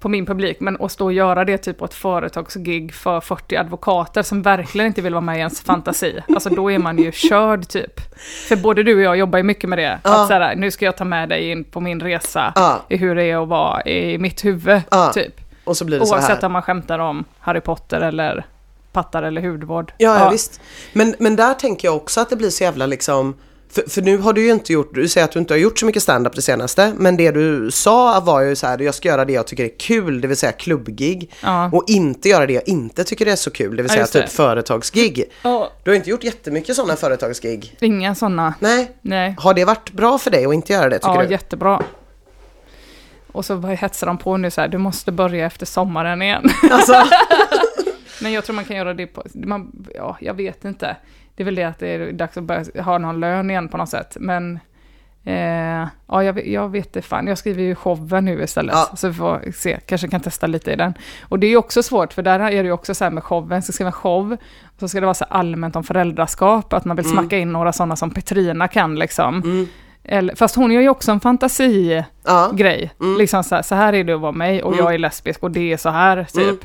på 0.00 0.08
min 0.08 0.26
publik, 0.26 0.60
men 0.60 0.80
att 0.82 0.92
stå 0.92 1.04
och 1.04 1.12
göra 1.12 1.44
det 1.44 1.58
typ 1.58 1.78
på 1.78 1.84
ett 1.84 1.94
företagsgig 1.94 2.94
för 2.94 3.20
40 3.20 3.56
advokater 3.56 4.22
som 4.22 4.42
verkligen 4.42 4.86
inte 4.86 5.02
vill 5.02 5.12
vara 5.14 5.20
med 5.20 5.36
i 5.36 5.38
ens 5.38 5.60
fantasi, 5.60 6.20
alltså 6.28 6.48
då 6.50 6.70
är 6.70 6.78
man 6.78 6.98
ju 6.98 7.12
körd 7.12 7.68
typ. 7.68 8.00
För 8.48 8.56
både 8.56 8.82
du 8.82 8.94
och 8.96 9.02
jag 9.02 9.16
jobbar 9.16 9.38
ju 9.38 9.42
mycket 9.42 9.68
med 9.70 9.78
det, 9.78 9.98
Ja. 10.04 10.22
att 10.22 10.28
så 10.28 10.34
här, 10.34 10.54
nu 10.56 10.70
ska 10.70 10.84
jag 10.84 10.96
ta 10.96 11.04
med 11.04 11.28
dig 11.28 11.50
in 11.50 11.64
på 11.64 11.80
min 11.80 12.00
resa 12.00 12.52
Ja. 12.54 12.80
i 12.88 12.96
hur 12.96 13.14
det 13.14 13.24
är 13.24 13.42
att 13.42 13.48
vara 13.48 13.82
i 13.82 14.18
mitt 14.18 14.44
huvud, 14.44 14.82
Ja. 14.90 15.12
typ. 15.14 15.40
Och 15.64 15.76
så 15.76 15.84
blir 15.84 16.00
det 16.00 16.06
så 16.06 16.14
här. 16.14 16.22
Oavsett 16.22 16.42
om 16.44 16.52
man 16.52 16.62
skämtar 16.62 16.98
om 16.98 17.24
Harry 17.38 17.60
Potter 17.60 18.00
eller 18.00 18.46
pattar 18.92 19.22
eller 19.22 19.40
hudvård. 19.40 19.92
Ja, 19.98 20.18
ja. 20.18 20.30
visst. 20.30 20.60
Men, 20.92 21.14
men 21.18 21.36
där 21.36 21.54
tänker 21.54 21.88
jag 21.88 21.96
också 21.96 22.20
att 22.20 22.30
det 22.30 22.36
blir 22.36 22.50
så 22.50 22.64
jävla 22.64 22.86
liksom 22.86 23.34
för, 23.72 23.90
för 23.90 24.02
nu 24.02 24.18
har 24.18 24.32
du 24.32 24.44
ju 24.44 24.52
inte 24.52 24.72
gjort, 24.72 24.94
du 24.94 25.08
säger 25.08 25.24
att 25.24 25.32
du 25.32 25.38
inte 25.38 25.54
har 25.54 25.58
gjort 25.58 25.78
så 25.78 25.86
mycket 25.86 26.02
stand-up 26.02 26.34
det 26.34 26.42
senaste, 26.42 26.92
men 26.96 27.16
det 27.16 27.30
du 27.30 27.70
sa 27.70 28.20
var 28.20 28.40
ju 28.40 28.56
så 28.56 28.66
här, 28.66 28.78
jag 28.78 28.94
ska 28.94 29.08
göra 29.08 29.24
det 29.24 29.32
jag 29.32 29.46
tycker 29.46 29.64
är 29.64 29.78
kul, 29.78 30.20
det 30.20 30.28
vill 30.28 30.36
säga 30.36 30.52
klubbgig. 30.52 31.32
Ja. 31.42 31.70
Och 31.72 31.84
inte 31.86 32.28
göra 32.28 32.46
det 32.46 32.52
jag 32.52 32.68
inte 32.68 33.04
tycker 33.04 33.26
är 33.26 33.36
så 33.36 33.50
kul, 33.50 33.76
det 33.76 33.82
vill 33.82 33.90
Ja, 33.90 33.94
säga 33.94 34.00
just 34.00 34.12
typ 34.12 34.28
företagsgig. 34.28 35.24
Ja. 35.42 35.72
Du 35.84 35.90
har 35.90 35.96
inte 35.96 36.10
gjort 36.10 36.24
jättemycket 36.24 36.76
sådana 36.76 36.96
företagsgig. 36.96 37.76
Inga 37.80 38.14
sådana, 38.14 38.54
Nej. 38.58 38.90
nej. 39.02 39.34
Har 39.38 39.54
det 39.54 39.64
varit 39.64 39.92
bra 39.92 40.18
för 40.18 40.30
dig 40.30 40.46
att 40.46 40.54
inte 40.54 40.72
göra 40.72 40.88
det 40.88 40.98
tycker 40.98 41.14
Ja, 41.14 41.22
du? 41.22 41.30
jättebra. 41.30 41.82
Och 43.32 43.44
så 43.44 43.56
bara 43.56 43.72
hetsar 43.74 44.06
de 44.06 44.18
på 44.18 44.36
nu 44.36 44.50
så 44.50 44.60
här, 44.60 44.68
du 44.68 44.78
måste 44.78 45.12
börja 45.12 45.46
efter 45.46 45.66
sommaren 45.66 46.22
igen. 46.22 46.44
Alltså, 46.70 46.94
Men 48.22 48.32
jag 48.32 48.44
tror 48.44 48.56
man 48.56 48.64
kan 48.64 48.76
göra 48.76 48.94
det 48.94 49.06
på, 49.06 49.22
man, 49.34 49.86
ja, 49.94 50.16
jag 50.20 50.34
vet 50.34 50.64
inte. 50.64 50.96
Det 51.34 51.42
är 51.42 51.44
väl 51.44 51.54
det 51.54 51.64
att 51.64 51.78
det 51.78 51.88
är 51.88 52.12
dags 52.12 52.36
att 52.36 52.44
börja 52.44 52.82
ha 52.82 52.98
någon 52.98 53.20
lön 53.20 53.50
igen 53.50 53.68
på 53.68 53.76
något 53.76 53.88
sätt. 53.88 54.16
Men, 54.20 54.58
eh, 55.24 55.86
ja, 56.08 56.22
jag, 56.24 56.32
vet- 56.32 56.46
jag 56.46 56.68
vet 56.68 56.92
det 56.92 57.02
fan. 57.02 57.26
Jag 57.26 57.38
skriver 57.38 57.62
ju 57.62 57.74
showen 57.74 58.24
nu 58.24 58.42
istället. 58.42 58.74
Ja. 58.74 58.96
Så 58.96 59.08
vi 59.08 59.14
får 59.14 59.52
se, 59.54 59.78
kanske 59.86 60.08
kan 60.08 60.20
testa 60.20 60.46
lite 60.46 60.72
i 60.72 60.76
den. 60.76 60.94
Och 61.28 61.38
det 61.38 61.46
är 61.46 61.50
ju 61.50 61.56
också 61.56 61.82
svårt, 61.82 62.12
för 62.12 62.22
där 62.22 62.40
är 62.40 62.50
det 62.62 62.66
ju 62.66 62.72
också 62.72 62.94
så 62.94 63.04
här 63.04 63.10
med 63.10 63.22
showen, 63.24 63.62
så 63.62 63.72
skriva 63.72 63.92
show, 63.92 64.36
så 64.80 64.88
ska 64.88 65.00
det 65.00 65.06
vara 65.06 65.14
så 65.14 65.24
allmänt 65.24 65.76
om 65.76 65.84
föräldraskap, 65.84 66.72
att 66.72 66.84
man 66.84 66.96
vill 66.96 67.04
smacka 67.10 67.38
in 67.38 67.52
några 67.52 67.72
sådana 67.72 67.96
som 67.96 68.10
Petrina 68.10 68.68
kan 68.68 68.94
liksom. 68.98 69.34
mm, 69.42 69.66
Eller, 70.04 70.34
fast 70.34 70.56
hon 70.56 70.72
gör 70.72 70.80
ju 70.82 70.88
också 70.88 71.12
en 71.12 71.20
fantasi 71.20 72.04
ja. 72.26 72.50
Mm. 73.00 73.18
Liksom 73.18 73.44
så 73.44 73.54
här, 73.54 73.62
så 73.62 73.74
här 73.74 73.92
är 73.92 74.04
det 74.04 74.12
att 74.12 74.20
vara 74.20 74.32
mig 74.32 74.62
och 74.62 74.72
Mm. 74.72 74.84
jag 74.84 74.94
är 74.94 74.98
lesbisk 74.98 75.42
och 75.42 75.50
det 75.50 75.72
är 75.72 75.76
så 75.76 75.88
här, 75.90 76.24
typ. 76.24 76.38
Mm. 76.46 76.58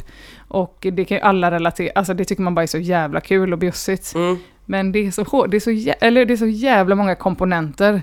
Och 0.48 0.78
det 0.92 1.06
kan 1.06 1.18
ju 1.18 1.22
alla 1.24 1.52
relatera, 1.52 1.92
alltså 1.96 2.14
det 2.14 2.26
tycker 2.26 2.44
man 2.44 2.56
bara 2.56 2.64
är 2.64 2.68
så 2.68 2.78
jävla 2.78 3.22
kul 3.22 3.54
och 3.54 3.60
bjussigt. 3.60 4.16
Mm. 4.16 4.38
Men 4.66 4.92
det 4.92 5.00
är 5.08 5.12
så 5.12 5.24
hårt, 5.24 5.52
det 5.52 5.58
är 5.58 5.62
så, 5.62 5.70
jä- 5.70 5.94
eller 6.02 6.26
det 6.26 6.34
är 6.34 6.38
så 6.38 6.46
jävla 6.48 6.96
många 6.96 7.16
komponenter 7.16 8.02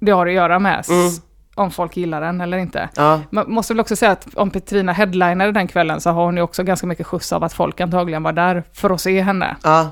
det 0.00 0.12
har 0.12 0.26
att 0.26 0.32
göra 0.32 0.58
med. 0.58 0.84
Mm. 0.90 1.10
om 1.54 1.70
folk 1.70 1.96
gillar 1.96 2.20
den 2.20 2.40
eller 2.40 2.58
inte. 2.58 2.88
Ja, 2.96 3.20
Man 3.30 3.44
måste 3.52 3.72
väl 3.74 3.80
också 3.80 3.96
säga 3.96 4.12
att 4.12 4.34
om 4.34 4.50
Petrina 4.50 4.92
headlinade 4.92 5.52
den 5.52 5.66
kvällen 5.68 6.00
så 6.00 6.10
har 6.10 6.24
hon 6.24 6.36
ju 6.36 6.42
också 6.42 6.62
ganska 6.62 6.86
mycket 6.86 7.06
skjuts 7.06 7.32
av 7.32 7.44
att 7.44 7.52
folk 7.52 7.80
antagligen 7.80 8.22
var 8.22 8.32
där 8.32 8.62
för 8.72 8.90
att 8.90 9.00
se 9.00 9.20
henne. 9.20 9.56
ja 9.64 9.90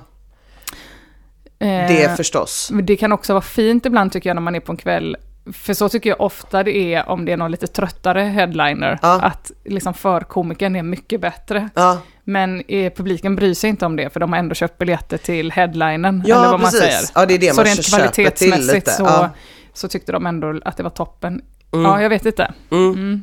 det 1.59 2.17
förstås. 2.17 2.71
Men 2.73 2.87
det 2.87 2.97
kan 2.97 3.13
också 3.13 3.33
vara 3.33 3.43
fint 3.43 3.87
ibland 3.87 4.13
tycker 4.13 4.31
jag 4.31 4.35
när 4.35 4.41
man 4.43 4.55
är 4.55 4.61
på 4.61 4.73
en 4.73 4.77
kväll. 4.77 5.17
För 5.53 5.75
så 5.75 5.89
tycker 5.89 6.11
jag 6.11 6.21
ofta 6.21 6.63
det 6.63 6.77
är 6.95 7.09
om 7.09 7.25
det 7.25 7.33
är 7.33 7.37
någon 7.37 7.51
lite 7.51 7.67
tröttare 7.67 8.21
headliner. 8.21 8.99
Ja. 9.03 9.21
Att 9.23 9.51
liksom 9.65 9.95
förkomikern 9.95 10.77
är 10.77 10.83
mycket 10.83 11.21
bättre. 11.21 11.69
Ja, 11.75 11.99
Men 12.25 12.63
eh, 12.69 12.93
publiken 12.93 13.37
bryr 13.37 13.55
sig 13.55 13.71
inte 13.71 13.87
om 13.87 13.97
det 13.97 14.11
för 14.11 14.21
de 14.21 14.33
har 14.33 14.39
ändå 14.39 14.55
köpt 14.55 14.79
biljetter 14.79 15.19
till 15.19 15.53
headlinen. 15.53 16.23
Ja, 16.27 16.37
eller 16.37 16.51
vad 16.51 16.61
man 16.61 16.71
precis. 16.71 16.81
säger. 16.81 17.01
Ja, 17.15 17.27
det 17.27 17.35
är 17.35 17.39
det 17.39 17.51
så 17.51 17.57
man 17.57 17.65
rent 17.65 17.87
kvalitetsmässigt 17.89 18.75
lite. 18.75 18.91
så, 18.91 19.03
Ja. 19.05 19.31
så 19.73 19.89
tyckte 19.89 20.13
de 20.13 20.27
ändå 20.27 20.61
att 20.65 20.77
det 20.77 20.83
var 20.83 20.91
toppen. 20.91 21.43
Mm. 21.73 21.85
Ja, 21.85 22.03
jag 22.03 22.09
vet 22.09 22.27
inte. 22.27 22.53
Mm. 22.71 22.93
Mm. 22.93 23.23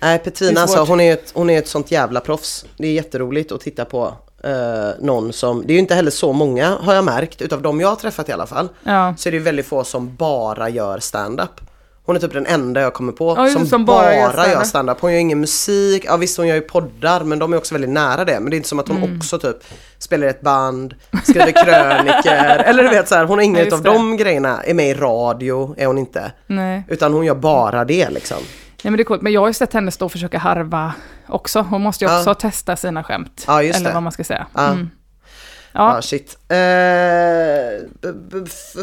Nej, 0.00 0.18
Petrina 0.18 0.60
är 0.60 0.62
alltså, 0.62 0.84
hon 0.84 1.00
är, 1.00 1.12
ett, 1.12 1.30
hon 1.34 1.50
är 1.50 1.58
ett 1.58 1.68
sånt 1.68 1.90
jävla 1.90 2.20
proffs. 2.20 2.64
Det 2.76 2.86
är 2.86 2.92
jätteroligt 2.92 3.52
att 3.52 3.60
titta 3.60 3.84
på 3.84 4.14
eh, 4.44 4.90
någon 5.00 5.32
som, 5.32 5.62
det 5.66 5.72
är 5.72 5.74
ju 5.74 5.78
inte 5.80 5.94
heller 5.94 6.10
så 6.10 6.32
många 6.32 6.76
har 6.80 6.94
jag 6.94 7.04
märkt, 7.04 7.42
utav 7.42 7.62
de 7.62 7.80
jag 7.80 7.88
har 7.88 7.96
träffat 7.96 8.28
i 8.28 8.32
alla 8.32 8.46
fall. 8.46 8.68
Ja. 8.84 9.14
Så 9.18 9.28
är 9.28 9.30
det 9.30 9.36
ju 9.36 9.42
väldigt 9.42 9.66
få 9.66 9.84
som 9.84 10.16
bara 10.16 10.68
gör 10.68 10.98
stand-up. 10.98 11.60
Hon 12.04 12.16
är 12.16 12.20
typ 12.20 12.32
den 12.32 12.46
enda 12.46 12.80
jag 12.80 12.94
kommer 12.94 13.12
på 13.12 13.34
Ja, 13.36 13.48
som, 13.50 13.66
som 13.66 13.84
bara, 13.84 13.96
bara 14.02 14.14
gör 14.14 14.30
stand-up. 14.32 14.66
stand-up. 14.66 14.98
Hon 15.00 15.12
gör 15.12 15.18
ingen 15.20 15.40
musik, 15.40 16.04
ja 16.06 16.16
visst 16.16 16.36
hon 16.36 16.46
gör 16.48 16.54
ju 16.54 16.60
poddar 16.60 17.24
men 17.24 17.38
de 17.38 17.52
är 17.52 17.56
också 17.56 17.74
väldigt 17.74 17.90
nära 17.90 18.24
det. 18.24 18.40
Men 18.40 18.50
det 18.50 18.54
är 18.54 18.56
inte 18.56 18.68
som 18.68 18.78
att 18.78 18.88
hon 18.88 18.96
Mm. 18.96 19.16
också 19.16 19.38
typ 19.38 19.56
spelar 19.98 20.26
i 20.26 20.30
ett 20.30 20.40
band, 20.40 20.94
skriver 21.22 21.52
kröniker 21.64 22.58
eller 22.66 22.82
du 22.82 22.88
vet 22.88 23.08
så 23.08 23.14
här, 23.14 23.24
hon 23.24 23.30
har 23.38 23.42
Ja, 23.42 23.44
inget 23.44 23.64
just 23.64 23.72
av 23.72 23.82
de 23.82 24.16
grejerna. 24.16 24.62
Är 24.62 24.74
med 24.74 24.88
i 24.90 24.94
radio, 24.94 25.74
är 25.78 25.86
hon 25.86 25.98
inte. 25.98 26.32
Nej. 26.46 26.82
Utan 26.88 27.12
hon 27.12 27.24
gör 27.26 27.34
bara 27.34 27.84
det 27.84 28.10
liksom. 28.10 28.38
Nej, 28.82 28.90
men 28.90 28.96
det 28.96 29.02
är 29.02 29.04
coolt. 29.04 29.22
Men 29.22 29.32
jag 29.32 29.40
har 29.40 29.48
ju 29.48 29.54
sett 29.54 29.72
henne 29.72 29.90
stå 29.90 30.04
och 30.04 30.12
försöka 30.12 30.38
harva 30.38 30.94
också. 31.28 31.60
Hon 31.60 31.82
måste 31.82 32.04
ju 32.04 32.10
Ja. 32.10 32.18
också 32.18 32.34
testa 32.34 32.76
sina 32.76 33.04
skämt. 33.04 33.44
Ja, 33.46 33.62
just 33.62 33.76
eller 33.78 33.88
det. 33.90 33.94
vad 33.94 34.02
man 34.02 34.12
ska 34.12 34.24
säga. 34.24 34.46
Ja. 34.54 34.66
Mm. 34.68 34.90
Ja, 35.72 35.94
Ja, 35.94 36.02
shit. 36.02 36.38
Eh, 36.48 36.54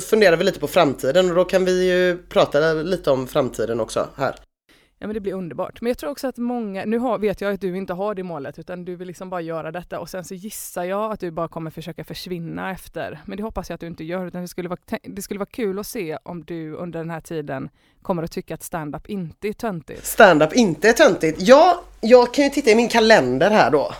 funderar 0.01 0.37
vi 0.37 0.43
lite 0.43 0.59
på 0.59 0.67
framtiden 0.67 1.29
och 1.29 1.35
då 1.35 1.45
kan 1.45 1.65
vi 1.65 1.91
ju 1.91 2.17
prata 2.17 2.73
lite 2.73 3.11
om 3.11 3.27
framtiden 3.27 3.79
också 3.79 4.07
här. 4.17 4.35
Ja, 5.05 5.07
men 5.07 5.13
det 5.13 5.19
blir 5.19 5.33
underbart. 5.33 5.81
Men 5.81 5.89
jag 5.89 5.97
tror 5.97 6.09
också 6.09 6.27
att 6.27 6.37
många, 6.37 6.85
nu 6.85 6.97
har, 6.97 7.17
vet 7.17 7.41
jag 7.41 7.53
att 7.53 7.61
du 7.61 7.77
inte 7.77 7.93
har 7.93 8.15
det 8.15 8.23
målet, 8.23 8.59
utan 8.59 8.85
du 8.85 8.95
vill 8.95 9.07
liksom 9.07 9.29
bara 9.29 9.41
göra 9.41 9.71
detta 9.71 9.99
och 9.99 10.09
sen 10.09 10.23
så 10.23 10.33
gissar 10.33 10.83
jag 10.83 11.11
att 11.11 11.19
du 11.19 11.31
bara 11.31 11.47
kommer 11.47 11.71
försöka 11.71 12.03
försvinna 12.03 12.71
efter. 12.71 13.19
Men 13.25 13.37
det 13.37 13.43
hoppas 13.43 13.69
jag 13.69 13.75
att 13.75 13.81
du 13.81 13.87
inte 13.87 14.03
gör, 14.03 14.27
utan 14.27 14.41
det 14.41 14.47
skulle 14.47 14.69
vara, 14.69 14.79
det 15.03 15.21
skulle 15.21 15.39
vara 15.39 15.49
kul 15.51 15.79
att 15.79 15.87
se 15.87 16.17
om 16.23 16.43
du 16.43 16.73
under 16.73 16.99
den 16.99 17.09
här 17.09 17.21
tiden 17.21 17.69
kommer 18.01 18.23
att 18.23 18.31
tycka 18.31 18.53
att 18.53 18.63
stand-up 18.63 19.09
inte 19.09 19.47
är 19.47 19.53
töntigt. 19.53 20.05
Stand-up 20.05 20.53
inte 20.53 20.89
är 20.89 20.93
töntigt. 20.93 21.41
Ja, 21.41 21.81
jag 22.01 22.33
kan 22.33 22.43
ju 22.43 22.49
titta 22.49 22.69
i 22.69 22.75
min 22.75 22.89
kalender 22.89 23.51
här 23.51 23.71
då. 23.71 23.93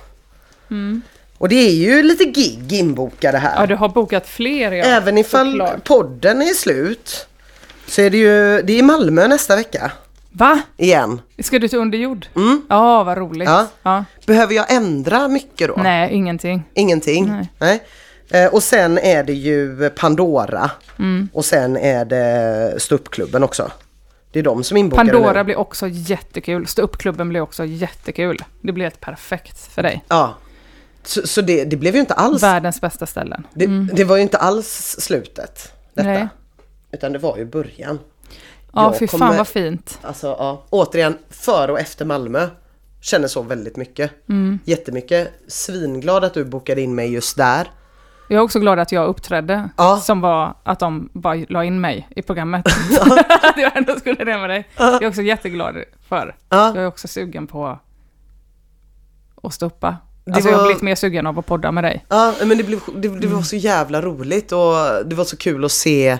Och 1.37 1.49
det 1.49 1.55
är 1.55 1.73
ju 1.73 2.03
lite 2.03 2.25
gig 2.25 2.73
inbokade 2.73 3.37
här. 3.37 3.61
Ja, 3.61 3.65
du 3.65 3.75
har 3.75 3.89
bokat 3.89 4.27
fler 4.27 4.71
ja. 4.71 4.85
Även 4.85 5.17
ifall 5.17 5.51
såklart. 5.51 5.83
podden 5.83 6.41
är 6.41 6.53
slut 6.53 7.27
så 7.87 8.01
är 8.01 8.09
det 8.09 8.17
ju, 8.17 8.61
det 8.61 8.73
är 8.73 8.79
i 8.79 8.81
Malmö 8.81 9.27
nästa 9.27 9.55
vecka 9.55 9.91
Va? 10.37 10.61
igen. 10.77 11.21
Ska 11.39 11.59
du 11.59 11.67
till 11.67 11.79
underjord? 11.79 12.27
Mm. 12.35 12.61
Ja, 12.69 13.03
vad 13.03 13.17
roligt. 13.17 13.49
Ja. 13.49 13.67
Ja. 13.83 14.05
Behöver 14.25 14.53
jag 14.53 14.71
ändra 14.73 15.27
mycket 15.27 15.67
då? 15.67 15.75
Nej, 15.83 16.13
ingenting. 16.13 16.63
Ingenting? 16.73 17.27
Nej. 17.27 17.49
Nej. 17.59 17.83
Eh, 18.29 18.53
och 18.53 18.63
sen 18.63 18.97
är 18.97 19.23
det 19.23 19.33
ju 19.33 19.89
Pandora. 19.89 20.71
Mm. 20.99 21.29
Och 21.33 21.45
sen 21.45 21.77
är 21.77 22.05
det 22.05 22.75
Ståuppklubben 22.81 23.43
också. 23.43 23.71
Det 24.31 24.39
är 24.39 24.43
de 24.43 24.63
som 24.63 24.77
inbokar 24.77 25.05
Pandora 25.05 25.33
nu. 25.33 25.43
blir 25.43 25.55
också 25.55 25.87
jättekul. 25.87 26.67
Stå 26.67 26.81
upp-klubben 26.81 27.29
blir 27.29 27.41
också 27.41 27.65
jättekul. 27.65 28.43
Det 28.61 28.71
blir 28.71 28.85
helt 28.85 29.01
perfekt 29.01 29.57
för 29.57 29.83
dig. 29.83 30.03
Ja. 30.07 30.33
Så, 31.03 31.27
så 31.27 31.41
det, 31.41 31.65
det 31.65 31.75
blev 31.75 31.93
ju 31.93 31.99
inte 31.99 32.13
alls... 32.13 32.43
Världens 32.43 32.81
bästa 32.81 33.05
ställen. 33.05 33.47
Det, 33.53 33.67
det 33.93 34.03
var 34.03 34.15
ju 34.15 34.21
inte 34.21 34.37
alls 34.37 34.95
slutet. 34.99 35.71
Detta. 35.93 36.07
Nej. 36.07 36.27
Utan 36.91 37.13
det 37.13 37.19
var 37.19 37.37
ju 37.37 37.45
början. 37.45 37.99
Ja, 38.75 38.83
Jag 38.83 38.99
fy 38.99 39.07
fan 39.07 39.19
kommer- 39.19 39.37
vad 39.37 39.47
fint. 39.47 39.99
Alltså 40.01 40.27
ja, 40.27 40.63
återigen, 40.69 41.17
före 41.29 41.71
och 41.71 41.79
efter 41.79 42.05
Malmö. 42.05 42.47
Känner 43.01 43.27
så 43.27 43.41
väldigt 43.41 43.77
mycket. 43.77 44.11
Mm. 44.29 44.59
Jättemycket. 44.65 45.33
Svinglad 45.47 46.23
att 46.23 46.33
du 46.33 46.45
bokade 46.45 46.81
in 46.81 46.95
mig 46.95 47.13
just 47.13 47.37
där. 47.37 47.67
Jag 48.29 48.37
är 48.37 48.41
också 48.43 48.59
glad 48.59 48.79
att 48.79 48.91
jag 48.91 49.07
uppträdde. 49.07 49.69
Ja. 49.77 49.97
Som 49.99 50.21
var 50.21 50.55
att 50.63 50.79
de 50.79 51.09
bara 51.13 51.35
la 51.49 51.63
in 51.63 51.81
mig 51.81 52.07
i 52.15 52.21
programmet. 52.21 52.65
att 53.41 53.57
jag 53.57 53.77
ändå 53.77 53.95
skulle 53.99 54.23
det 54.25 54.37
med 54.37 54.49
dig. 54.49 54.67
Är 54.77 54.91
jag 55.01 55.09
också 55.09 55.21
jätteglad 55.21 55.75
för. 56.09 56.35
Ja, 56.49 56.67
Jag 56.75 56.83
är 56.83 56.87
också 56.87 57.07
sugen 57.07 57.47
på 57.47 57.79
att 59.43 59.53
stoppa. 59.53 59.97
Det 60.25 60.31
Alltså 60.31 60.49
jag 60.49 60.55
var- 60.57 60.63
har 60.63 60.67
blivit 60.69 60.83
mer 60.83 60.95
sugen 60.95 61.27
av 61.27 61.39
att 61.39 61.45
podda 61.45 61.71
med 61.71 61.83
dig. 61.83 62.05
ja 62.09 62.33
men 62.45 62.57
det, 62.57 62.63
blev, 62.63 62.79
det, 62.95 63.07
det 63.19 63.27
var 63.27 63.41
så 63.41 63.55
jävla 63.55 64.01
roligt 64.01 64.51
och 64.51 64.73
det 65.05 65.15
var 65.15 65.23
så 65.25 65.37
kul 65.37 65.65
att 65.65 65.71
se 65.71 66.17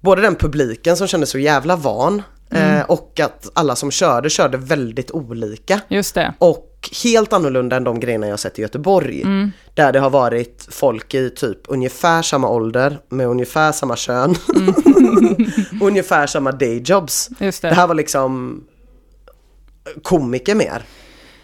både 0.00 0.22
den 0.22 0.34
publiken 0.36 0.96
som 0.96 1.06
kände 1.06 1.26
så 1.26 1.38
jävla 1.38 1.76
van 1.76 2.22
eh, 2.50 2.80
och 2.82 3.20
att 3.20 3.50
alla 3.54 3.76
som 3.76 3.90
körde 3.90 4.30
körde 4.30 4.56
väldigt 4.58 5.10
olika. 5.10 5.80
Just 5.88 6.14
det. 6.14 6.34
Och 6.38 6.66
helt 7.04 7.32
annorlunda 7.32 7.76
än 7.76 7.84
de 7.84 8.00
grejerna 8.00 8.28
jag 8.28 8.38
sett 8.40 8.58
i 8.58 8.62
Göteborg. 8.62 9.22
Mm. 9.22 9.50
Där 9.74 9.92
det 9.92 9.98
har 10.00 10.10
varit 10.10 10.66
folk 10.70 11.14
i 11.14 11.30
typ 11.30 11.58
ungefär 11.68 12.22
samma 12.22 12.48
ålder 12.48 12.98
med 13.08 13.26
ungefär 13.26 13.72
samma 13.72 13.96
kön. 13.96 14.34
ungefär 15.80 16.26
samma 16.26 16.52
dayjobs. 16.52 17.30
Just 17.38 17.62
Det 17.62 17.68
det. 17.68 17.74
här 17.74 17.86
var 17.86 17.94
liksom 17.94 18.62
komiker 20.02 20.54
mer. 20.54 20.82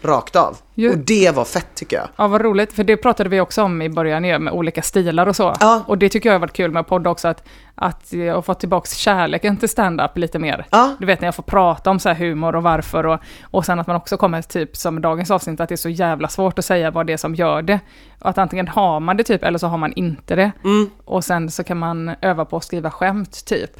Rakt 0.01 0.35
av. 0.35 0.57
Ju- 0.75 0.89
Och 0.91 0.97
det 0.97 1.35
var 1.35 1.45
fett 1.45 1.67
tycker 1.75 1.97
jag. 1.97 2.07
Ja, 2.15 2.27
vad 2.27 2.41
roligt. 2.41 2.73
För 2.73 2.83
det 2.83 2.97
pratade 2.97 3.29
vi 3.29 3.39
också 3.41 3.63
om 3.63 3.81
i 3.81 3.89
början 3.89 4.23
ju, 4.23 4.39
med 4.39 4.53
olika 4.53 4.81
stilar 4.81 5.27
och 5.27 5.35
så. 5.35 5.53
Ja. 5.59 5.83
Och 5.87 5.97
det 5.97 6.09
tycker 6.09 6.29
jag 6.29 6.33
har 6.33 6.39
varit 6.39 6.53
kul 6.53 6.71
med 6.71 6.79
att 6.79 6.87
podda 6.87 7.09
också, 7.09 7.27
att, 7.27 7.43
att 7.75 8.13
jag 8.13 8.45
fått 8.45 8.59
tillbaka 8.59 8.87
kärleken 8.95 9.57
till 9.57 9.69
stand-up 9.69 10.17
lite 10.17 10.39
mer. 10.39 10.65
Ja, 10.71 10.95
Du 10.99 11.05
vet 11.05 11.21
när 11.21 11.27
jag 11.27 11.35
får 11.35 11.43
prata 11.43 11.89
om 11.89 11.99
så 11.99 12.09
här 12.09 12.15
humor 12.15 12.55
och 12.55 12.63
varför 12.63 13.05
och, 13.05 13.19
och 13.43 13.65
sen 13.65 13.79
att 13.79 13.87
man 13.87 13.95
också 13.95 14.17
kommer 14.17 14.41
typ 14.41 14.75
som 14.77 15.01
dagens 15.01 15.31
avsnitt 15.31 15.59
att 15.59 15.69
det 15.69 15.75
är 15.75 15.77
så 15.77 15.89
jävla 15.89 16.27
svårt 16.27 16.59
att 16.59 16.65
säga 16.65 16.91
vad 16.91 17.07
det 17.07 17.13
är 17.13 17.17
som 17.17 17.35
gör 17.35 17.61
det. 17.61 17.79
Och 18.19 18.29
att 18.29 18.37
antingen 18.37 18.67
har 18.67 18.99
man 18.99 19.17
det 19.17 19.23
typ 19.23 19.43
eller 19.43 19.59
så 19.59 19.67
har 19.67 19.77
man 19.77 19.93
inte 19.93 20.35
det. 20.35 20.51
mm. 20.63 20.89
Och 21.05 21.23
sen 21.25 21.51
så 21.51 21.63
kan 21.63 21.77
man 21.77 22.11
öva 22.21 22.45
på 22.45 22.57
att 22.57 22.63
skriva 22.63 22.91
skämt 22.91 23.45
typ. 23.45 23.71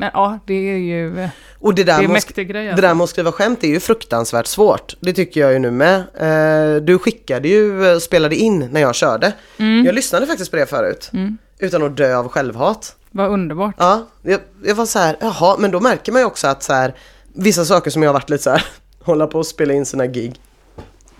Men 0.00 0.10
ja, 0.14 0.38
det 0.46 0.54
är 0.54 0.76
ju 0.76 1.14
det 1.14 1.30
Och 1.58 1.74
det 1.74 1.84
där, 1.84 1.94
är 1.94 1.98
en 1.98 2.04
att, 2.04 2.10
mäktig 2.10 2.48
grej. 2.48 2.64
det 2.64 2.70
Alltså. 2.70 2.82
där 2.82 2.94
med 2.94 3.04
att 3.04 3.10
skriva 3.10 3.32
skämt 3.32 3.64
är 3.64 3.68
ju 3.68 3.80
fruktansvärt 3.80 4.46
svårt. 4.46 4.94
Det 5.00 5.12
tycker 5.12 5.40
jag 5.40 5.52
ju 5.52 5.58
nu 5.58 5.70
med. 5.70 5.96
Eh, 5.96 6.82
du 6.82 6.98
skickade 6.98 7.48
ju, 7.48 7.92
eh, 7.92 7.98
spelade 7.98 8.36
in 8.36 8.68
när 8.72 8.80
jag 8.80 8.94
körde. 8.94 9.32
Mm. 9.58 9.86
Jag 9.86 9.94
lyssnade 9.94 10.26
faktiskt 10.26 10.50
på 10.50 10.56
det 10.56 10.66
förut. 10.66 11.10
Utan 11.58 11.82
att 11.82 11.96
dö 11.96 12.16
av 12.16 12.28
självhat. 12.28 12.96
Vad 13.10 13.30
underbart. 13.30 13.74
Ja, 13.78 14.06
jag, 14.22 14.40
jag 14.64 14.74
var 14.74 14.86
så 14.86 14.98
här, 14.98 15.16
jaha, 15.20 15.56
men 15.58 15.70
då 15.70 15.80
märker 15.80 16.12
man 16.12 16.20
ju 16.22 16.26
också 16.26 16.46
att 16.46 16.62
så 16.62 16.72
här, 16.72 16.94
vissa 17.34 17.64
saker 17.64 17.90
som 17.90 18.02
jag 18.02 18.08
har 18.08 18.14
varit 18.14 18.30
lite 18.30 18.42
så 18.42 18.50
här, 18.50 18.64
hålla 19.04 19.26
på 19.26 19.40
att 19.40 19.46
spela 19.46 19.72
in 19.74 19.86
sina 19.86 20.06
gig. 20.06 20.40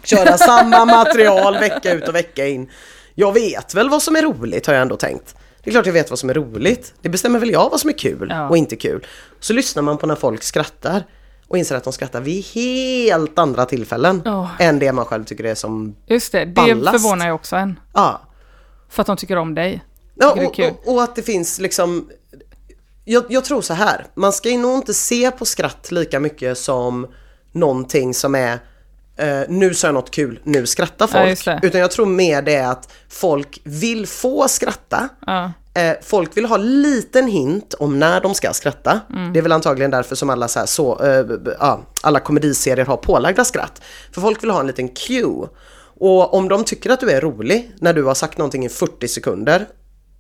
Köra 0.05 0.39
samma 0.39 0.85
material 1.05 1.55
vecka 1.59 1.93
ut 1.93 2.09
och 2.09 2.15
vecka 2.15 2.47
in. 2.47 2.71
Jag 3.15 3.33
vet 3.33 3.75
väl 3.75 3.89
vad 3.91 4.03
som 4.03 4.17
är 4.17 4.23
roligt 4.23 4.67
har 4.67 4.75
jag 4.75 4.83
ändå 4.83 4.97
tänkt. 4.97 5.35
Det 5.63 5.71
är 5.71 5.73
klart 5.73 5.87
jag 5.87 5.93
vet 5.93 6.11
vad 6.11 6.19
som 6.19 6.31
är 6.31 6.35
roligt. 6.35 6.95
Det 7.03 7.09
bestämmer 7.09 7.39
väl 7.39 7.51
jag 7.51 7.71
vad 7.71 7.81
som 7.81 7.91
är 7.91 7.99
kul 7.99 8.27
Ja. 8.31 8.49
och 8.49 8.57
inte 8.57 8.77
kul. 8.77 9.07
Så 9.41 9.53
lyssnar 9.53 9.83
man 9.83 9.99
på 9.99 10.07
när 10.07 10.15
folk 10.15 10.43
skrattar 10.43 11.05
och 11.49 11.59
inser 11.59 11.77
att 11.77 11.85
de 11.85 11.93
skrattar 11.93 12.21
vid 12.21 12.45
helt 12.45 13.39
andra 13.39 13.65
tillfällen 13.67 14.23
Ja. 14.25 14.51
än 14.59 14.79
det 14.79 14.93
man 14.93 15.05
själv 15.05 15.25
tycker 15.25 15.45
är 15.45 15.55
som, 15.55 15.97
Just 16.07 16.33
det, 16.33 16.39
det 16.45 16.47
Ballast. 16.47 17.03
förvånar 17.03 17.27
ju 17.27 17.33
också 17.33 17.57
en. 17.57 17.81
ja, 17.95 18.21
För 18.89 19.01
att 19.01 19.07
de 19.07 19.17
tycker 19.17 19.37
om 19.37 19.55
dig. 19.55 19.85
Ja, 20.15 20.33
och, 20.33 20.61
och, 20.61 20.95
och 20.95 21.03
att 21.03 21.17
det 21.17 21.23
finns 21.23 21.59
liksom 21.61 22.09
jag, 23.05 23.25
jag 23.29 23.45
tror 23.45 23.63
så 23.63 23.75
här, 23.75 24.07
man 24.15 24.33
ska 24.33 24.49
ju 24.49 24.59
nog 24.59 24.75
inte 24.77 24.95
se 24.95 25.31
på 25.31 25.45
skratt 25.45 25.91
lika 25.93 26.21
mycket 26.21 26.59
som 26.59 27.07
någonting 27.53 28.15
som 28.15 28.35
är 28.35 28.59
eh, 29.21 29.43
nu 29.49 29.75
sa 29.75 29.87
jag 29.89 29.95
något 29.95 30.11
kul, 30.11 30.41
nu 30.45 30.67
skrattar 30.67 31.11
Ja, 31.13 31.27
folk. 31.27 31.45
det. 31.45 31.61
Utan 31.63 31.81
jag 31.81 31.91
tror 31.91 32.07
mer 32.07 32.43
det 32.43 32.55
är 32.55 32.71
att 32.71 32.93
folk 33.09 33.61
vill 33.65 34.07
få 34.07 34.49
skratta. 34.49 35.09
Ja. 35.27 35.53
Eh, 35.75 35.97
folk 36.03 36.37
vill 36.37 36.45
ha 36.45 36.57
liten 36.57 37.27
hint 37.27 37.75
om 37.75 37.99
när 37.99 38.21
de 38.21 38.35
ska 38.35 38.53
skratta. 38.53 39.01
Mm. 39.11 39.33
Det 39.33 39.39
är 39.39 39.43
väl 39.43 39.53
antagligen 39.53 39.91
därför 39.91 40.17
som 40.17 40.31
alla, 40.31 40.49
så 40.49 40.59
här, 40.59 40.67
så, 40.67 41.01
ja, 41.59 41.81
alla 42.03 42.21
komediserier 42.21 42.87
har 42.87 42.97
pålagda 42.97 43.45
skratt. 43.45 43.83
För 44.13 44.21
folk 44.21 44.43
vill 44.43 44.51
ha 44.51 44.61
en 44.61 44.67
liten 44.67 44.89
cue. 44.89 45.49
Och 46.01 46.35
om 46.35 46.49
de 46.49 46.65
tycker 46.65 46.91
att 46.91 47.01
du 47.01 47.11
är 47.11 47.21
rolig 47.21 47.73
när 47.81 47.93
du 47.93 48.05
har 48.05 48.15
sagt 48.15 48.39
någonting 48.39 48.65
i 48.65 48.69
40 48.69 49.09
sekunder 49.09 49.67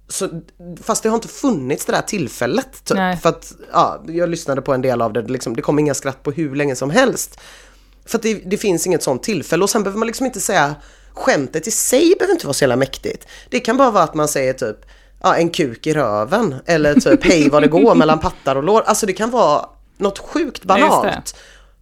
så, 0.08 0.28
fast 0.82 1.02
det 1.02 1.08
har 1.08 1.16
inte 1.16 1.28
funnits 1.28 1.84
det 1.84 1.92
där 1.92 2.02
tillfället. 2.02 2.84
Typ. 2.84 2.96
Nej. 2.96 3.16
För 3.16 3.28
att, 3.28 3.52
ja, 3.72 4.02
jag 4.06 4.28
lyssnade 4.28 4.62
på 4.62 4.74
en 4.74 4.82
del 4.82 5.02
av 5.02 5.12
det, 5.12 5.22
liksom, 5.22 5.56
det 5.56 5.62
kom 5.62 5.78
inga 5.78 5.94
skratt 5.94 6.22
på 6.22 6.30
hur 6.30 6.54
länge 6.54 6.76
som 6.76 6.90
helst. 6.90 7.40
För 8.06 8.18
att 8.18 8.22
det, 8.22 8.34
det 8.34 8.56
finns 8.56 8.86
inget 8.86 9.02
sånt 9.02 9.22
tillfälle 9.22 9.62
och 9.62 9.70
sen 9.70 9.82
behöver 9.82 9.98
man 9.98 10.06
liksom 10.06 10.26
inte 10.26 10.40
säga 10.40 10.74
skämtet 11.14 11.66
i 11.66 11.70
sig 11.70 12.14
behöver 12.18 12.34
inte 12.34 12.46
vara 12.46 12.54
så 12.54 12.64
jävla 12.64 12.76
mäktigt. 12.76 13.28
Det 13.50 13.60
kan 13.60 13.76
bara 13.76 13.90
vara 13.90 14.04
att 14.04 14.14
man 14.14 14.28
säger 14.28 14.52
typ 14.52 14.76
ja, 15.22 15.36
en 15.36 15.50
kuk 15.50 15.86
i 15.86 15.94
röven 15.94 16.54
eller 16.66 16.94
typ 17.00 17.24
hej 17.24 17.48
vad 17.48 17.62
det 17.62 17.68
går 17.68 17.94
mellan 17.94 18.18
pattar 18.18 18.56
och 18.56 18.62
lår. 18.62 18.82
Alltså 18.86 19.06
det 19.06 19.12
kan 19.12 19.30
vara 19.30 19.66
något 19.96 20.18
sjukt 20.18 20.64
banalt. 20.64 21.36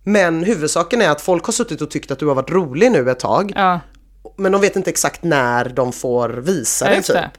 Men 0.05 0.45
huvudsaken 0.45 1.03
är 1.03 1.11
att 1.11 1.21
folk 1.21 1.45
har 1.45 1.53
suttit 1.53 1.81
och 1.81 1.91
tyckt 1.91 2.11
att 2.11 2.19
du 2.19 2.27
har 2.27 2.35
varit 2.35 2.51
rolig 2.51 2.93
nu 2.93 3.11
ett 3.11 3.19
tag. 3.19 3.53
Ja, 3.57 3.81
Men 4.37 4.53
de 4.53 4.61
vet 4.61 4.77
inte 4.77 4.91
exakt 4.91 5.23
när 5.23 5.69
de 5.69 5.93
får 5.93 6.29
visa 6.29 6.91
ja 6.91 6.97
det 6.97 7.03
typ. 7.03 7.17
det. 7.17 7.31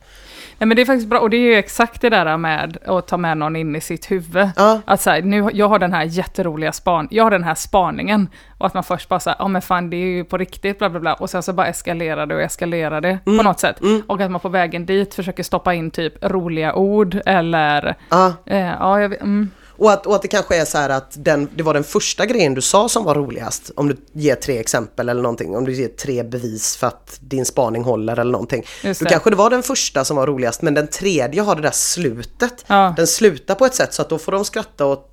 Nej 0.59 0.67
men 0.67 0.75
det 0.75 0.81
är 0.81 0.85
faktiskt 0.85 1.07
bra, 1.09 1.19
och 1.19 1.29
det 1.29 1.37
är 1.37 1.41
ju 1.41 1.53
exakt 1.55 2.01
det 2.01 2.09
där 2.09 2.37
med 2.37 2.77
att 2.85 3.07
ta 3.07 3.17
med 3.17 3.37
någon 3.37 3.55
in 3.55 3.75
i 3.75 3.81
sitt 3.81 4.11
huvud. 4.11 4.49
Ja. 4.55 4.81
Att 4.85 5.01
så 5.01 5.09
här, 5.09 5.21
nu, 5.21 5.49
jag 5.53 5.69
har 5.69 5.79
den 5.79 5.93
här 5.93 6.03
jätteroliga 6.03 6.71
span, 6.71 7.07
jag 7.11 7.23
har 7.23 7.31
den 7.31 7.43
här 7.43 7.55
spaningen. 7.55 8.29
Och 8.57 8.65
att 8.65 8.73
man 8.73 8.83
först 8.83 9.09
bara 9.09 9.19
säger, 9.19 9.35
ja 9.39 9.47
men 9.47 9.61
fan 9.61 9.89
det 9.89 9.97
är 9.97 10.05
ju 10.05 10.23
på 10.23 10.37
riktigt, 10.37 10.79
bla 10.79 10.89
bla 10.89 10.99
bla. 10.99 11.13
Och 11.13 11.29
sen 11.29 11.43
så 11.43 11.53
bara 11.53 11.67
eskalerar 11.67 12.25
det 12.25 12.35
och 12.35 12.41
eskalerar 12.41 13.01
det 13.01 13.19
Mm. 13.25 13.37
på 13.37 13.43
något 13.43 13.59
sätt. 13.59 13.79
Och 14.07 14.21
att 14.21 14.31
man 14.31 14.39
på 14.39 14.49
vägen 14.49 14.85
dit 14.85 15.13
försöker 15.13 15.43
stoppa 15.43 15.73
in 15.73 15.91
typ 15.91 16.13
roliga 16.25 16.73
ord 16.75 17.19
eller, 17.25 17.95
Ja. 18.09 18.33
eh, 18.45 18.57
ja 18.79 19.01
jag 19.01 19.09
vet, 19.09 19.21
mm, 19.21 19.49
Och 19.79 19.91
att, 19.91 20.05
och 20.05 20.15
att 20.15 20.21
det 20.21 20.27
kanske 20.27 20.55
är 20.61 20.65
så 20.65 20.77
här 20.77 20.89
att 20.89 21.11
den, 21.15 21.49
det 21.55 21.63
var 21.63 21.73
den 21.73 21.83
första 21.83 22.25
grejen 22.25 22.53
du 22.53 22.61
sa 22.61 22.89
som 22.89 23.03
var 23.03 23.15
roligast. 23.15 23.71
Om 23.75 23.87
du 23.87 23.97
ger 24.11 24.35
tre 24.35 24.57
exempel 24.57 25.09
eller 25.09 25.21
någonting. 25.21 25.55
Om 25.55 25.65
du 25.65 25.73
ger 25.73 25.87
tre 25.87 26.23
bevis 26.23 26.77
för 26.77 26.87
att 26.87 27.17
din 27.21 27.45
spaning 27.45 27.83
håller 27.83 28.19
eller 28.19 28.31
någonting. 28.31 28.65
Just 28.83 28.99
Då 28.99 29.03
det. 29.03 29.09
kanske 29.09 29.29
det 29.29 29.35
var 29.35 29.49
den 29.49 29.63
första 29.63 30.05
som 30.05 30.17
var 30.17 30.27
roligast 30.27 30.61
men 30.61 30.73
den 30.73 30.87
tredje 30.87 31.41
har 31.41 31.55
det 31.55 31.61
där 31.61 31.71
slutet. 31.71 32.65
Ja. 32.67 32.93
Den 32.97 33.07
slutar 33.07 33.55
på 33.55 33.65
ett 33.65 33.75
sätt 33.75 33.93
så 33.93 34.01
att 34.01 34.09
då 34.09 34.17
får 34.17 34.31
de 34.31 34.45
skratta 34.45 34.85
åt 34.85 35.09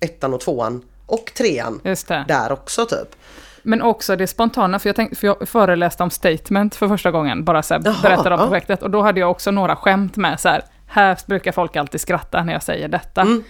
ettan 0.00 0.34
och 0.34 0.40
tvåan 0.40 0.82
och 1.06 1.32
trean. 1.34 1.80
Där 2.28 2.52
också 2.52 2.86
typ. 2.86 3.16
Men 3.62 3.82
också 3.82 4.16
det 4.16 4.26
spontana, 4.26 4.78
för 4.78 4.88
jag, 4.88 4.96
tänkte, 4.96 5.16
för 5.16 5.26
jag 5.26 5.48
föreläste 5.48 6.02
om 6.02 6.10
statement 6.10 6.74
för 6.74 6.88
första 6.88 7.10
gången, 7.10 7.44
bara 7.44 7.62
så 7.62 7.74
här, 7.74 7.82
Jaha, 7.84 7.96
berättade 8.02 8.34
om 8.34 8.40
ja. 8.40 8.46
projektet. 8.46 8.82
Och 8.82 8.90
då 8.90 9.02
hade 9.02 9.20
jag 9.20 9.30
också 9.30 9.50
några 9.50 9.76
skämt 9.76 10.16
med 10.16 10.40
så 10.40 10.48
här, 10.48 10.64
här 10.86 11.18
brukar 11.26 11.52
folk 11.52 11.76
alltid 11.76 12.00
skratta 12.00 12.42
när 12.42 12.52
jag 12.52 12.62
säger 12.62 12.88
detta. 12.88 13.20
Mm. 13.20 13.44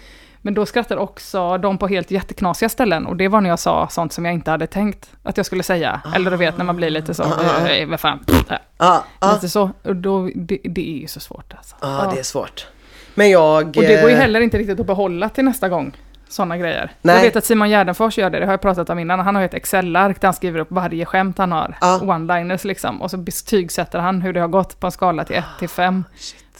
Men 0.49 0.55
då 0.55 0.66
skrattade 0.66 1.01
också 1.01 1.59
de 1.59 1.78
på 1.78 1.86
helt 1.88 2.11
jätteknasiga 2.11 2.68
ställen. 2.68 3.07
Och 3.07 3.16
det 3.16 3.28
var 3.28 3.40
när 3.40 3.51
jag 3.51 3.59
sa 3.59 3.88
sånt 3.90 4.12
som 4.12 4.24
jag 4.24 4.34
inte 4.34 4.51
hade 4.51 4.66
tänkt 4.66 5.11
att 5.22 5.36
jag 5.36 5.46
skulle 5.46 5.62
säga. 5.62 6.01
Eller 6.14 6.30
du 6.30 6.36
vet 6.36 6.59
när 6.59 6.64
man 6.64 6.76
blir 6.76 6.90
lite 6.90 7.14
så, 7.14 7.22
äh, 7.22 7.86
vad 7.88 8.01
fan, 8.01 8.18
pff, 8.26 8.51
äh. 8.51 8.57
Ja, 8.78 9.05
ja, 9.20 9.32
Lite 9.32 9.49
så. 9.49 9.70
Och 9.82 9.96
då, 9.96 10.30
det, 10.34 10.59
det 10.64 10.96
är 10.96 11.01
ju 11.01 11.07
så 11.07 11.20
svårt 11.20 11.55
alltså. 11.57 11.76
ja, 11.80 12.05
Ja. 12.05 12.11
det 12.14 12.18
är 12.18 12.22
svårt. 12.22 12.66
Men 13.14 13.30
jag... 13.30 13.66
Och 13.66 13.72
det 13.82 14.01
går 14.01 14.11
ju 14.11 14.16
eh, 14.16 14.20
heller 14.20 14.40
inte 14.40 14.59
riktigt 14.59 14.80
att 14.80 14.86
behålla 14.86 15.28
till 15.28 15.44
nästa 15.44 15.68
gång. 15.68 15.96
Sådana 16.28 16.57
grejer. 16.57 16.90
Nej. 17.03 17.14
Jag 17.16 17.22
vet 17.22 17.36
att 17.36 17.44
Simon 17.44 17.68
Gärdenfors 17.70 18.18
gör 18.18 18.30
det, 18.30 18.38
det 18.38 18.46
har 18.46 18.53
jag 18.53 18.61
pratat 18.61 18.90
om 18.90 18.99
innan. 18.99 19.20
Han 19.20 19.34
har 19.34 19.42
ett 19.42 19.55
Excel-ark 19.55 20.20
där 20.20 20.28
han 20.28 20.34
skriver 20.34 20.61
upp 20.61 20.70
varje 20.70 21.05
skämt 21.05 21.38
han 21.38 21.53
har. 21.53 21.76
Ja. 21.80 22.01
One-liners 22.03 22.66
liksom. 22.66 23.03
Och 23.03 23.11
så 23.11 23.16
betygsätter 23.16 23.99
han 23.99 24.22
hur 24.22 24.32
det 24.32 24.40
har 24.40 24.49
gått 24.49 24.80
på 24.80 24.86
en 24.86 24.92
skala 24.92 25.24
till 25.24 25.36
1 25.36 25.44
till 25.59 25.68
5. 25.68 26.05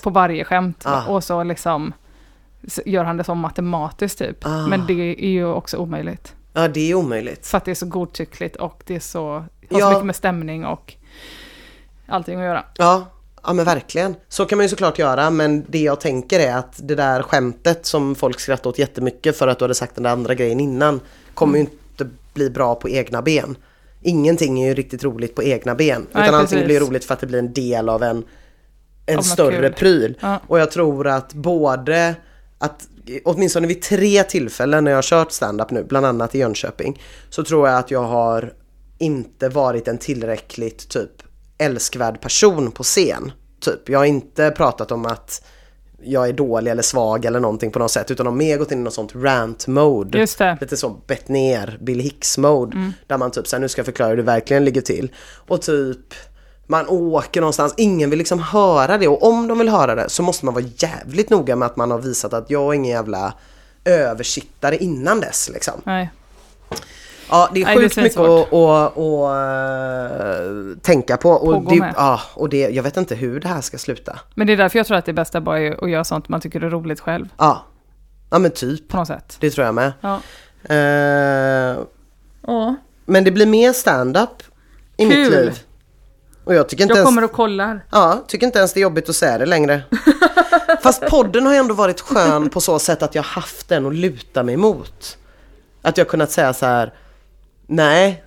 På 0.03 0.11
varje 0.11 0.45
skämt. 0.45 0.83
Ah. 0.87 1.07
Och 1.07 1.25
så 1.25 1.43
liksom 1.43 1.93
gör 2.85 3.05
han 3.05 3.17
det 3.17 3.25
som 3.25 3.39
matematiskt 3.39 4.19
typ. 4.19 4.47
Ah. 4.47 4.67
Men 4.67 4.87
det 4.87 5.25
är 5.25 5.31
ju 5.31 5.47
också 5.47 5.77
omöjligt. 5.77 6.35
Ja, 6.53 6.69
det 6.69 6.91
är 6.91 6.95
omöjligt. 6.95 7.47
För 7.47 7.59
att 7.59 7.65
det 7.65 7.71
är 7.71 7.75
så 7.75 7.87
godtyckligt 7.87 8.57
och 8.57 8.83
det 8.87 8.97
är 8.97 9.01
så, 9.01 9.29
har 9.31 9.47
Ja. 9.69 9.79
så 9.81 9.89
mycket 9.91 10.07
med 10.07 10.17
stämning 10.17 10.65
och 10.67 10.95
allting 12.07 12.39
att 12.39 12.45
göra. 12.45 12.65
Ja, 12.77 13.07
ja 13.43 13.53
men 13.53 13.65
verkligen. 13.65 14.15
Så 14.29 14.45
kan 14.47 14.59
man 14.59 14.65
ju 14.65 14.69
såklart 14.69 14.99
göra 14.99 15.31
men 15.31 15.65
det 15.69 15.79
jag 15.79 16.01
tänker 16.01 16.41
är 16.41 16.57
att 16.57 16.81
det 16.89 16.95
där 16.95 17.23
skämtet 17.23 17.87
som 17.87 18.15
folk 18.15 18.41
skrattar 18.41 18.71
åt 18.71 18.79
jättemycket 18.79 19.37
för 19.39 19.49
att 19.49 19.59
du 19.59 19.65
hade 19.65 19.75
sagt 19.75 19.95
den 19.95 20.05
där 20.05 20.11
andra 20.11 20.35
grejen 20.35 20.61
innan 20.61 21.01
kommer 21.35 21.55
ju 21.55 21.61
inte 21.61 22.09
bli 22.35 22.51
bra 22.51 22.75
på 22.75 22.89
egna 22.89 23.23
ben. 23.23 23.57
Ingenting 24.03 24.61
är 24.63 24.69
ju 24.69 24.75
riktigt 24.75 25.05
roligt 25.05 25.35
på 25.35 25.43
egna 25.43 25.75
ben. 25.75 26.07
Nej, 26.13 26.25
utan 26.25 26.41
allting 26.41 26.65
blir 26.65 26.81
roligt 26.81 27.05
för 27.05 27.15
att 27.15 27.21
det 27.21 27.27
blir 27.27 27.39
en 27.39 27.53
del 27.53 27.89
av 27.89 28.03
en, 28.03 28.25
en 29.07 29.23
större 29.23 29.69
kul. 29.69 29.73
pryl. 29.73 30.19
Ja. 30.21 30.41
Och 30.47 30.59
jag 30.61 30.71
tror 30.71 31.07
att 31.09 31.33
både 31.35 32.15
att 32.59 32.89
åtminstone 33.25 33.67
vid 33.67 33.83
tre 33.83 34.23
tillfällen 34.23 34.85
när 34.85 34.91
jag 34.91 34.99
har 34.99 35.03
kört 35.03 35.33
stand-up 35.33 35.71
nu, 35.71 35.85
bland 35.85 36.07
annat 36.07 36.35
i 36.35 36.39
Jönköping, 36.39 37.03
så 37.31 37.45
tror 37.45 37.69
jag 37.69 37.79
att 37.79 37.91
jag 37.91 38.03
har 38.03 38.53
inte 38.99 39.49
varit 39.49 39.89
en 39.89 39.99
tillräckligt 39.99 40.89
typ 40.89 41.11
älskvärd 41.59 42.21
person 42.21 42.71
på 42.71 42.83
scen. 42.83 43.33
Typ, 43.61 43.89
jag 43.89 43.99
har 43.99 44.05
inte 44.05 44.51
pratat 44.51 44.93
om 44.93 45.07
att 45.07 45.45
jag 46.03 46.29
är 46.29 46.33
dålig 46.33 46.71
eller 46.71 46.83
svag 46.83 47.25
eller 47.25 47.41
någonting 47.41 47.71
på 47.71 47.79
något 47.79 47.91
sätt 47.91 48.11
utan 48.11 48.27
har 48.27 48.33
mer 48.33 48.59
gått 48.59 48.73
in 48.73 48.79
i 48.79 48.83
något 48.83 48.95
sånt 48.95 49.15
rant 49.15 49.67
mode. 49.67 50.19
Just 50.19 50.39
det. 50.39 50.59
Lite 50.61 50.77
så 50.77 50.89
bett 51.07 51.29
ner, 51.29 51.79
Bill 51.81 52.01
Hicks 52.01 52.39
mode. 52.39 52.93
Där 53.07 53.19
man 53.19 53.31
typ 53.31 53.47
såhär, 53.47 53.61
nu 53.61 53.69
ska 53.69 53.79
jag 53.79 53.87
förklara 53.87 54.11
hur 54.11 54.17
det 54.17 54.23
verkligen 54.23 54.65
ligger 54.65 54.81
till. 54.81 55.13
Och 55.47 55.63
typ 55.63 56.15
man 56.71 56.89
åker 56.89 57.41
någonstans, 57.41 57.75
ingen 57.77 58.11
vill 58.11 58.19
liksom 58.19 58.39
höra 58.39 58.99
det 58.99 59.09
och 59.09 59.23
om 59.29 59.49
de 59.49 59.59
vill 59.59 59.69
höra 59.69 59.95
det 59.95 60.09
så 60.09 60.23
måste 60.23 60.45
man 60.45 60.55
vara 60.55 60.65
jävligt 60.77 61.31
noga 61.31 61.57
med 61.57 61.67
att 61.67 61.77
man 61.77 61.91
har 61.91 61.99
visat 61.99 62.33
att 62.33 62.51
jag 62.51 62.63
är 62.69 62.73
ingen 62.75 62.93
jävla 62.93 63.35
översittare 63.85 64.77
innan 64.77 65.21
dess 65.21 65.51
liksom. 65.53 65.75
Nej. 65.85 66.11
Ja, 67.31 67.49
det 67.55 67.61
är 67.61 67.65
Nej, 67.65 67.77
det 67.77 67.83
sjukt 67.83 67.97
mycket 67.97 68.19
att, 68.19 68.53
att, 68.53 68.99
att, 68.99 70.41
äh, 70.41 70.79
tänka 70.83 71.17
på. 71.17 71.31
Och, 71.31 71.55
Pågå 71.55 71.71
det, 71.71 71.81
med. 71.81 71.95
ja, 71.97 72.21
och 72.35 72.49
det, 72.49 72.59
jag 72.69 72.83
vet 72.83 72.97
inte 72.97 73.15
hur 73.15 73.41
det 73.41 73.49
här 73.49 73.61
ska 73.61 73.79
sluta. 73.79 74.19
Men 74.35 74.47
det 74.47 74.53
är 74.53 74.57
därför 74.57 74.79
jag 74.79 74.87
tror 74.87 74.97
att 74.97 75.05
det 75.05 75.13
bästa 75.13 75.41
bara 75.41 75.61
är 75.61 75.85
att 75.85 75.91
göra 75.91 76.05
sånt 76.05 76.29
man 76.29 76.41
tycker 76.41 76.61
är 76.61 76.71
roligt 76.71 77.01
själv. 77.01 77.29
Ja, 77.39 77.65
ja 78.31 78.39
men 78.39 78.51
typ. 78.51 78.89
På 78.89 78.97
något 78.97 79.07
sätt. 79.09 79.37
Det 79.41 79.51
tror 79.51 79.65
jag 79.67 79.75
med. 79.75 79.93
Ja. 80.01 80.21
Eh, 80.75 81.79
Ja. 82.47 82.75
men 83.05 83.25
det 83.25 83.31
blir 83.31 83.47
mer 83.47 83.73
stand-up 83.73 84.43
i 84.97 85.07
mitt 85.07 85.15
Kul. 85.15 85.31
liv. 85.45 85.61
Och 86.49 86.55
jag 86.55 86.69
tycker 86.69 86.83
inte 86.83 86.93
Jag 86.93 86.97
ens... 86.99 87.09
kommer 87.09 87.25
och 87.25 87.33
kollar. 87.33 87.85
Ja, 87.91 88.25
tycker 88.29 88.47
inte 88.47 88.59
ens 88.59 88.73
det 88.73 88.81
är 88.81 88.83
jobbigt 88.83 89.09
att 89.09 89.17
säga 89.17 89.39
det 89.39 89.47
längre. 89.47 89.83
Fast 90.83 91.07
podden 91.07 91.47
har 91.47 91.55
ändå 91.55 91.75
varit 91.75 92.01
skön 92.01 92.51
på 92.51 92.61
så 92.61 92.79
sätt 92.79 93.03
att 93.03 93.15
jag 93.15 93.23
haft 93.23 93.69
den 93.69 93.87
att 93.87 93.95
luta 93.95 94.43
mig 94.43 94.57
mot. 94.57 95.19
Att 95.83 95.99
jag 95.99 96.09
kunnat 96.09 96.31
säga 96.31 96.53
så 96.53 96.67
här. 96.67 96.93
Nej, 97.67 98.25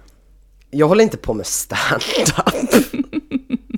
jag 0.70 0.88
håller 0.88 1.04
inte 1.04 1.18
på 1.18 1.34
med 1.34 1.46
stand-up. 1.46 2.56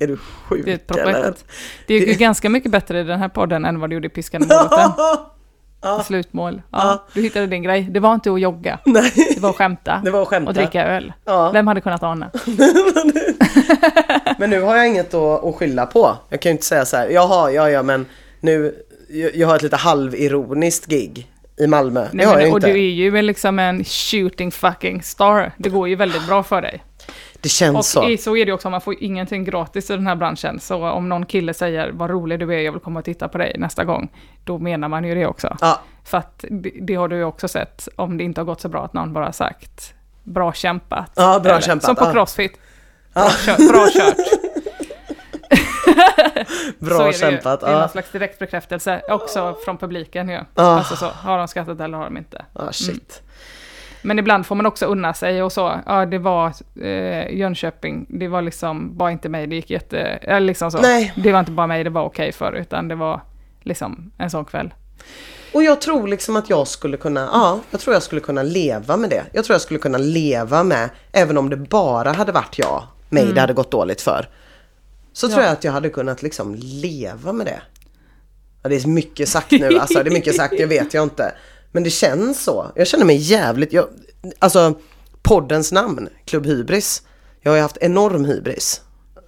är 0.00 0.06
du 0.06 0.16
sjuk 0.16 0.64
Det 0.64 0.70
är 0.70 0.74
ett 0.74 0.90
eller? 0.90 1.12
projekt. 1.12 1.44
Det 1.86 1.94
är 1.94 2.06
ju 2.06 2.14
ganska 2.14 2.50
mycket 2.50 2.70
bättre 2.70 3.00
i 3.00 3.04
den 3.04 3.18
här 3.18 3.28
podden 3.28 3.64
än 3.64 3.80
vad 3.80 3.90
du 3.90 3.94
gjorde 3.94 4.06
i 4.06 4.10
Piskan 4.10 4.42
i 4.42 4.46
moroten. 4.46 4.90
Slutmål. 6.04 6.62
Ja, 6.70 7.04
du 7.12 7.22
hittade 7.22 7.46
din 7.46 7.62
grej. 7.62 7.82
Det 7.82 8.00
var 8.00 8.14
inte 8.14 8.32
att 8.32 8.40
jogga. 8.40 8.78
Nej, 8.84 9.12
Det 9.34 9.40
var 9.40 9.50
att 9.50 9.56
skämta. 9.56 10.00
det 10.04 10.10
var 10.10 10.22
att 10.22 10.28
skämta. 10.28 10.48
Och 10.48 10.54
dricka 10.54 10.84
öl. 10.84 11.12
Ja. 11.24 11.50
Vem 11.50 11.66
hade 11.66 11.80
kunnat 11.80 12.02
ana? 12.02 12.30
Men 14.38 14.50
nu 14.50 14.62
har 14.62 14.76
jag 14.76 14.88
inget 14.88 15.14
att, 15.14 15.44
att 15.44 15.54
skylla 15.54 15.86
på. 15.86 16.16
Jag 16.28 16.40
kan 16.40 16.50
ju 16.50 16.52
inte 16.52 16.64
säga 16.66 16.84
så 16.84 16.96
här, 16.96 17.08
jaha, 17.08 17.50
ja, 17.50 17.70
ja, 17.70 17.82
men 17.82 18.06
nu, 18.40 18.74
jag, 19.08 19.36
jag 19.36 19.48
har 19.48 19.56
ett 19.56 19.62
lite 19.62 19.76
halvironiskt 19.76 20.86
gig 20.86 21.28
i 21.60 21.66
Malmö. 21.66 22.06
Nej, 22.12 22.26
men, 22.26 22.36
och 22.36 22.42
inte. 22.42 22.66
du 22.66 22.72
är 22.72 22.90
ju 22.90 23.22
liksom 23.22 23.58
en 23.58 23.84
shooting 23.84 24.50
fucking 24.50 25.02
star. 25.02 25.52
Det 25.58 25.68
går 25.68 25.88
ju 25.88 25.96
väldigt 25.96 26.26
bra 26.26 26.42
för 26.42 26.62
dig. 26.62 26.82
Det 27.44 27.48
känns 27.48 27.76
Och 27.76 27.84
så. 27.84 28.08
i- 28.08 28.18
så 28.18 28.36
är 28.36 28.46
det 28.46 28.52
också, 28.52 28.70
man 28.70 28.80
får 28.80 28.94
ingenting 29.02 29.44
gratis 29.44 29.90
i 29.90 29.96
den 29.96 30.06
här 30.06 30.16
branschen. 30.16 30.60
Så 30.60 30.88
om 30.88 31.08
någon 31.08 31.26
kille 31.26 31.54
säger 31.54 31.90
vad 31.90 32.10
rolig 32.10 32.38
du 32.38 32.54
är, 32.54 32.58
jag 32.60 32.72
vill 32.72 32.80
komma 32.80 32.98
och 32.98 33.04
titta 33.04 33.28
på 33.28 33.38
dig 33.38 33.54
nästa 33.58 33.84
gång. 33.84 34.08
Då 34.44 34.58
menar 34.58 34.88
man 34.88 35.04
ju 35.04 35.14
det 35.14 35.26
också. 35.26 35.56
Ja, 35.60 35.80
För 36.04 36.18
att 36.18 36.44
det, 36.50 36.70
det 36.80 36.94
har 36.94 37.08
du 37.08 37.16
ju 37.16 37.24
också 37.24 37.48
sett, 37.48 37.88
om 37.96 38.16
det 38.18 38.24
inte 38.24 38.40
har 38.40 38.46
gått 38.46 38.60
så 38.60 38.68
bra, 38.68 38.84
att 38.84 38.92
någon 38.92 39.12
bara 39.12 39.24
har 39.24 39.32
sagt 39.32 39.94
bra 40.22 40.52
kämpat. 40.52 41.12
Ja, 41.14 41.40
bra 41.40 41.52
Eller, 41.52 41.60
kämpat, 41.60 41.84
Som 41.86 41.96
på 41.96 42.04
ja. 42.04 42.12
crossfit. 42.12 42.58
Bra, 43.14 43.28
kört, 43.46 43.56
bra 43.56 43.86
kört. 43.94 44.16
bra 46.78 46.96
så 46.98 47.02
är 47.08 47.12
kämpat. 47.12 47.60
Det, 47.60 47.66
ju. 47.66 47.70
det 47.70 47.72
är 47.72 47.72
någon 47.72 47.80
ja. 47.82 47.88
slags 47.88 48.10
direktbekräftelse 48.10 49.02
också 49.08 49.56
från 49.64 49.78
publiken 49.78 50.28
ju. 50.28 50.34
Ja. 50.34 50.62
Alltså 50.62 50.96
så, 50.96 51.06
har 51.06 51.38
de 51.38 51.48
skrattat 51.48 51.80
eller 51.80 51.98
har 51.98 52.04
de 52.04 52.16
inte? 52.16 52.44
Ah, 52.52 52.72
shit. 52.72 53.22
Men 54.04 54.18
ibland 54.18 54.46
får 54.46 54.54
man 54.54 54.66
också 54.66 54.86
unna 54.86 55.14
sig 55.14 55.42
och 55.42 55.52
så. 55.52 55.80
Ja, 55.86 56.06
det 56.06 56.18
var 56.18 56.52
eh, 56.82 57.34
Jönköping, 57.38 58.06
det 58.08 58.28
var 58.28 58.42
liksom 58.42 58.96
bara 58.96 59.10
inte 59.10 59.28
mig, 59.28 59.46
det 59.46 59.56
gick 59.56 59.70
jätte... 59.70 59.98
Eller 60.00 60.46
liksom 60.46 60.70
så. 60.70 60.78
Nej. 60.78 61.12
Det 61.16 61.32
var 61.32 61.40
inte 61.40 61.52
bara 61.52 61.66
mig 61.66 61.84
det 61.84 61.90
var 61.90 62.04
okej 62.04 62.32
för, 62.32 62.52
utan 62.52 62.88
det 62.88 62.94
var 62.94 63.20
liksom 63.62 64.10
en 64.18 64.30
sån 64.30 64.44
kväll. 64.44 64.74
Och 65.52 65.62
jag 65.62 65.80
tror 65.80 66.08
liksom 66.08 66.36
att 66.36 66.50
jag 66.50 66.68
skulle 66.68 66.96
kunna, 66.96 67.20
ja, 67.32 67.60
jag 67.70 67.80
tror 67.80 67.94
jag 67.94 68.02
skulle 68.02 68.20
kunna 68.20 68.42
leva 68.42 68.96
med 68.96 69.10
det. 69.10 69.24
Jag 69.32 69.44
tror 69.44 69.54
jag 69.54 69.60
skulle 69.60 69.80
kunna 69.80 69.98
leva 69.98 70.64
med, 70.64 70.90
även 71.12 71.38
om 71.38 71.50
det 71.50 71.56
bara 71.56 72.12
hade 72.12 72.32
varit 72.32 72.58
jag, 72.58 72.82
mig 73.08 73.32
det 73.34 73.40
hade 73.40 73.52
gått 73.52 73.70
dåligt 73.70 74.00
för. 74.00 74.28
Så 75.12 75.26
Ja. 75.26 75.30
tror 75.30 75.42
jag 75.44 75.52
att 75.52 75.64
jag 75.64 75.72
hade 75.72 75.88
kunnat 75.88 76.22
liksom 76.22 76.54
leva 76.58 77.32
med 77.32 77.46
det. 77.46 77.60
Ja, 78.62 78.68
det 78.68 78.76
är 78.84 78.88
mycket 78.88 79.28
sagt 79.28 79.50
nu, 79.50 79.78
alltså 79.78 80.02
det 80.02 80.10
är 80.10 80.14
mycket 80.14 80.36
sagt, 80.36 80.54
det 80.58 80.66
vet 80.66 80.94
jag 80.94 81.02
inte. 81.02 81.34
Men 81.74 81.82
det 81.82 81.90
känns 81.90 82.44
så. 82.44 82.66
Jag 82.74 82.86
känner 82.86 83.04
mig 83.04 83.16
jävligt, 83.16 83.72
jag, 83.72 83.86
alltså 84.38 84.74
poddens 85.22 85.72
namn, 85.72 86.08
Klubb 86.24 86.46
Hybris. 86.46 87.02
Jag 87.40 87.50
har 87.52 87.56
ju 87.56 87.62
haft 87.62 87.76
enorm 87.80 88.24
hybris 88.24 88.80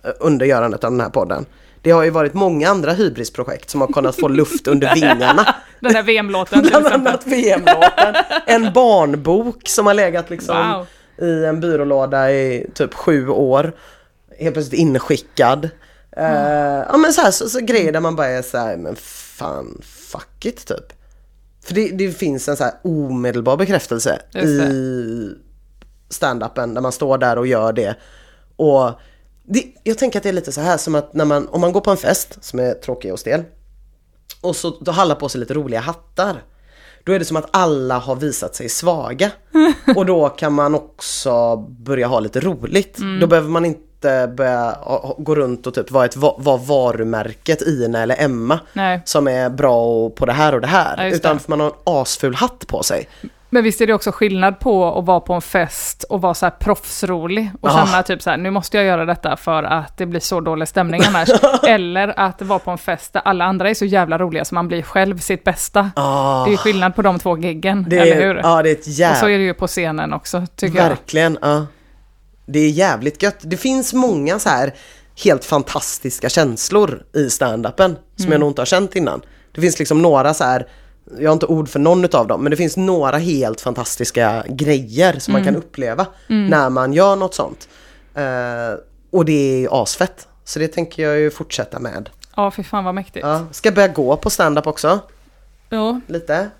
eh, 0.05 0.11
under 0.21 0.47
görandet 0.47 0.85
av 0.85 0.91
den 0.91 1.01
här 1.01 1.09
podden. 1.11 1.47
Det 1.83 1.91
har 1.91 2.03
ju 2.05 2.11
varit 2.11 2.35
många 2.35 2.69
andra 2.69 2.93
hybrisprojekt 2.93 3.71
som 3.71 3.81
har 3.81 3.89
kunnat 3.89 4.17
få 4.17 4.29
luft 4.29 4.67
under 4.67 4.95
vingarna. 4.95 5.55
Den 5.81 5.93
där 5.93 6.03
VM-låten 6.03 6.63
till 6.63 6.71
Bland 6.71 6.87
annat 6.87 7.27
VM-låten. 7.27 8.15
En 8.47 8.73
barnbok 8.73 9.69
som 9.69 9.87
har 9.87 9.95
legat 9.95 10.31
liksom 10.31 10.57
Wow. 10.73 10.87
i 11.29 11.45
en 11.45 11.61
byrålåda 11.61 12.33
i 12.33 12.67
typ 12.75 12.95
sju 12.95 13.29
år. 13.29 13.73
Helt 14.39 14.55
plötsligt 14.55 14.81
inskickad. 14.81 15.65
Eh, 16.17 16.85
ja 16.89 16.97
men 16.97 17.13
så, 17.13 17.21
här, 17.21 17.31
så, 17.31 17.49
så 17.49 17.61
grejer 17.61 17.93
där 17.93 18.01
man 18.01 18.17
bara 18.17 18.27
är 18.27 18.43
så 18.43 18.59
här, 18.59 18.77
men 18.77 18.97
fan, 18.97 19.81
fuck 19.85 20.45
it 20.45 20.67
typ. 20.67 20.93
För 21.67 21.75
det, 21.75 21.89
det 21.89 22.13
finns 22.13 22.49
en 22.49 22.57
så 22.57 22.65
här 22.65 22.75
omedelbar 22.83 23.57
bekräftelse 23.57 24.21
i 24.35 24.61
stand-upen 26.09 26.75
där 26.75 26.81
man 26.81 26.93
står 26.93 27.19
där 27.19 27.39
och 27.39 27.47
gör 27.47 27.73
det. 27.73 27.97
Och 28.57 28.91
det, 29.45 29.65
jag 29.83 29.99
tänker 29.99 30.19
att 30.19 30.23
det 30.23 30.29
är 30.29 30.33
lite 30.33 30.53
så 30.53 30.61
här 30.61 30.77
som 30.77 30.95
att 30.95 31.15
när 31.15 31.25
man, 31.25 31.49
om 31.49 31.61
man 31.61 31.73
går 31.73 31.81
på 31.81 31.91
en 31.91 31.97
fest 31.97 32.39
som 32.41 32.59
är 32.59 32.75
tråkig 32.75 33.13
och 33.13 33.19
stel 33.19 33.45
och 34.41 34.57
så 34.57 34.71
då 34.81 34.93
hallar 34.93 35.15
på 35.15 35.29
sig 35.29 35.41
lite 35.41 35.55
roliga 35.55 35.81
hattar. 35.81 36.43
Då 37.07 37.13
är 37.13 37.19
det 37.19 37.25
som 37.25 37.37
att 37.37 37.49
alla 37.51 37.99
har 37.99 38.17
visat 38.17 38.55
sig 38.55 38.69
svaga. 38.69 39.31
Och 39.97 40.07
då 40.07 40.29
kan 40.29 40.53
man 40.53 40.75
också 40.75 41.57
börja 41.57 42.07
ha 42.07 42.21
lite 42.21 42.41
roligt. 42.41 42.99
Mm. 42.99 43.21
Då 43.21 43.27
behöver 43.27 43.49
man 43.49 43.65
inte 43.65 44.33
börja 44.37 44.79
gå 45.19 45.35
runt 45.35 45.67
och 45.67 45.75
typ 45.75 45.91
vara, 45.91 46.05
ett, 46.05 46.17
vara 46.17 46.57
varumärket 46.57 47.63
Ina 47.63 48.03
eller 48.03 48.23
Emma. 48.23 48.61
Nej. 48.73 49.03
Som 49.05 49.29
är 49.29 49.51
bra 49.51 50.11
på 50.11 50.27
det 50.27 50.33
här 50.33 50.55
och 50.55 50.61
det 50.61 50.67
här. 50.67 51.05
Ja, 51.05 51.15
utan 51.15 51.37
det. 51.37 51.43
för 51.43 51.51
man 51.51 51.61
har 51.61 51.67
en 51.67 51.77
asful 51.85 52.35
hatt 52.35 52.67
på 52.67 52.83
sig. 52.83 53.09
Men 53.51 53.65
visst 53.65 53.81
är 53.81 53.87
det 53.87 53.93
också 53.95 54.13
skillnad 54.13 54.61
på 54.61 54.99
att 54.99 55.05
vara 55.05 55.21
på 55.21 55.33
en 55.35 55.41
fest 55.43 56.03
och 56.03 56.21
vara 56.21 56.35
så 56.35 56.47
här 56.47 56.51
proffsrolig 56.51 57.51
och 57.61 57.69
Ah. 57.71 57.87
känna 57.87 58.03
typ 58.03 58.23
så 58.23 58.31
här, 58.31 58.37
nu 58.37 58.51
måste 58.51 58.77
jag 58.77 58.87
göra 58.87 59.05
detta 59.05 59.37
för 59.37 59.63
att 59.63 59.97
det 59.99 60.07
blir 60.07 60.21
så 60.21 60.41
dålig 60.41 60.69
stämning 60.69 61.03
annars. 61.09 61.29
Eller 61.69 62.21
att 62.21 62.43
vara 62.43 62.59
på 62.59 62.71
en 62.71 62.79
fest 62.79 63.13
där 63.13 63.23
alla 63.25 63.45
andra 63.45 63.71
är 63.71 63.75
så 63.75 63.85
jävla 63.85 64.19
roliga 64.19 64.45
så 64.45 64.55
man 64.55 64.69
blir 64.69 64.83
själv 64.83 65.19
sitt 65.19 65.45
bästa. 65.45 65.91
Ah, 65.97 66.45
Det 66.45 66.53
är 66.53 66.57
skillnad 66.57 66.95
på 66.95 67.03
de 67.03 67.19
två 67.19 67.39
giggen, 67.39 67.87
det 67.89 67.99
eller 67.99 68.17
är, 68.17 68.27
hur? 68.27 68.35
Ja, 68.35 68.63
det 68.63 68.71
är 68.71 68.73
ett 68.73 69.11
och 69.13 69.17
så 69.17 69.29
är 69.29 69.39
det 69.39 69.45
ju 69.45 69.55
på 69.55 69.67
scenen 69.67 70.13
också, 70.13 70.47
tycker 70.57 70.79
jag. 70.79 70.89
Verkligen, 70.89 71.39
ja. 71.43 71.67
Det 72.47 72.59
är 72.59 72.71
jävligt 72.71 73.23
gött. 73.23 73.39
Det 73.41 73.57
finns 73.57 73.93
många 73.95 74.39
så 74.39 74.49
här 74.49 74.75
helt 75.25 75.45
fantastiska 75.45 76.29
känslor 76.29 77.03
i 77.15 77.29
stand-upen 77.31 77.97
som 78.17 78.25
Mm. 78.25 78.33
jag 78.33 78.41
nog 78.41 78.51
inte 78.51 78.61
har 78.61 78.67
känt 78.67 78.97
innan. 78.97 79.21
Det 79.55 79.61
finns 79.61 79.79
liksom 79.79 80.03
några 80.03 80.35
så 80.35 80.45
här, 80.45 80.67
jag 81.19 81.29
har 81.31 81.33
inte 81.33 81.47
ord 81.47 81.69
för 81.69 81.79
någon 81.79 82.05
utav 82.05 82.27
dem, 82.27 82.43
men 82.43 82.51
det 82.51 82.57
finns 82.57 82.77
några 82.77 83.17
helt 83.19 83.61
fantastiska 83.61 84.45
grejer 84.49 85.19
som 85.19 85.33
man 85.33 85.43
Mm. 85.43 85.55
kan 85.55 85.63
uppleva 85.63 86.07
när 86.27 86.71
man 86.71 86.93
gör 86.93 87.17
något 87.17 87.35
sånt. 87.35 87.69
Eh, 88.15 88.79
och 89.11 89.25
det 89.25 89.65
är 89.65 89.83
asfett. 89.83 90.29
Så 90.45 90.59
det 90.59 90.69
tänker 90.69 91.03
jag 91.03 91.19
ju 91.19 91.31
fortsätta 91.31 91.79
med. 91.79 92.11
Ja, 92.37 92.51
fy 92.51 92.63
fan 92.63 92.85
vad 92.85 92.95
mäktigt. 92.95 93.27
Ja. 93.27 93.33
Ja. 93.33 93.47
Ska 93.53 93.73
börja 93.73 93.89
gå 93.89 94.17
på 94.17 94.31
stand-up 94.31 94.67
också, 94.67 94.99
lite. 96.07 96.51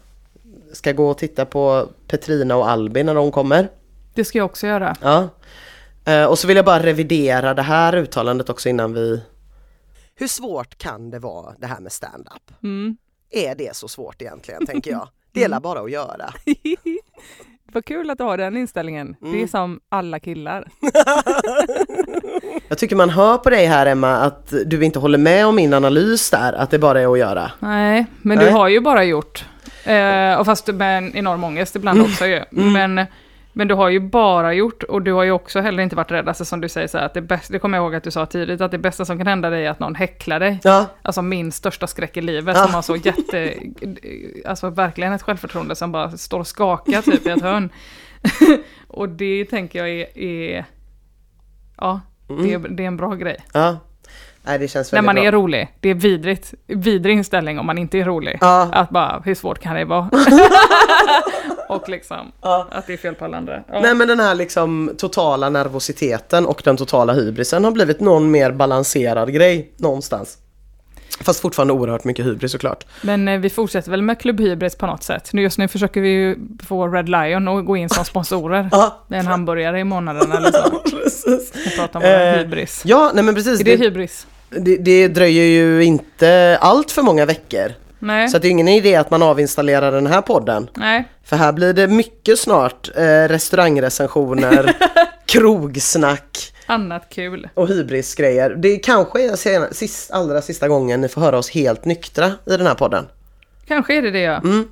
Ska 0.73 0.93
gå 0.93 1.11
och 1.11 1.19
titta 1.19 1.45
på 1.45 1.89
Petrina 2.09 2.57
och 2.57 2.69
Albin 2.71 3.07
när 3.07 3.15
de 3.15 3.33
kommer. 3.33 3.69
det 4.15 4.25
ska 4.25 4.39
jag 4.39 4.45
också 4.45 4.67
göra. 4.67 4.97
Ja. 5.01 5.29
Eh, 6.13 6.25
och 6.25 6.39
så 6.39 6.47
vill 6.47 6.57
jag 6.57 6.67
bara 6.67 6.83
revidera 6.83 7.55
det 7.55 7.63
här 7.63 7.97
uttalandet 7.97 8.51
också 8.51 8.69
innan 8.69 8.93
vi... 8.93 9.23
Hur 10.15 10.29
svårt 10.29 10.79
kan 10.79 11.11
det 11.11 11.19
vara 11.19 11.55
det 11.59 11.67
här 11.67 11.81
med 11.81 11.93
stand-up? 11.93 12.63
Mm. 12.63 12.97
Är 13.31 13.55
det 13.55 13.77
så 13.77 13.89
svårt 13.89 14.23
egentligen, 14.23 14.67
tänker 14.67 14.91
jag? 14.91 15.09
Det 15.33 15.45
är 15.45 15.61
bara 15.61 15.81
att 15.81 15.91
göra. 15.91 16.33
Vad 17.73 17.85
kul 17.85 18.11
att 18.11 18.19
du 18.19 18.25
har 18.25 18.39
den 18.39 18.57
inställningen. 18.57 19.17
Det 19.21 19.27
Mm. 19.29 19.43
är 19.43 19.47
som 19.47 19.81
alla 19.89 20.21
killar. 20.21 20.69
Jag 22.69 22.79
tycker 22.79 22.97
man 22.97 23.11
hör 23.11 23.39
på 23.39 23.51
dig 23.51 23.67
här 23.67 23.87
Emma 23.87 24.17
att 24.17 24.53
du 24.67 24.85
inte 24.85 24.99
håller 24.99 25.19
med 25.19 25.47
om 25.47 25.57
min 25.57 25.75
analys 25.75 26.31
där, 26.31 26.53
att 26.53 26.71
det 26.71 26.79
bara 26.79 27.01
är 27.01 27.13
att 27.13 27.19
göra. 27.19 27.51
Nej, 27.59 28.07
men 28.23 28.39
Nej. 28.39 28.47
du 28.47 28.53
har 28.53 28.69
ju 28.69 28.81
bara 28.81 29.05
gjort. 29.05 29.45
Eh, 29.85 30.35
och 30.35 30.47
fast 30.47 30.67
med 30.67 30.99
en 30.99 31.17
enorm 31.17 31.45
ångest 31.45 31.77
ibland 31.77 31.99
Mm. 31.99 32.11
också 32.11 32.27
ju. 32.27 32.45
Men, 32.51 33.05
men 33.59 33.69
du 33.69 33.75
har 33.75 33.89
ju 33.89 34.01
bara 34.01 34.55
gjort, 34.55 34.83
och 34.83 35.03
du 35.03 35.13
har 35.13 35.23
ju 35.23 35.31
också 35.31 35.61
heller 35.61 35.83
inte 35.83 35.97
varit 35.97 36.11
rädd, 36.11 36.29
alltså 36.29 36.45
som 36.45 36.61
du 36.61 36.69
säger 36.69 36.89
så 36.89 36.99
här, 36.99 37.07
att 37.07 37.15
det 37.15 37.23
bästa, 37.23 37.53
det 37.53 37.59
kommer 37.59 37.79
jag 37.79 37.85
ihåg 37.85 37.95
att 37.95 38.05
du 38.05 38.11
sa 38.11 38.27
tidigt, 38.27 38.61
att 38.61 38.71
det 38.71 38.79
bästa 38.79 39.05
som 39.05 39.19
kan 39.19 39.27
hända 39.27 39.51
dig 39.51 39.67
är 39.67 39.71
att 39.71 39.81
någon 39.81 39.95
häcklar 39.95 40.41
dig. 40.41 40.61
Ja, 40.65 40.87
Alltså 41.03 41.23
min 41.23 41.53
största 41.53 41.87
skräck 41.87 42.17
i 42.17 42.21
livet 42.23 42.57
Ja. 42.57 42.65
som 42.65 42.75
har 42.75 42.83
så 42.83 42.97
jätte, 42.97 43.55
alltså 44.45 44.71
verkligen 44.71 45.13
ett 45.13 45.23
självförtroende 45.23 45.77
som 45.77 45.93
bara 45.93 46.11
står 46.11 46.39
och 46.39 46.47
skakar 46.47 47.03
typ 47.03 47.27
i 47.27 47.31
ett 47.31 47.43
hörn. 47.43 47.71
och 48.89 49.09
det 49.09 49.45
tänker 49.45 49.79
jag 49.79 49.89
är, 49.89 50.19
är 50.19 50.65
ja, 51.77 52.01
det 52.29 52.53
är, 52.53 52.59
det 52.59 52.83
är 52.83 52.87
en 52.89 52.97
bra 52.97 53.15
grej. 53.15 53.37
ja. 53.53 53.77
Nej, 54.47 54.59
det 54.59 54.69
känns 54.69 54.93
När 54.93 55.03
man 55.03 55.15
bra. 55.15 55.25
är 55.25 55.33
rolig, 55.33 55.69
det 55.81 55.89
är 55.91 55.95
vidrigt, 55.95 56.55
vidrig 56.67 57.17
inställning 57.17 57.59
om 57.59 57.67
man 57.67 57.79
inte 57.79 57.99
är 57.99 58.05
rolig. 58.05 58.39
Ja. 58.41 58.69
Att 58.73 58.91
bara, 58.91 59.23
hur 59.25 59.35
svårt 59.35 59.59
kan 59.59 59.75
det 59.75 59.85
vara? 59.85 60.11
och 61.69 61.89
liksom, 61.89 62.33
Ja. 62.43 62.67
att 62.71 62.87
det 62.87 62.93
är 62.93 62.97
fel 62.97 63.15
på 63.15 63.25
alla 63.25 63.37
andra. 63.37 63.63
Ja. 63.73 63.81
Nej 63.81 63.95
men 63.95 64.09
den 64.09 64.21
här 64.21 64.35
liksom 64.35 64.91
totala 64.99 65.51
nervositeten 65.51 66.47
och 66.47 66.61
den 66.65 66.77
totala 66.77 67.13
hybrisen 67.13 67.65
har 67.65 67.71
blivit 67.71 68.01
någon 68.01 68.31
mer 68.31 68.51
balanserad 68.53 69.33
grej 69.35 69.73
någonstans. 69.77 70.39
Fast 71.21 71.41
fortfarande 71.41 71.73
oerhört 71.75 72.05
mycket 72.05 72.27
hybris 72.27 72.53
såklart. 72.53 72.85
Men 73.03 73.29
eh, 73.29 73.39
vi 73.41 73.51
fortsätter 73.51 73.91
väl 73.91 74.03
med 74.03 74.21
Club 74.21 74.41
Hybris 74.41 74.77
på 74.77 74.87
något 74.87 75.03
sätt. 75.03 75.31
Nu 75.33 75.43
just 75.43 75.59
nu 75.59 75.69
försöker 75.69 76.01
vi 76.01 76.09
ju 76.09 76.37
få 76.67 76.89
Red 76.89 77.09
Lion 77.09 77.49
att 77.49 77.67
gå 77.67 77.77
in 77.77 77.89
som 77.89 78.05
sponsorer. 78.15 78.71
Med 79.09 79.21
en 79.21 79.27
hamburgare 79.27 79.81
i 79.81 79.85
månaden 79.85 80.33
eller 80.33 80.53
så. 80.53 80.79
precis. 80.91 81.53
Vi 81.65 81.77
pratar 81.77 82.01
om 82.01 82.05
Eh, 82.07 82.33
hybris. 82.39 82.83
Ja, 82.85 83.11
nej 83.15 83.25
men 83.25 83.35
precis. 83.35 83.61
Är 83.61 83.65
det 83.65 83.77
Det, 83.77 83.85
hybris? 83.85 84.27
Det, 84.51 84.77
det 84.77 85.09
dröjer 85.09 85.45
ju 85.45 85.85
inte 85.85 86.59
allt 86.61 86.91
för 86.91 87.03
många 87.03 87.27
veckor. 87.27 87.73
Nej. 87.99 88.29
Så 88.29 88.37
att 88.37 88.43
det 88.43 88.49
är 88.49 88.51
ingen 88.51 88.69
idé 88.69 88.97
att 88.97 89.11
man 89.11 89.23
avinstallerar 89.23 89.93
den 89.93 90.07
här 90.07 90.23
podden. 90.23 90.71
Nej. 90.75 91.09
För 91.25 91.37
här 91.37 91.53
blir 91.53 91.73
det 91.73 91.87
mycket 91.87 92.39
snart 92.39 92.91
eh, 92.97 93.03
restaurangrecensioner, 93.29 94.73
krogsnack 95.27 96.53
Annat 96.67 97.07
kul. 97.11 97.49
och 97.55 97.69
hybrisgrejer. 97.69 98.51
Det 98.51 98.77
kanske 98.77 99.23
är 99.23 99.37
sena, 99.37 99.69
sist, 99.73 100.11
allra 100.11 100.43
sista 100.43 100.69
gången 100.69 101.01
ni 101.01 101.09
får 101.09 101.21
höra 101.21 101.39
oss 101.39 101.51
helt 101.51 101.85
nyktra 101.85 102.27
i 102.27 102.57
den 102.57 102.67
här 102.67 102.75
podden. 102.75 103.07
Kanske 103.67 103.95
är 103.95 104.03
det 104.03 104.11
det 104.11 104.21
ja. 104.21 104.37
Mm. 104.37 104.69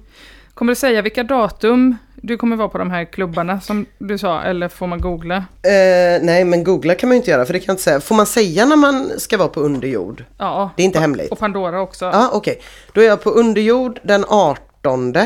Kommer 0.55 0.73
du 0.73 0.77
säga 0.77 1.03
vilka 1.03 1.23
datum 1.23 1.97
du 2.27 2.37
kommer 2.37 2.57
vara 2.57 2.69
på 2.69 2.79
de 2.79 2.91
här 2.91 3.05
klubbarna 3.05 3.61
som 3.61 3.87
du 3.99 4.19
sa, 4.19 4.43
eller 4.43 4.69
får 4.69 4.87
man 4.87 5.01
googla? 5.01 5.37
Eh, 5.37 6.23
nej 6.23 6.45
men 6.45 6.65
googla 6.65 6.95
kan 6.95 7.09
man 7.09 7.15
ju 7.15 7.19
inte 7.19 7.31
göra 7.31 7.47
för 7.47 7.53
det 7.53 7.59
kan 7.59 7.67
jag 7.67 7.73
inte 7.73 7.83
säga. 7.83 8.01
Får 8.01 8.15
man 8.15 8.27
säga 8.27 8.67
när 8.67 8.77
man 8.77 9.11
ska 9.21 9.37
vara 9.39 9.49
på 9.49 9.61
underjord? 9.61 10.25
Ja. 10.39 10.71
Det 10.77 10.83
är 10.83 10.85
inte 10.85 10.99
hemligt. 10.99 11.33
Och 11.33 11.39
Pandora 11.39 11.81
också. 11.81 12.05
Ja 12.05 12.31
okej. 12.33 12.61
Då 12.93 13.01
är 13.01 13.07
jag 13.07 13.23
på 13.23 13.31
underjord 13.31 14.01
den 14.03 14.25
18. 14.29 15.15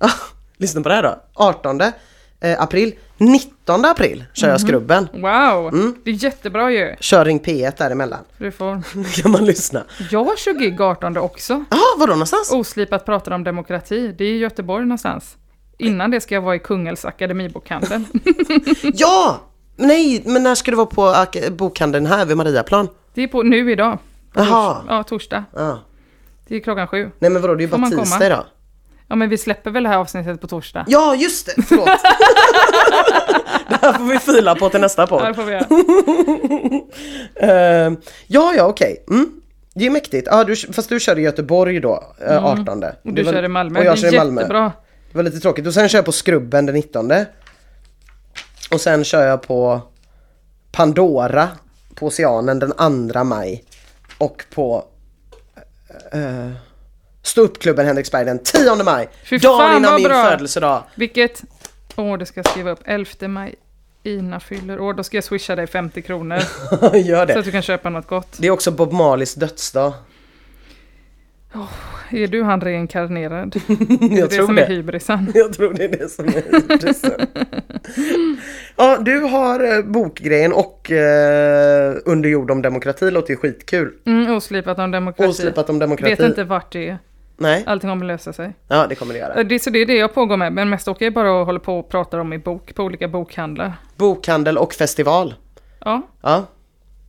Ah, 0.00 0.10
lyssna 0.56 0.80
på 0.82 0.88
det 0.88 0.94
här 0.94 1.02
då. 1.02 1.22
18 1.34 1.80
eh, 2.40 2.62
april. 2.62 2.94
19 3.18 3.84
april 3.84 4.24
kör 4.32 4.48
jag 4.48 4.60
skrubben. 4.60 5.08
Wow, 5.12 5.68
Mm. 5.68 5.94
det 6.04 6.10
är 6.10 6.24
jättebra 6.24 6.72
ju. 6.72 6.96
Kör 7.00 7.24
Ring 7.24 7.40
P1 7.40 7.72
däremellan. 7.78 8.24
Du 8.38 8.50
får... 8.50 8.82
kan 9.22 9.30
man 9.30 9.44
lyssna. 9.44 9.84
Jag 10.10 10.38
20 10.38 10.58
gig 10.58 10.80
18 10.80 11.16
också. 11.16 11.64
Jaha, 11.70 11.80
vadå 11.98 12.12
någonstans? 12.12 12.52
Oslipat 12.52 13.04
pratar 13.06 13.32
om 13.32 13.44
demokrati. 13.44 14.14
Det 14.18 14.24
är 14.24 14.28
i 14.32 14.38
Göteborg 14.38 14.84
någonstans. 14.84 15.36
Innan 15.78 16.10
det 16.10 16.20
ska 16.20 16.34
jag 16.34 16.42
vara 16.42 16.54
i 16.54 16.58
Kungälvs 16.58 17.04
akademibokhandel. 17.04 18.04
Ja! 18.82 19.40
Nej, 19.76 20.22
men 20.26 20.42
när 20.42 20.54
ska 20.54 20.70
du 20.70 20.76
vara 20.76 20.86
på 20.86 21.14
bokhandeln 21.50 22.06
här 22.06 22.24
vid 22.26 22.36
Mariaplan? 22.36 22.88
Det 23.14 23.22
är 23.22 23.28
på 23.28 23.42
nu 23.42 23.72
idag. 23.72 23.98
Jaha. 24.34 24.76
Ja, 24.88 25.02
torsdag. 25.02 25.44
Ja. 25.56 25.78
Det 26.48 26.56
är 26.56 26.60
klockan 26.60 26.86
sju. 26.88 27.10
Nej 27.18 27.30
men 27.30 27.42
vadå, 27.42 27.54
det 27.54 27.62
är 27.62 27.66
ju 27.66 27.70
bara 27.78 27.90
tisdag 27.90 28.26
idag. 28.26 28.44
Ja, 29.08 29.16
men 29.16 29.28
vi 29.28 29.38
släpper 29.38 29.70
väl 29.70 29.82
det 29.82 29.88
här 29.88 29.96
avsnittet 29.98 30.40
på 30.40 30.46
torsdag? 30.46 30.84
Ja, 30.88 31.14
just 31.14 31.46
det! 31.56 31.62
Förlåt. 31.62 31.86
det 33.68 33.76
här 33.82 33.92
får 33.92 34.04
vi 34.04 34.18
fila 34.18 34.54
på 34.54 34.68
till 34.68 34.80
nästa 34.80 35.02
Ja, 35.02 35.06
podd. 35.06 35.24
det 35.24 35.34
får 35.34 35.42
vi 35.42 35.52
göra. 35.52 35.66
Eh, 37.40 37.92
ja, 38.26 38.54
ja, 38.56 38.64
okej. 38.66 39.04
Mm. 39.10 39.30
Det 39.74 39.86
är 39.86 39.90
mäktigt. 39.90 40.28
Ja, 40.30 40.44
du, 40.44 40.56
fast 40.56 40.88
du 40.88 41.00
kör 41.00 41.18
i 41.18 41.22
Göteborg 41.22 41.80
då, 41.80 42.04
eh, 42.28 42.44
18. 42.44 42.68
Och 42.68 42.80
Det 42.80 42.96
du 43.02 43.22
var- 43.22 43.32
kör 43.32 43.42
i 43.42 43.48
Malmö. 43.48 43.78
Och 43.80 43.84
jag 43.84 43.94
det 43.96 44.00
kör 44.00 44.08
är 44.08 44.12
i 44.12 44.16
Malmö. 44.18 44.40
jättebra. 44.40 44.72
Det 45.12 45.18
var 45.18 45.22
lite 45.22 45.40
tråkigt. 45.40 45.66
Och 45.66 45.74
sen 45.74 45.88
kör 45.88 45.98
jag 45.98 46.04
på 46.04 46.12
Skrubben 46.12 46.66
den 46.66 46.74
19. 46.74 47.12
Och 48.70 48.80
sen 48.80 49.04
kör 49.04 49.26
jag 49.26 49.42
på 49.42 49.82
Pandora 50.72 51.48
på 51.94 52.06
Oceanen 52.06 52.58
den 52.58 53.10
2 53.12 53.24
maj. 53.24 53.64
Och 54.18 54.44
på 54.54 54.84
uh, 56.14 56.50
Ståuppklubben 57.22 57.86
Henriksberg 57.86 58.24
den 58.24 58.38
10 58.38 58.82
maj. 58.84 59.08
Fy 59.24 59.38
Dagen 59.38 59.76
innan 59.76 59.94
min 59.94 60.04
bra. 60.04 60.24
födelsedag. 60.24 60.82
Vilket... 60.94 61.42
Åh, 61.96 62.18
det 62.18 62.26
ska 62.26 62.38
jag 62.38 62.50
skriva 62.50 62.70
upp. 62.70 62.80
11 62.84 63.28
maj. 63.28 63.54
Ina 64.02 64.40
fyller 64.40 64.80
år. 64.80 64.94
Då 64.94 65.02
ska 65.04 65.16
jag 65.16 65.24
swisha 65.24 65.56
dig 65.56 65.66
50 65.66 66.02
kronor. 66.02 66.36
Gör 66.94 67.20
Så 67.20 67.24
det. 67.24 67.38
att 67.38 67.44
du 67.44 67.50
kan 67.52 67.62
köpa 67.62 67.90
något 67.90 68.06
gott. 68.06 68.36
Det 68.38 68.46
är 68.46 68.50
också 68.50 68.70
Bob 68.70 68.92
Marleys 68.92 69.34
dödsdag. 69.34 69.92
Är 72.10 72.26
du 72.26 72.42
han 72.42 72.60
reinkarnerad? 72.60 73.56
Jag 73.68 73.78
det 74.10 74.18
är 74.20 74.28
det 74.28 74.46
som 74.46 74.54
det. 74.54 74.62
är 74.64 74.68
hybrisen. 74.68 75.30
Jag 75.34 75.52
tror 75.52 75.74
det 75.74 75.84
är 75.84 75.88
det 75.88 76.08
som 76.08 76.24
är 76.28 76.32
hybrisen. 76.52 77.20
Ja, 78.76 78.98
du 79.00 79.20
har 79.20 79.76
eh, 79.78 79.82
bokgrejen 79.84 80.52
och 80.52 80.90
eh, 80.90 81.94
Under 82.04 82.28
jord 82.28 82.50
om 82.50 82.62
demokrati 82.62 83.10
låter 83.10 83.30
ju 83.30 83.36
skitkul. 83.36 83.92
Mm, 84.06 84.36
oslipat 84.36 84.78
om 84.78 84.90
demokrati. 84.90 85.30
Oslipat 85.30 85.70
om 85.70 85.78
demokrati. 85.78 86.14
Vet 86.14 86.20
inte 86.28 86.44
vart 86.44 86.72
det 86.72 86.88
är. 86.88 86.98
Nej, 87.36 87.64
Allting 87.66 87.90
kommer 87.90 88.06
lösa 88.06 88.32
sig. 88.32 88.52
ja 88.68 88.86
det 88.88 88.94
kommer 88.94 89.12
det 89.14 89.18
göra. 89.20 89.42
Det, 89.44 89.58
så 89.58 89.70
det 89.70 89.78
är 89.78 89.86
det 89.86 89.96
jag 89.96 90.14
pågår 90.14 90.36
med. 90.36 90.52
Men 90.52 90.68
mest 90.70 90.88
åker 90.88 91.04
jag 91.06 91.14
bara 91.14 91.32
och 91.32 91.46
håller 91.46 91.60
på 91.60 91.78
och 91.78 91.88
pratar 91.88 92.18
om 92.18 92.32
i 92.32 92.38
bok 92.38 92.74
på 92.74 92.82
olika 92.84 93.08
bokhandlar. 93.08 93.72
Bokhandel 93.96 94.58
och 94.58 94.72
festival. 94.74 95.34
Ja, 95.84 96.02
Ja, 96.22 96.46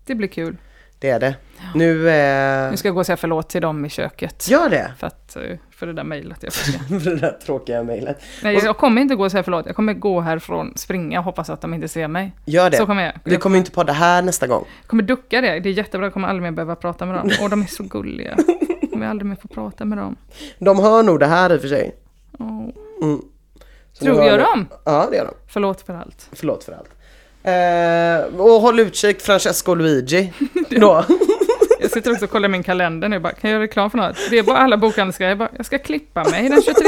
det 0.06 0.16
blir 0.16 0.28
kul. 0.28 0.58
det 1.00 1.10
är 1.10 1.20
det. 1.20 1.36
Nu, 1.76 2.10
eh, 2.10 2.72
Nu 2.72 2.78
ska 2.78 2.88
jag 2.88 2.96
gå 2.96 3.00
och 3.00 3.06
säga 3.06 3.18
förlåt 3.18 3.50
till 3.50 3.62
dem 3.62 3.86
i 3.86 3.90
köket. 3.90 4.50
gör 4.50 4.70
det. 4.70 4.92
För, 4.98 5.08
att, 5.08 5.36
eh, 5.36 5.42
för 5.72 5.88
det 5.88 5.94
där 5.94 6.04
mejlet 6.04 6.38
jag 6.42 6.54
fick. 6.54 6.76
För 7.04 7.10
det 7.10 7.16
där 7.16 7.38
tråkiga 7.46 7.84
mejlet. 7.84 8.22
Nej, 8.44 8.56
jag 8.64 8.78
kommer 8.78 9.02
inte 9.02 9.16
gå 9.16 9.24
och 9.24 9.32
säga 9.32 9.44
förlåt. 9.44 9.66
Jag 9.66 9.76
kommer 9.76 9.94
gå 9.94 10.22
härifrån, 10.22 10.74
springa 10.76 11.20
och 11.20 11.26
hoppas 11.26 11.50
att 11.50 11.62
de 11.62 11.74
inte 11.74 11.88
ser 11.88 12.08
mig. 12.08 12.36
Gör 12.46 12.70
det. 12.70 12.78
Så 12.78 12.86
kommer 12.86 13.04
jag. 13.04 13.14
Vi 13.24 13.38
kommer 13.38 13.58
inte 13.58 13.72
podda 13.72 13.94
här 13.94 14.22
nästa 14.22 14.48
gång. 14.48 14.66
Jag 14.82 14.88
kommer 14.90 15.04
ducka 15.04 15.42
det. 15.42 15.60
Det 15.60 15.70
är 15.70 15.74
jättebra. 15.74 16.06
Jag 16.06 16.14
kommer 16.14 16.28
aldrig 16.28 16.44
mer 16.44 16.52
behöva 16.52 16.76
prata 16.76 17.06
med 17.06 17.16
dem. 17.16 17.32
Och 17.42 17.50
de 17.50 17.62
är 17.62 17.66
så 17.66 17.84
gulliga. 17.84 18.36
Jag 18.82 18.90
kommer 18.92 19.08
aldrig 19.08 19.26
mer 19.30 19.36
få 19.36 19.48
prata 19.48 19.86
med 19.86 19.98
dem. 19.98 20.16
De 20.60 20.80
hör 20.80 21.04
nog 21.04 21.20
det 21.20 21.28
här 21.28 21.54
i 21.54 21.58
och 21.58 21.62
för 21.62 21.68
sig. 21.68 21.96
Åh. 22.40 22.70
Mm. 23.02 23.22
Tror 24.00 24.24
jag 24.24 24.40
dem? 24.40 24.68
Ja, 24.86 25.08
det 25.12 25.18
gör 25.18 25.26
de. 25.26 25.34
Förlåt 25.48 25.82
för 25.82 25.94
allt. 25.94 26.30
Förlåt 26.32 26.64
för 26.64 26.72
allt. 26.74 26.90
Eh, 27.44 28.40
och 28.42 28.62
håll 28.62 28.80
utkik 28.80 29.22
Francesco 29.22 29.74
Luigi. 29.76 30.34
Då. 30.70 31.06
Jag 31.80 31.92
sitter 31.92 32.12
också 32.12 32.26
och 32.26 32.32
kollar 32.32 32.50
min 32.50 32.64
kalender 32.64 33.10
nu. 33.10 33.20
Bara, 33.20 33.34
kan 33.34 33.50
jag 33.50 33.56
göra 33.56 33.64
reklam 33.64 33.92
för 33.92 33.98
något? 33.98 34.18
Det 34.30 34.38
är 34.38 34.44
bara 34.44 34.58
alla 34.58 34.78
bokhandelsgrejer. 34.78 35.30
Jag, 35.32 35.38
bara, 35.38 35.50
jag 35.58 35.66
ska 35.66 35.78
klippa 35.78 36.24
mig 36.24 36.50
den 36.50 36.62
23. 36.62 36.84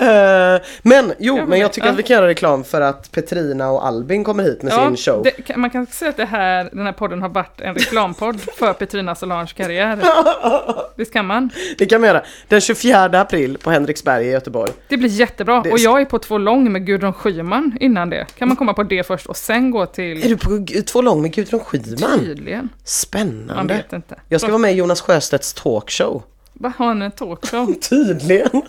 Eh, 0.00 0.62
men 0.82 1.12
jo, 1.18 1.36
Ja, 1.36 1.46
men 1.46 1.58
jag 1.60 1.72
tycker 1.72 1.86
ja. 1.88 1.92
att 1.92 1.98
vi 1.98 2.02
kan 2.02 2.14
göra 2.16 2.26
reklam 2.28 2.64
för 2.64 2.80
att 2.80 3.12
Petrina 3.12 3.70
och 3.70 3.86
Albin 3.86 4.24
kommer 4.24 4.42
hit 4.44 4.62
med 4.62 4.72
sin 4.72 4.96
show. 4.96 5.22
det, 5.46 5.56
man 5.56 5.70
kan 5.70 5.86
säga 5.86 6.08
att 6.08 6.16
det 6.16 6.24
här, 6.24 6.68
den 6.72 6.86
här 6.86 6.92
podden 6.92 7.22
har 7.22 7.28
varit 7.28 7.60
en 7.60 7.74
reklampodd 7.74 8.40
för 8.40 8.72
Petrina 8.72 9.14
Solanges 9.14 9.52
karriär. 9.52 9.98
Visst 10.96 11.12
kan 11.12 11.26
man? 11.26 11.50
Det 11.78 11.86
kan 11.86 12.00
vi 12.02 12.08
göra. 12.08 12.22
Den 12.48 12.60
24 12.60 13.04
april 13.20 13.58
på 13.58 13.70
Henriksberg 13.70 14.26
i 14.26 14.30
Göteborg. 14.30 14.72
Det 14.88 14.96
blir 14.96 15.08
jättebra. 15.08 15.60
Det- 15.60 15.70
Och 15.72 15.78
jag 15.78 16.00
är 16.00 16.04
på 16.04 16.18
två 16.18 16.38
lång 16.38 16.72
med 16.72 16.86
Gudrun 16.86 17.12
Schyman 17.12 17.76
innan 17.80 18.10
det. 18.10 18.26
Kan 18.38 18.48
man 18.48 18.56
komma 18.56 18.74
på 18.74 18.82
det 18.82 19.06
först 19.06 19.26
och 19.26 19.36
sen 19.36 19.70
gå 19.70 19.82
Är 19.82 19.86
till... 19.86 20.20
du 20.20 20.36
på 20.36 20.64
två 20.86 21.02
lång 21.02 21.22
med 21.22 21.32
Gudrun 21.34 21.60
Schyman? 21.60 22.18
Tydligen. 22.20 22.58
Man 22.60 22.68
Spännande. 22.84 23.74
vet 23.74 23.92
inte. 23.92 24.16
Jag 24.28 24.40
ska 24.40 24.50
vara 24.50 24.58
med 24.58 24.72
i 24.72 24.76
Jonas 24.76 25.00
Sjöstedts 25.00 25.52
talkshow. 25.54 26.22
Vad 26.52 26.72
har 26.72 26.94
ni 26.94 27.04
en 27.04 27.10
talkshow? 27.10 27.72
Tydligen. 27.88 28.62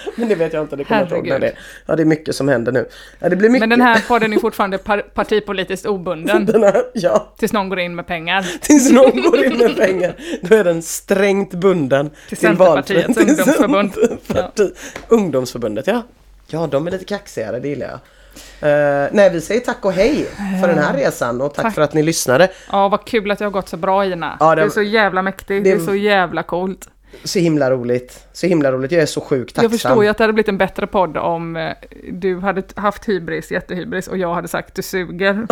Men 0.16 0.28
det 0.28 0.34
vet 0.34 0.52
jag 0.52 0.62
inte, 0.62 0.76
det 0.76 0.84
kommer 0.84 1.00
jag 1.00 1.18
inte 1.18 1.28
ihåg 1.30 1.40
det. 1.40 1.52
Ja, 1.86 1.96
det 1.96 2.02
är 2.02 2.04
mycket 2.04 2.34
som 2.36 2.48
händer 2.48 2.72
nu. 2.72 2.88
Ja, 3.18 3.28
det 3.28 3.36
blir 3.36 3.48
mycket. 3.48 3.60
Men 3.68 3.78
den 3.78 3.80
här 3.86 4.04
podden 4.08 4.32
är 4.32 4.38
fortfarande 4.40 4.78
par 4.78 4.98
partipolitiskt 4.98 5.86
obunden. 5.86 6.46
Den 6.46 6.62
här, 6.62 6.82
ja. 6.94 7.32
Tills 7.38 7.52
någon 7.52 7.68
går 7.68 7.78
in 7.78 7.94
med 7.94 8.06
pengar. 8.06 8.42
Tills 8.60 8.90
någon 8.92 9.22
går 9.22 9.44
in 9.44 9.58
med 9.58 9.76
pengar, 9.76 10.14
då 10.42 10.54
är 10.56 10.64
den 10.64 10.82
strängt 10.82 11.50
bunden 11.54 12.10
Till 12.28 12.36
Centerpartiets 12.36 13.14
till 13.14 13.28
ungdomsförbund. 13.30 13.92
Centerparti- 13.92 14.72
Ungdomsförbundet, 15.08 15.86
ja. 15.86 16.02
Ja, 16.48 16.66
de 16.70 16.86
är 16.86 16.90
lite 16.90 17.04
kaxigare, 17.04 17.60
det 17.60 17.68
gillar 17.68 17.86
jag. 17.86 17.98
Eh, 18.60 19.08
nej, 19.12 19.30
vi 19.30 19.40
säger 19.40 19.60
tack 19.60 19.84
och 19.84 19.92
hej 19.92 20.26
för 20.62 20.68
den 20.68 20.78
här 20.78 20.96
resan 20.96 21.40
och 21.40 21.54
tack, 21.54 21.62
Tack. 21.62 21.74
för 21.74 21.82
att 21.82 21.94
ni 21.94 22.02
lyssnade. 22.02 22.48
Ja, 22.72 22.88
vad 22.88 23.04
kul 23.04 23.30
att 23.30 23.40
jag 23.40 23.46
har 23.46 23.52
gått 23.52 23.68
så 23.68 23.76
bra 23.76 24.04
Ina. 24.06 24.36
Ja, 24.40 24.54
det- 24.54 24.62
det 24.62 24.66
är 24.66 24.70
så 24.70 24.82
jävla 24.82 25.22
mäktigt. 25.22 25.48
det- 25.48 25.60
Det 25.60 25.70
är 25.72 25.78
så 25.78 25.94
jävla 25.94 26.42
coolt. 26.42 26.88
Så 27.24 27.38
himla 27.38 27.70
roligt. 27.70 28.26
Så 28.32 28.46
himla 28.46 28.72
roligt. 28.72 28.92
Jag 28.92 29.02
är 29.02 29.06
så 29.06 29.20
sjukt 29.20 29.54
tacksam. 29.54 29.64
Jag 29.64 29.72
förstår 29.72 30.04
ju 30.04 30.10
att 30.10 30.18
det 30.18 30.24
hade 30.24 30.32
blivit 30.32 30.48
en 30.48 30.58
bättre 30.58 30.86
podd 30.86 31.16
om 31.16 31.56
eh, 31.56 31.72
du 32.12 32.38
hade 32.38 32.62
haft 32.76 33.08
hybris, 33.08 33.50
jättehybris, 33.52 34.08
och 34.08 34.18
jag 34.18 34.34
hade 34.34 34.48
sagt 34.48 34.74
du 34.74 34.82
suger. 34.82 35.46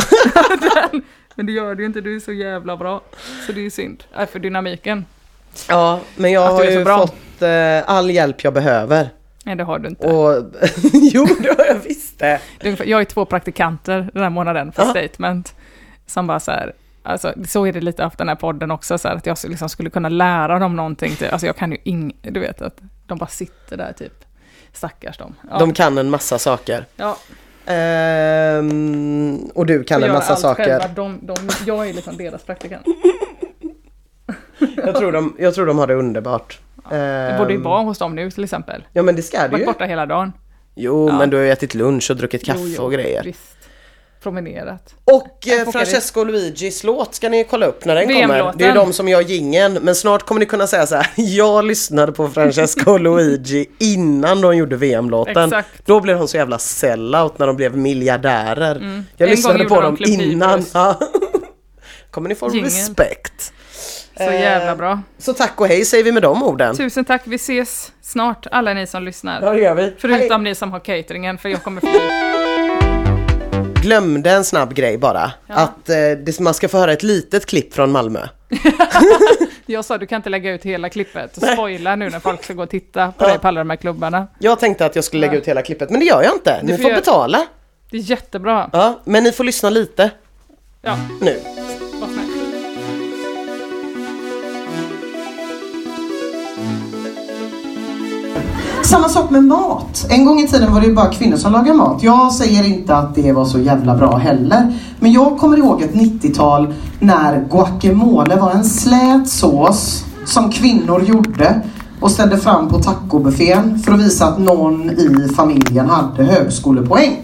Men 1.34 1.46
det 1.46 1.52
gör 1.52 1.74
du 1.74 1.82
ju 1.82 1.86
inte, 1.86 2.00
du 2.00 2.16
är 2.16 2.20
så 2.20 2.32
jävla 2.32 2.76
bra. 2.76 3.00
Så 3.46 3.52
det 3.52 3.60
är 3.60 3.62
ju 3.62 3.70
synd. 3.70 4.04
Äh, 4.18 4.26
för 4.26 4.38
dynamiken. 4.38 5.04
Ja, 5.68 6.00
men 6.16 6.32
jag 6.32 6.40
har 6.52 6.64
ju 6.64 6.84
bra. 6.84 6.98
fått 7.00 7.42
eh, 7.42 7.50
all 7.90 8.10
hjälp 8.10 8.44
jag 8.44 8.52
behöver. 8.54 9.08
Nej, 9.44 9.56
det 9.56 9.64
har 9.64 9.78
du 9.78 9.88
inte. 9.88 10.06
Och 10.06 10.44
jo, 10.92 11.26
det 11.40 11.48
har 11.58 11.64
jag 11.66 11.78
visst 11.84 12.18
det. 12.18 12.40
Jag 12.84 13.00
är 13.00 13.04
två 13.04 13.24
praktikanter 13.24 14.10
den 14.12 14.22
här 14.22 14.30
månaden 14.30 14.72
för 14.72 14.82
Ja. 14.82 14.90
statement. 14.90 15.54
Som 16.06 16.26
bara 16.26 16.40
så 16.40 16.50
här, 16.50 16.72
alltså, 17.04 17.34
så 17.48 17.66
är 17.66 17.72
det 17.72 17.80
lite 17.80 18.04
av 18.04 18.12
den 18.18 18.28
här 18.28 18.34
podden 18.36 18.70
också, 18.70 18.98
så 18.98 19.08
här, 19.08 19.16
att 19.16 19.26
jag 19.26 19.38
liksom 19.44 19.68
skulle 19.68 19.90
kunna 19.90 20.08
lära 20.08 20.58
dem 20.58 20.76
någonting. 20.76 21.16
Typ. 21.16 21.32
Alltså 21.32 21.46
jag 21.46 21.56
kan 21.56 21.70
ju 21.72 21.78
ing, 21.84 22.16
du 22.22 22.40
vet 22.40 22.62
att 22.62 22.80
de 23.06 23.18
bara 23.18 23.26
sitter 23.26 23.76
där 23.76 23.92
typ. 23.92 24.24
Stackars 24.72 25.18
dem. 25.18 25.34
Ja, 25.50 25.58
De 25.58 25.72
kan 25.72 25.98
en 25.98 26.10
massa 26.10 26.38
saker. 26.38 26.84
ja, 26.96 27.16
Ehm, 27.66 29.38
och 29.54 29.66
du 29.66 29.84
kan 29.84 30.02
och 30.02 30.08
en 30.08 30.14
massa 30.14 30.32
allt 30.32 30.40
saker. 30.42 30.64
Själva. 30.64 30.88
De, 30.94 31.18
de, 31.22 31.34
jag 31.66 31.88
är 31.88 31.92
liksom 31.92 32.16
deras 32.16 32.42
praktikant. 32.42 32.86
Jag 34.76 34.94
tror, 34.96 35.12
de, 35.12 35.36
jag 35.38 35.54
tror 35.54 35.66
de 35.66 35.78
har 35.78 35.86
det 35.86 35.94
underbart. 35.94 36.58
Det 36.90 37.34
borde 37.38 37.52
ju 37.52 37.56
Ehm, 37.58 37.62
vara 37.62 37.82
hos 37.82 37.98
dem 37.98 38.14
nu 38.14 38.30
till 38.30 38.44
exempel. 38.44 38.84
Ja 38.92 39.02
men 39.02 39.16
det 39.16 39.22
ska 39.22 39.42
det 39.42 39.48
Varit 39.48 39.60
ju. 39.62 39.66
borta 39.66 39.84
hela 39.84 40.06
dagen. 40.06 40.32
Jo 40.74 41.08
Ja. 41.08 41.18
men 41.18 41.30
du 41.30 41.36
har 41.36 41.44
ju 41.44 41.50
ätit 41.50 41.74
lunch 41.74 42.10
och 42.10 42.16
druckit 42.16 42.44
kaffe 42.44 42.60
Jo, 42.62 42.74
jo, 42.76 42.82
och 42.82 42.92
grejer. 42.92 43.22
Visst. 43.24 43.53
Promenerat. 44.24 44.94
Och 45.04 45.38
Jag 45.44 45.60
eh, 45.60 45.70
Francesco 45.70 46.24
Luigis 46.24 46.84
låt 46.84 47.14
ska 47.14 47.28
ni 47.28 47.44
kolla 47.44 47.66
upp 47.66 47.84
när 47.84 47.94
den 47.94 48.06
kommer. 48.08 48.52
Det 48.56 48.64
är 48.64 48.74
de 48.74 48.92
som 48.92 49.08
gör 49.08 49.20
gingen 49.20 49.72
men 49.72 49.94
snart 49.94 50.22
kommer 50.22 50.38
ni 50.38 50.46
kunna 50.46 50.66
säga 50.66 50.86
så 50.86 50.94
här. 50.96 51.06
Jag 51.16 51.64
lyssnade 51.64 52.12
på 52.12 52.28
Francesco 52.28 52.96
Luigi 52.98 53.66
innan 53.78 54.40
de 54.40 54.56
gjorde 54.56 54.76
VM-låten. 54.76 55.52
Då 55.84 56.00
blev 56.00 56.18
de 56.18 56.28
så 56.28 56.36
jävla 56.36 56.58
sellout 56.58 57.38
när 57.38 57.46
de 57.46 57.56
blev 57.56 57.76
miljardärer. 57.76 58.74
Jag 58.74 58.76
Mm. 58.76 59.04
En 59.18 59.28
lyssnade 59.28 59.64
på 59.64 59.80
de 59.80 59.94
dem 59.96 60.04
innan. 60.06 60.64
Ja. 60.74 61.00
kommer 62.10 62.28
ni 62.28 62.34
få 62.34 62.50
Jingle. 62.52 62.68
respekt. 62.68 63.52
Så 64.16 64.22
Eh, 64.22 64.40
jävla 64.40 64.76
bra. 64.76 65.00
Så 65.18 65.32
tack 65.32 65.60
och 65.60 65.66
hej 65.68 65.84
säger 65.84 66.04
vi 66.04 66.12
med 66.12 66.22
de 66.22 66.42
orden. 66.42 66.76
Tusen 66.76 67.04
tack, 67.04 67.22
vi 67.24 67.36
ses 67.36 67.92
snart 68.02 68.46
alla 68.50 68.74
ni 68.74 68.86
som 68.86 69.02
lyssnar. 69.02 69.42
Ja 69.42 69.50
det 69.50 69.60
gör 69.60 69.74
vi. 69.74 69.92
Förutom 69.98 70.44
ni 70.44 70.54
som 70.54 70.72
har 70.72 70.80
cateringen, 70.80 71.38
för 71.38 71.48
jag 71.48 71.62
kommer 71.62 71.80
fly. 71.80 72.43
Glömde 73.84 74.30
en 74.30 74.44
snabb 74.44 74.74
grej 74.74 74.98
bara. 74.98 75.32
Att 75.46 75.88
eh, 75.88 75.96
det, 75.96 76.40
man 76.40 76.54
ska 76.54 76.68
få 76.68 76.78
höra 76.78 76.92
ett 76.92 77.02
litet 77.02 77.46
klipp 77.46 77.74
från 77.74 77.92
Malmö. 77.92 78.20
Jag 79.66 79.84
sa 79.84 79.98
du 79.98 80.06
kan 80.06 80.16
inte 80.16 80.28
lägga 80.30 80.52
ut 80.52 80.62
hela 80.62 80.88
klippet. 80.88 81.36
Spoila 81.52 81.96
nu 81.96 82.10
när 82.10 82.20
folk 82.20 82.44
ska 82.44 82.54
gå 82.54 82.62
och 82.62 82.70
titta 82.70 83.12
på 83.18 83.24
dig 83.26 83.38
på 83.38 83.48
alla 83.48 83.60
de 83.60 83.70
här 83.70 83.76
klubbarna. 83.76 84.26
Jag 84.38 84.60
tänkte 84.60 84.86
att 84.86 84.94
jag 84.94 85.04
skulle 85.04 85.20
lägga 85.20 85.32
Ja. 85.32 85.38
ut 85.38 85.48
hela 85.48 85.62
klippet, 85.62 85.90
men 85.90 86.00
det 86.00 86.06
gör 86.06 86.22
jag 86.22 86.32
inte. 86.34 86.60
Ni 86.62 86.76
får 86.76 86.82
får 86.82 86.90
betala. 86.94 87.46
Det 87.90 87.96
är 87.96 88.00
jättebra. 88.00 88.70
Ja, 88.72 89.00
men 89.04 89.24
ni 89.24 89.32
får 89.32 89.44
lyssna 89.44 89.70
lite 89.70 90.10
Ja, 90.82 90.98
nu. 91.20 91.40
Samma 98.94 99.08
sak 99.08 99.30
med 99.30 99.44
mat. 99.44 100.06
En 100.08 100.24
gång 100.24 100.40
i 100.40 100.48
tiden 100.48 100.72
var 100.72 100.80
det 100.80 100.86
ju 100.86 100.94
bara 100.94 101.10
kvinnor 101.10 101.36
som 101.36 101.52
lagade 101.52 101.74
mat. 101.74 102.02
Jag 102.02 102.32
säger 102.32 102.64
inte 102.64 102.96
att 102.96 103.14
det 103.14 103.32
var 103.32 103.44
så 103.44 103.58
jävla 103.58 103.96
bra 103.96 104.16
heller. 104.16 104.78
Men 105.00 105.12
jag 105.12 105.38
kommer 105.38 105.56
ihåg 105.56 105.82
ett 105.82 105.94
90-tal 105.94 106.74
när 107.00 107.44
guacamole 107.50 108.36
var 108.36 108.50
en 108.50 108.64
slät 108.64 109.28
sås 109.28 110.04
som 110.24 110.50
kvinnor 110.50 111.02
gjorde 111.02 111.60
och 112.00 112.10
ställde 112.10 112.38
fram 112.38 112.68
på 112.68 112.78
tacobuffén 112.78 113.78
för 113.78 113.92
att 113.92 114.00
visa 114.00 114.26
att 114.26 114.38
någon 114.38 114.90
i 114.90 115.28
familjen 115.36 115.90
hade 115.90 116.24
högskolepoäng. 116.24 117.16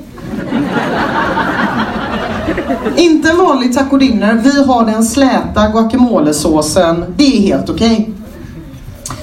Inte 2.97 3.31
en 3.31 3.39
vanlig 3.39 3.75
taco 3.75 3.99
dinner. 3.99 4.41
Vi 4.45 4.65
har 4.65 4.87
den 4.87 5.05
släta 5.05 5.69
guacamolesåsen. 5.69 7.05
Det 7.17 7.37
är 7.37 7.41
helt 7.41 7.71
okej. 7.71 8.13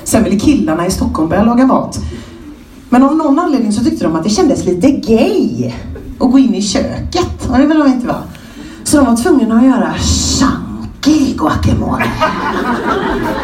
Sen 0.03 0.23
ville 0.23 0.39
killarna 0.39 0.87
i 0.87 0.91
Stockholm 0.91 1.29
börja 1.29 1.43
laga 1.43 1.65
mat. 1.65 1.99
Men 2.89 3.03
av 3.03 3.15
någon 3.15 3.39
anledning 3.39 3.71
så 3.71 3.83
tyckte 3.83 4.03
de 4.03 4.15
att 4.15 4.23
det 4.23 4.29
kändes 4.29 4.65
lite 4.65 4.91
gay 4.91 5.73
att 6.19 6.31
gå 6.31 6.39
in 6.39 6.55
i 6.55 6.61
köket. 6.61 7.49
Och 7.49 7.57
det 7.57 7.65
vill 7.65 7.79
de 7.79 7.87
inte 7.87 8.07
vara. 8.07 8.23
Så 8.83 8.97
de 8.97 9.05
var 9.05 9.15
tvungna 9.15 9.57
att 9.57 9.65
göra 9.65 9.93
chunky 9.93 11.33
guacamole. 11.33 12.05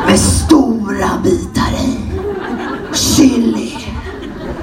Med 0.08 0.20
stora 0.20 1.10
bitar 1.24 1.72
i. 1.86 1.98
Chili. 2.94 3.74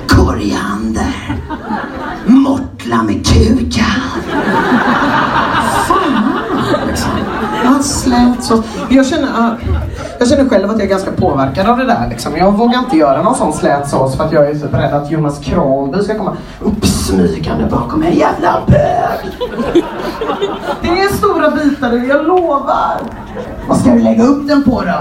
Koriander. 0.09 1.39
Mortla 2.27 3.03
med 3.03 3.27
kukar. 3.27 4.01
Fan 5.89 6.89
liksom. 6.89 7.11
Ja, 7.65 7.83
slät 7.83 8.45
så. 8.45 8.63
Jag 8.89 9.07
känner, 9.07 9.29
ah, 9.35 9.57
jag 10.21 10.29
känner 10.29 10.49
själv 10.49 10.71
att 10.71 10.79
jag 10.79 10.87
är 10.87 10.91
ganska 10.91 11.11
påverkad 11.11 11.67
av 11.67 11.79
det 11.79 11.85
där. 11.85 12.09
Liksom. 12.09 12.37
Jag 12.37 12.53
vågar 12.53 12.79
inte 12.79 12.97
göra 12.97 13.23
någon 13.23 13.35
sån 13.35 13.53
slät 13.53 13.89
sås 13.89 14.17
för 14.17 14.25
att 14.25 14.33
jag 14.33 14.51
är 14.51 14.55
så 14.55 14.67
rädd 14.67 14.95
att 14.95 15.11
Jonas 15.11 15.39
Kranby 15.39 16.03
ska 16.03 16.19
komma 16.19 16.37
uppsmygande 16.61 17.67
bakom 17.71 18.03
en 18.03 18.13
Jävla 18.13 18.63
bög! 18.67 19.33
Det 20.83 20.89
är 20.89 21.17
stora 21.17 21.51
bitar, 21.51 21.93
jag 21.93 22.27
lovar. 22.27 23.01
Vad 23.69 23.81
ska 23.81 23.91
du 23.91 23.99
lägga 23.99 24.23
upp 24.23 24.49
den 24.49 24.65
på 24.65 24.83
då? 24.83 24.99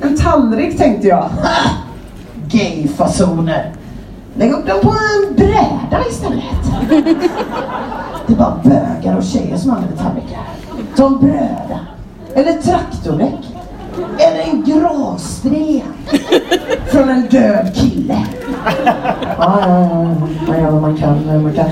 En 0.00 0.18
tallrik 0.18 0.78
tänkte 0.78 1.08
jag. 1.08 1.30
Gayfasoner. 2.48 3.72
Lägg 4.34 4.52
upp 4.52 4.66
den 4.66 4.80
på 4.80 4.90
en 4.90 5.36
bräda 5.36 6.04
istället. 6.10 6.42
Det 8.26 8.32
är 8.32 8.36
bara 8.36 8.56
bögar 8.64 9.16
och 9.16 9.24
tjejer 9.24 9.56
som 9.56 9.70
använder 9.70 9.96
tallrikar. 9.96 10.40
Ta 10.96 11.06
en 11.06 11.18
bröda. 11.18 11.80
Eller 12.34 12.52
traktorräck. 12.52 13.51
Eller 14.18 14.40
en 14.50 14.64
gravsten. 14.64 15.80
Från 16.86 17.08
en 17.08 17.26
död 17.30 17.74
kille. 17.74 18.26
Ja, 19.38 19.60
ja, 19.64 19.80
ja. 19.80 20.14
Man 20.48 20.60
gör 20.60 20.70
vad 20.70 20.82
man 20.82 20.96
kan. 20.96 21.42
Man 21.42 21.52
kan. 21.52 21.70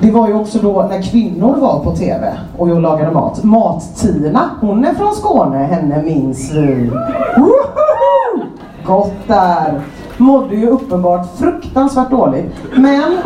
Det 0.00 0.10
var 0.10 0.28
ju 0.28 0.34
också 0.34 0.58
då 0.58 0.86
när 0.90 1.02
kvinnor 1.02 1.56
var 1.56 1.78
på 1.84 1.96
TV 1.96 2.32
och 2.58 2.68
jag 2.68 2.82
lagade 2.82 3.10
mat. 3.10 3.44
Mat-Tina, 3.44 4.50
hon 4.60 4.84
är 4.84 4.94
från 4.94 5.14
Skåne, 5.14 5.56
henne 5.56 6.02
minns 6.02 6.52
vi. 6.52 6.90
Woho! 7.36 8.44
Gott 8.84 9.14
där! 9.26 9.80
Mådde 10.18 10.56
ju 10.56 10.68
uppenbart 10.68 11.38
fruktansvärt 11.38 12.10
dåligt. 12.10 12.54
Men 12.76 13.18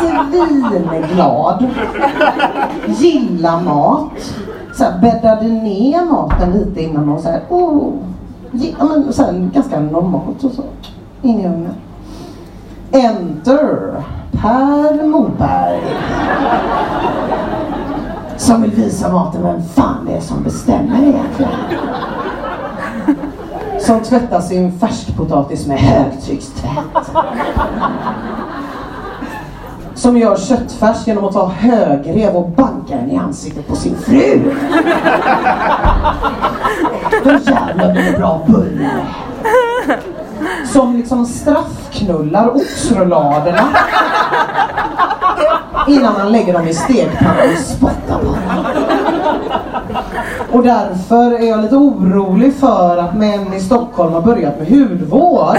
svinglad. 0.00 1.66
Gillar 2.86 3.60
mat. 3.60 4.34
Så 4.82 4.90
här, 4.90 4.98
bäddade 4.98 5.48
ner 5.48 6.04
maten 6.04 6.52
lite 6.52 6.82
innan 6.82 7.08
och 7.08 7.20
så 7.20 7.28
här, 7.28 7.42
oh, 7.48 7.92
ja, 8.52 8.84
men 8.84 9.12
så 9.12 9.22
här, 9.22 9.50
ganska 9.54 9.80
normalt 9.80 10.44
och 10.44 10.50
så. 10.50 10.62
In 11.22 11.40
i 11.40 11.46
ugnen. 11.46 11.74
Enter 12.92 13.94
Per 14.32 15.06
Moberg. 15.06 15.80
Som 18.36 18.62
vill 18.62 18.70
visa 18.70 19.12
maten 19.12 19.42
vem 19.42 19.62
fan 19.62 20.06
det 20.06 20.12
är 20.16 20.20
som 20.20 20.42
bestämmer 20.42 21.02
egentligen. 21.02 21.52
Som 23.80 24.00
tvättar 24.00 24.40
sin 24.40 24.78
färskpotatis 24.78 25.66
med 25.66 25.78
högtryckstvätt. 25.78 27.12
Som 30.02 30.16
gör 30.16 30.36
köttfärs 30.36 31.06
genom 31.06 31.24
att 31.24 31.32
ta 31.32 31.46
högrev 31.46 32.36
och 32.36 32.48
banka 32.48 32.96
den 32.96 33.10
i 33.10 33.16
ansiktet 33.16 33.68
på 33.68 33.76
sin 33.76 33.96
fru. 33.96 34.54
Då 37.24 37.30
jävlar 37.30 37.92
blir 37.92 38.12
det 38.12 38.18
bra 38.18 38.40
bulle. 38.46 38.90
Som 40.72 40.96
liksom 40.96 41.26
straffknullar 41.26 42.56
oxrulladerna. 42.56 43.68
Innan 45.88 46.16
han 46.16 46.32
lägger 46.32 46.52
dem 46.52 46.68
i 46.68 46.74
stekpannan 46.74 47.52
och 47.52 47.58
spottar 47.58 48.18
på 48.18 48.24
dem. 48.24 48.64
Och 50.52 50.62
därför 50.62 51.32
är 51.32 51.48
jag 51.48 51.60
lite 51.60 51.76
orolig 51.76 52.54
för 52.54 52.98
att 52.98 53.14
män 53.14 53.54
i 53.54 53.60
Stockholm 53.60 54.12
har 54.12 54.22
börjat 54.22 54.58
med 54.58 54.68
hudvård. 54.68 55.58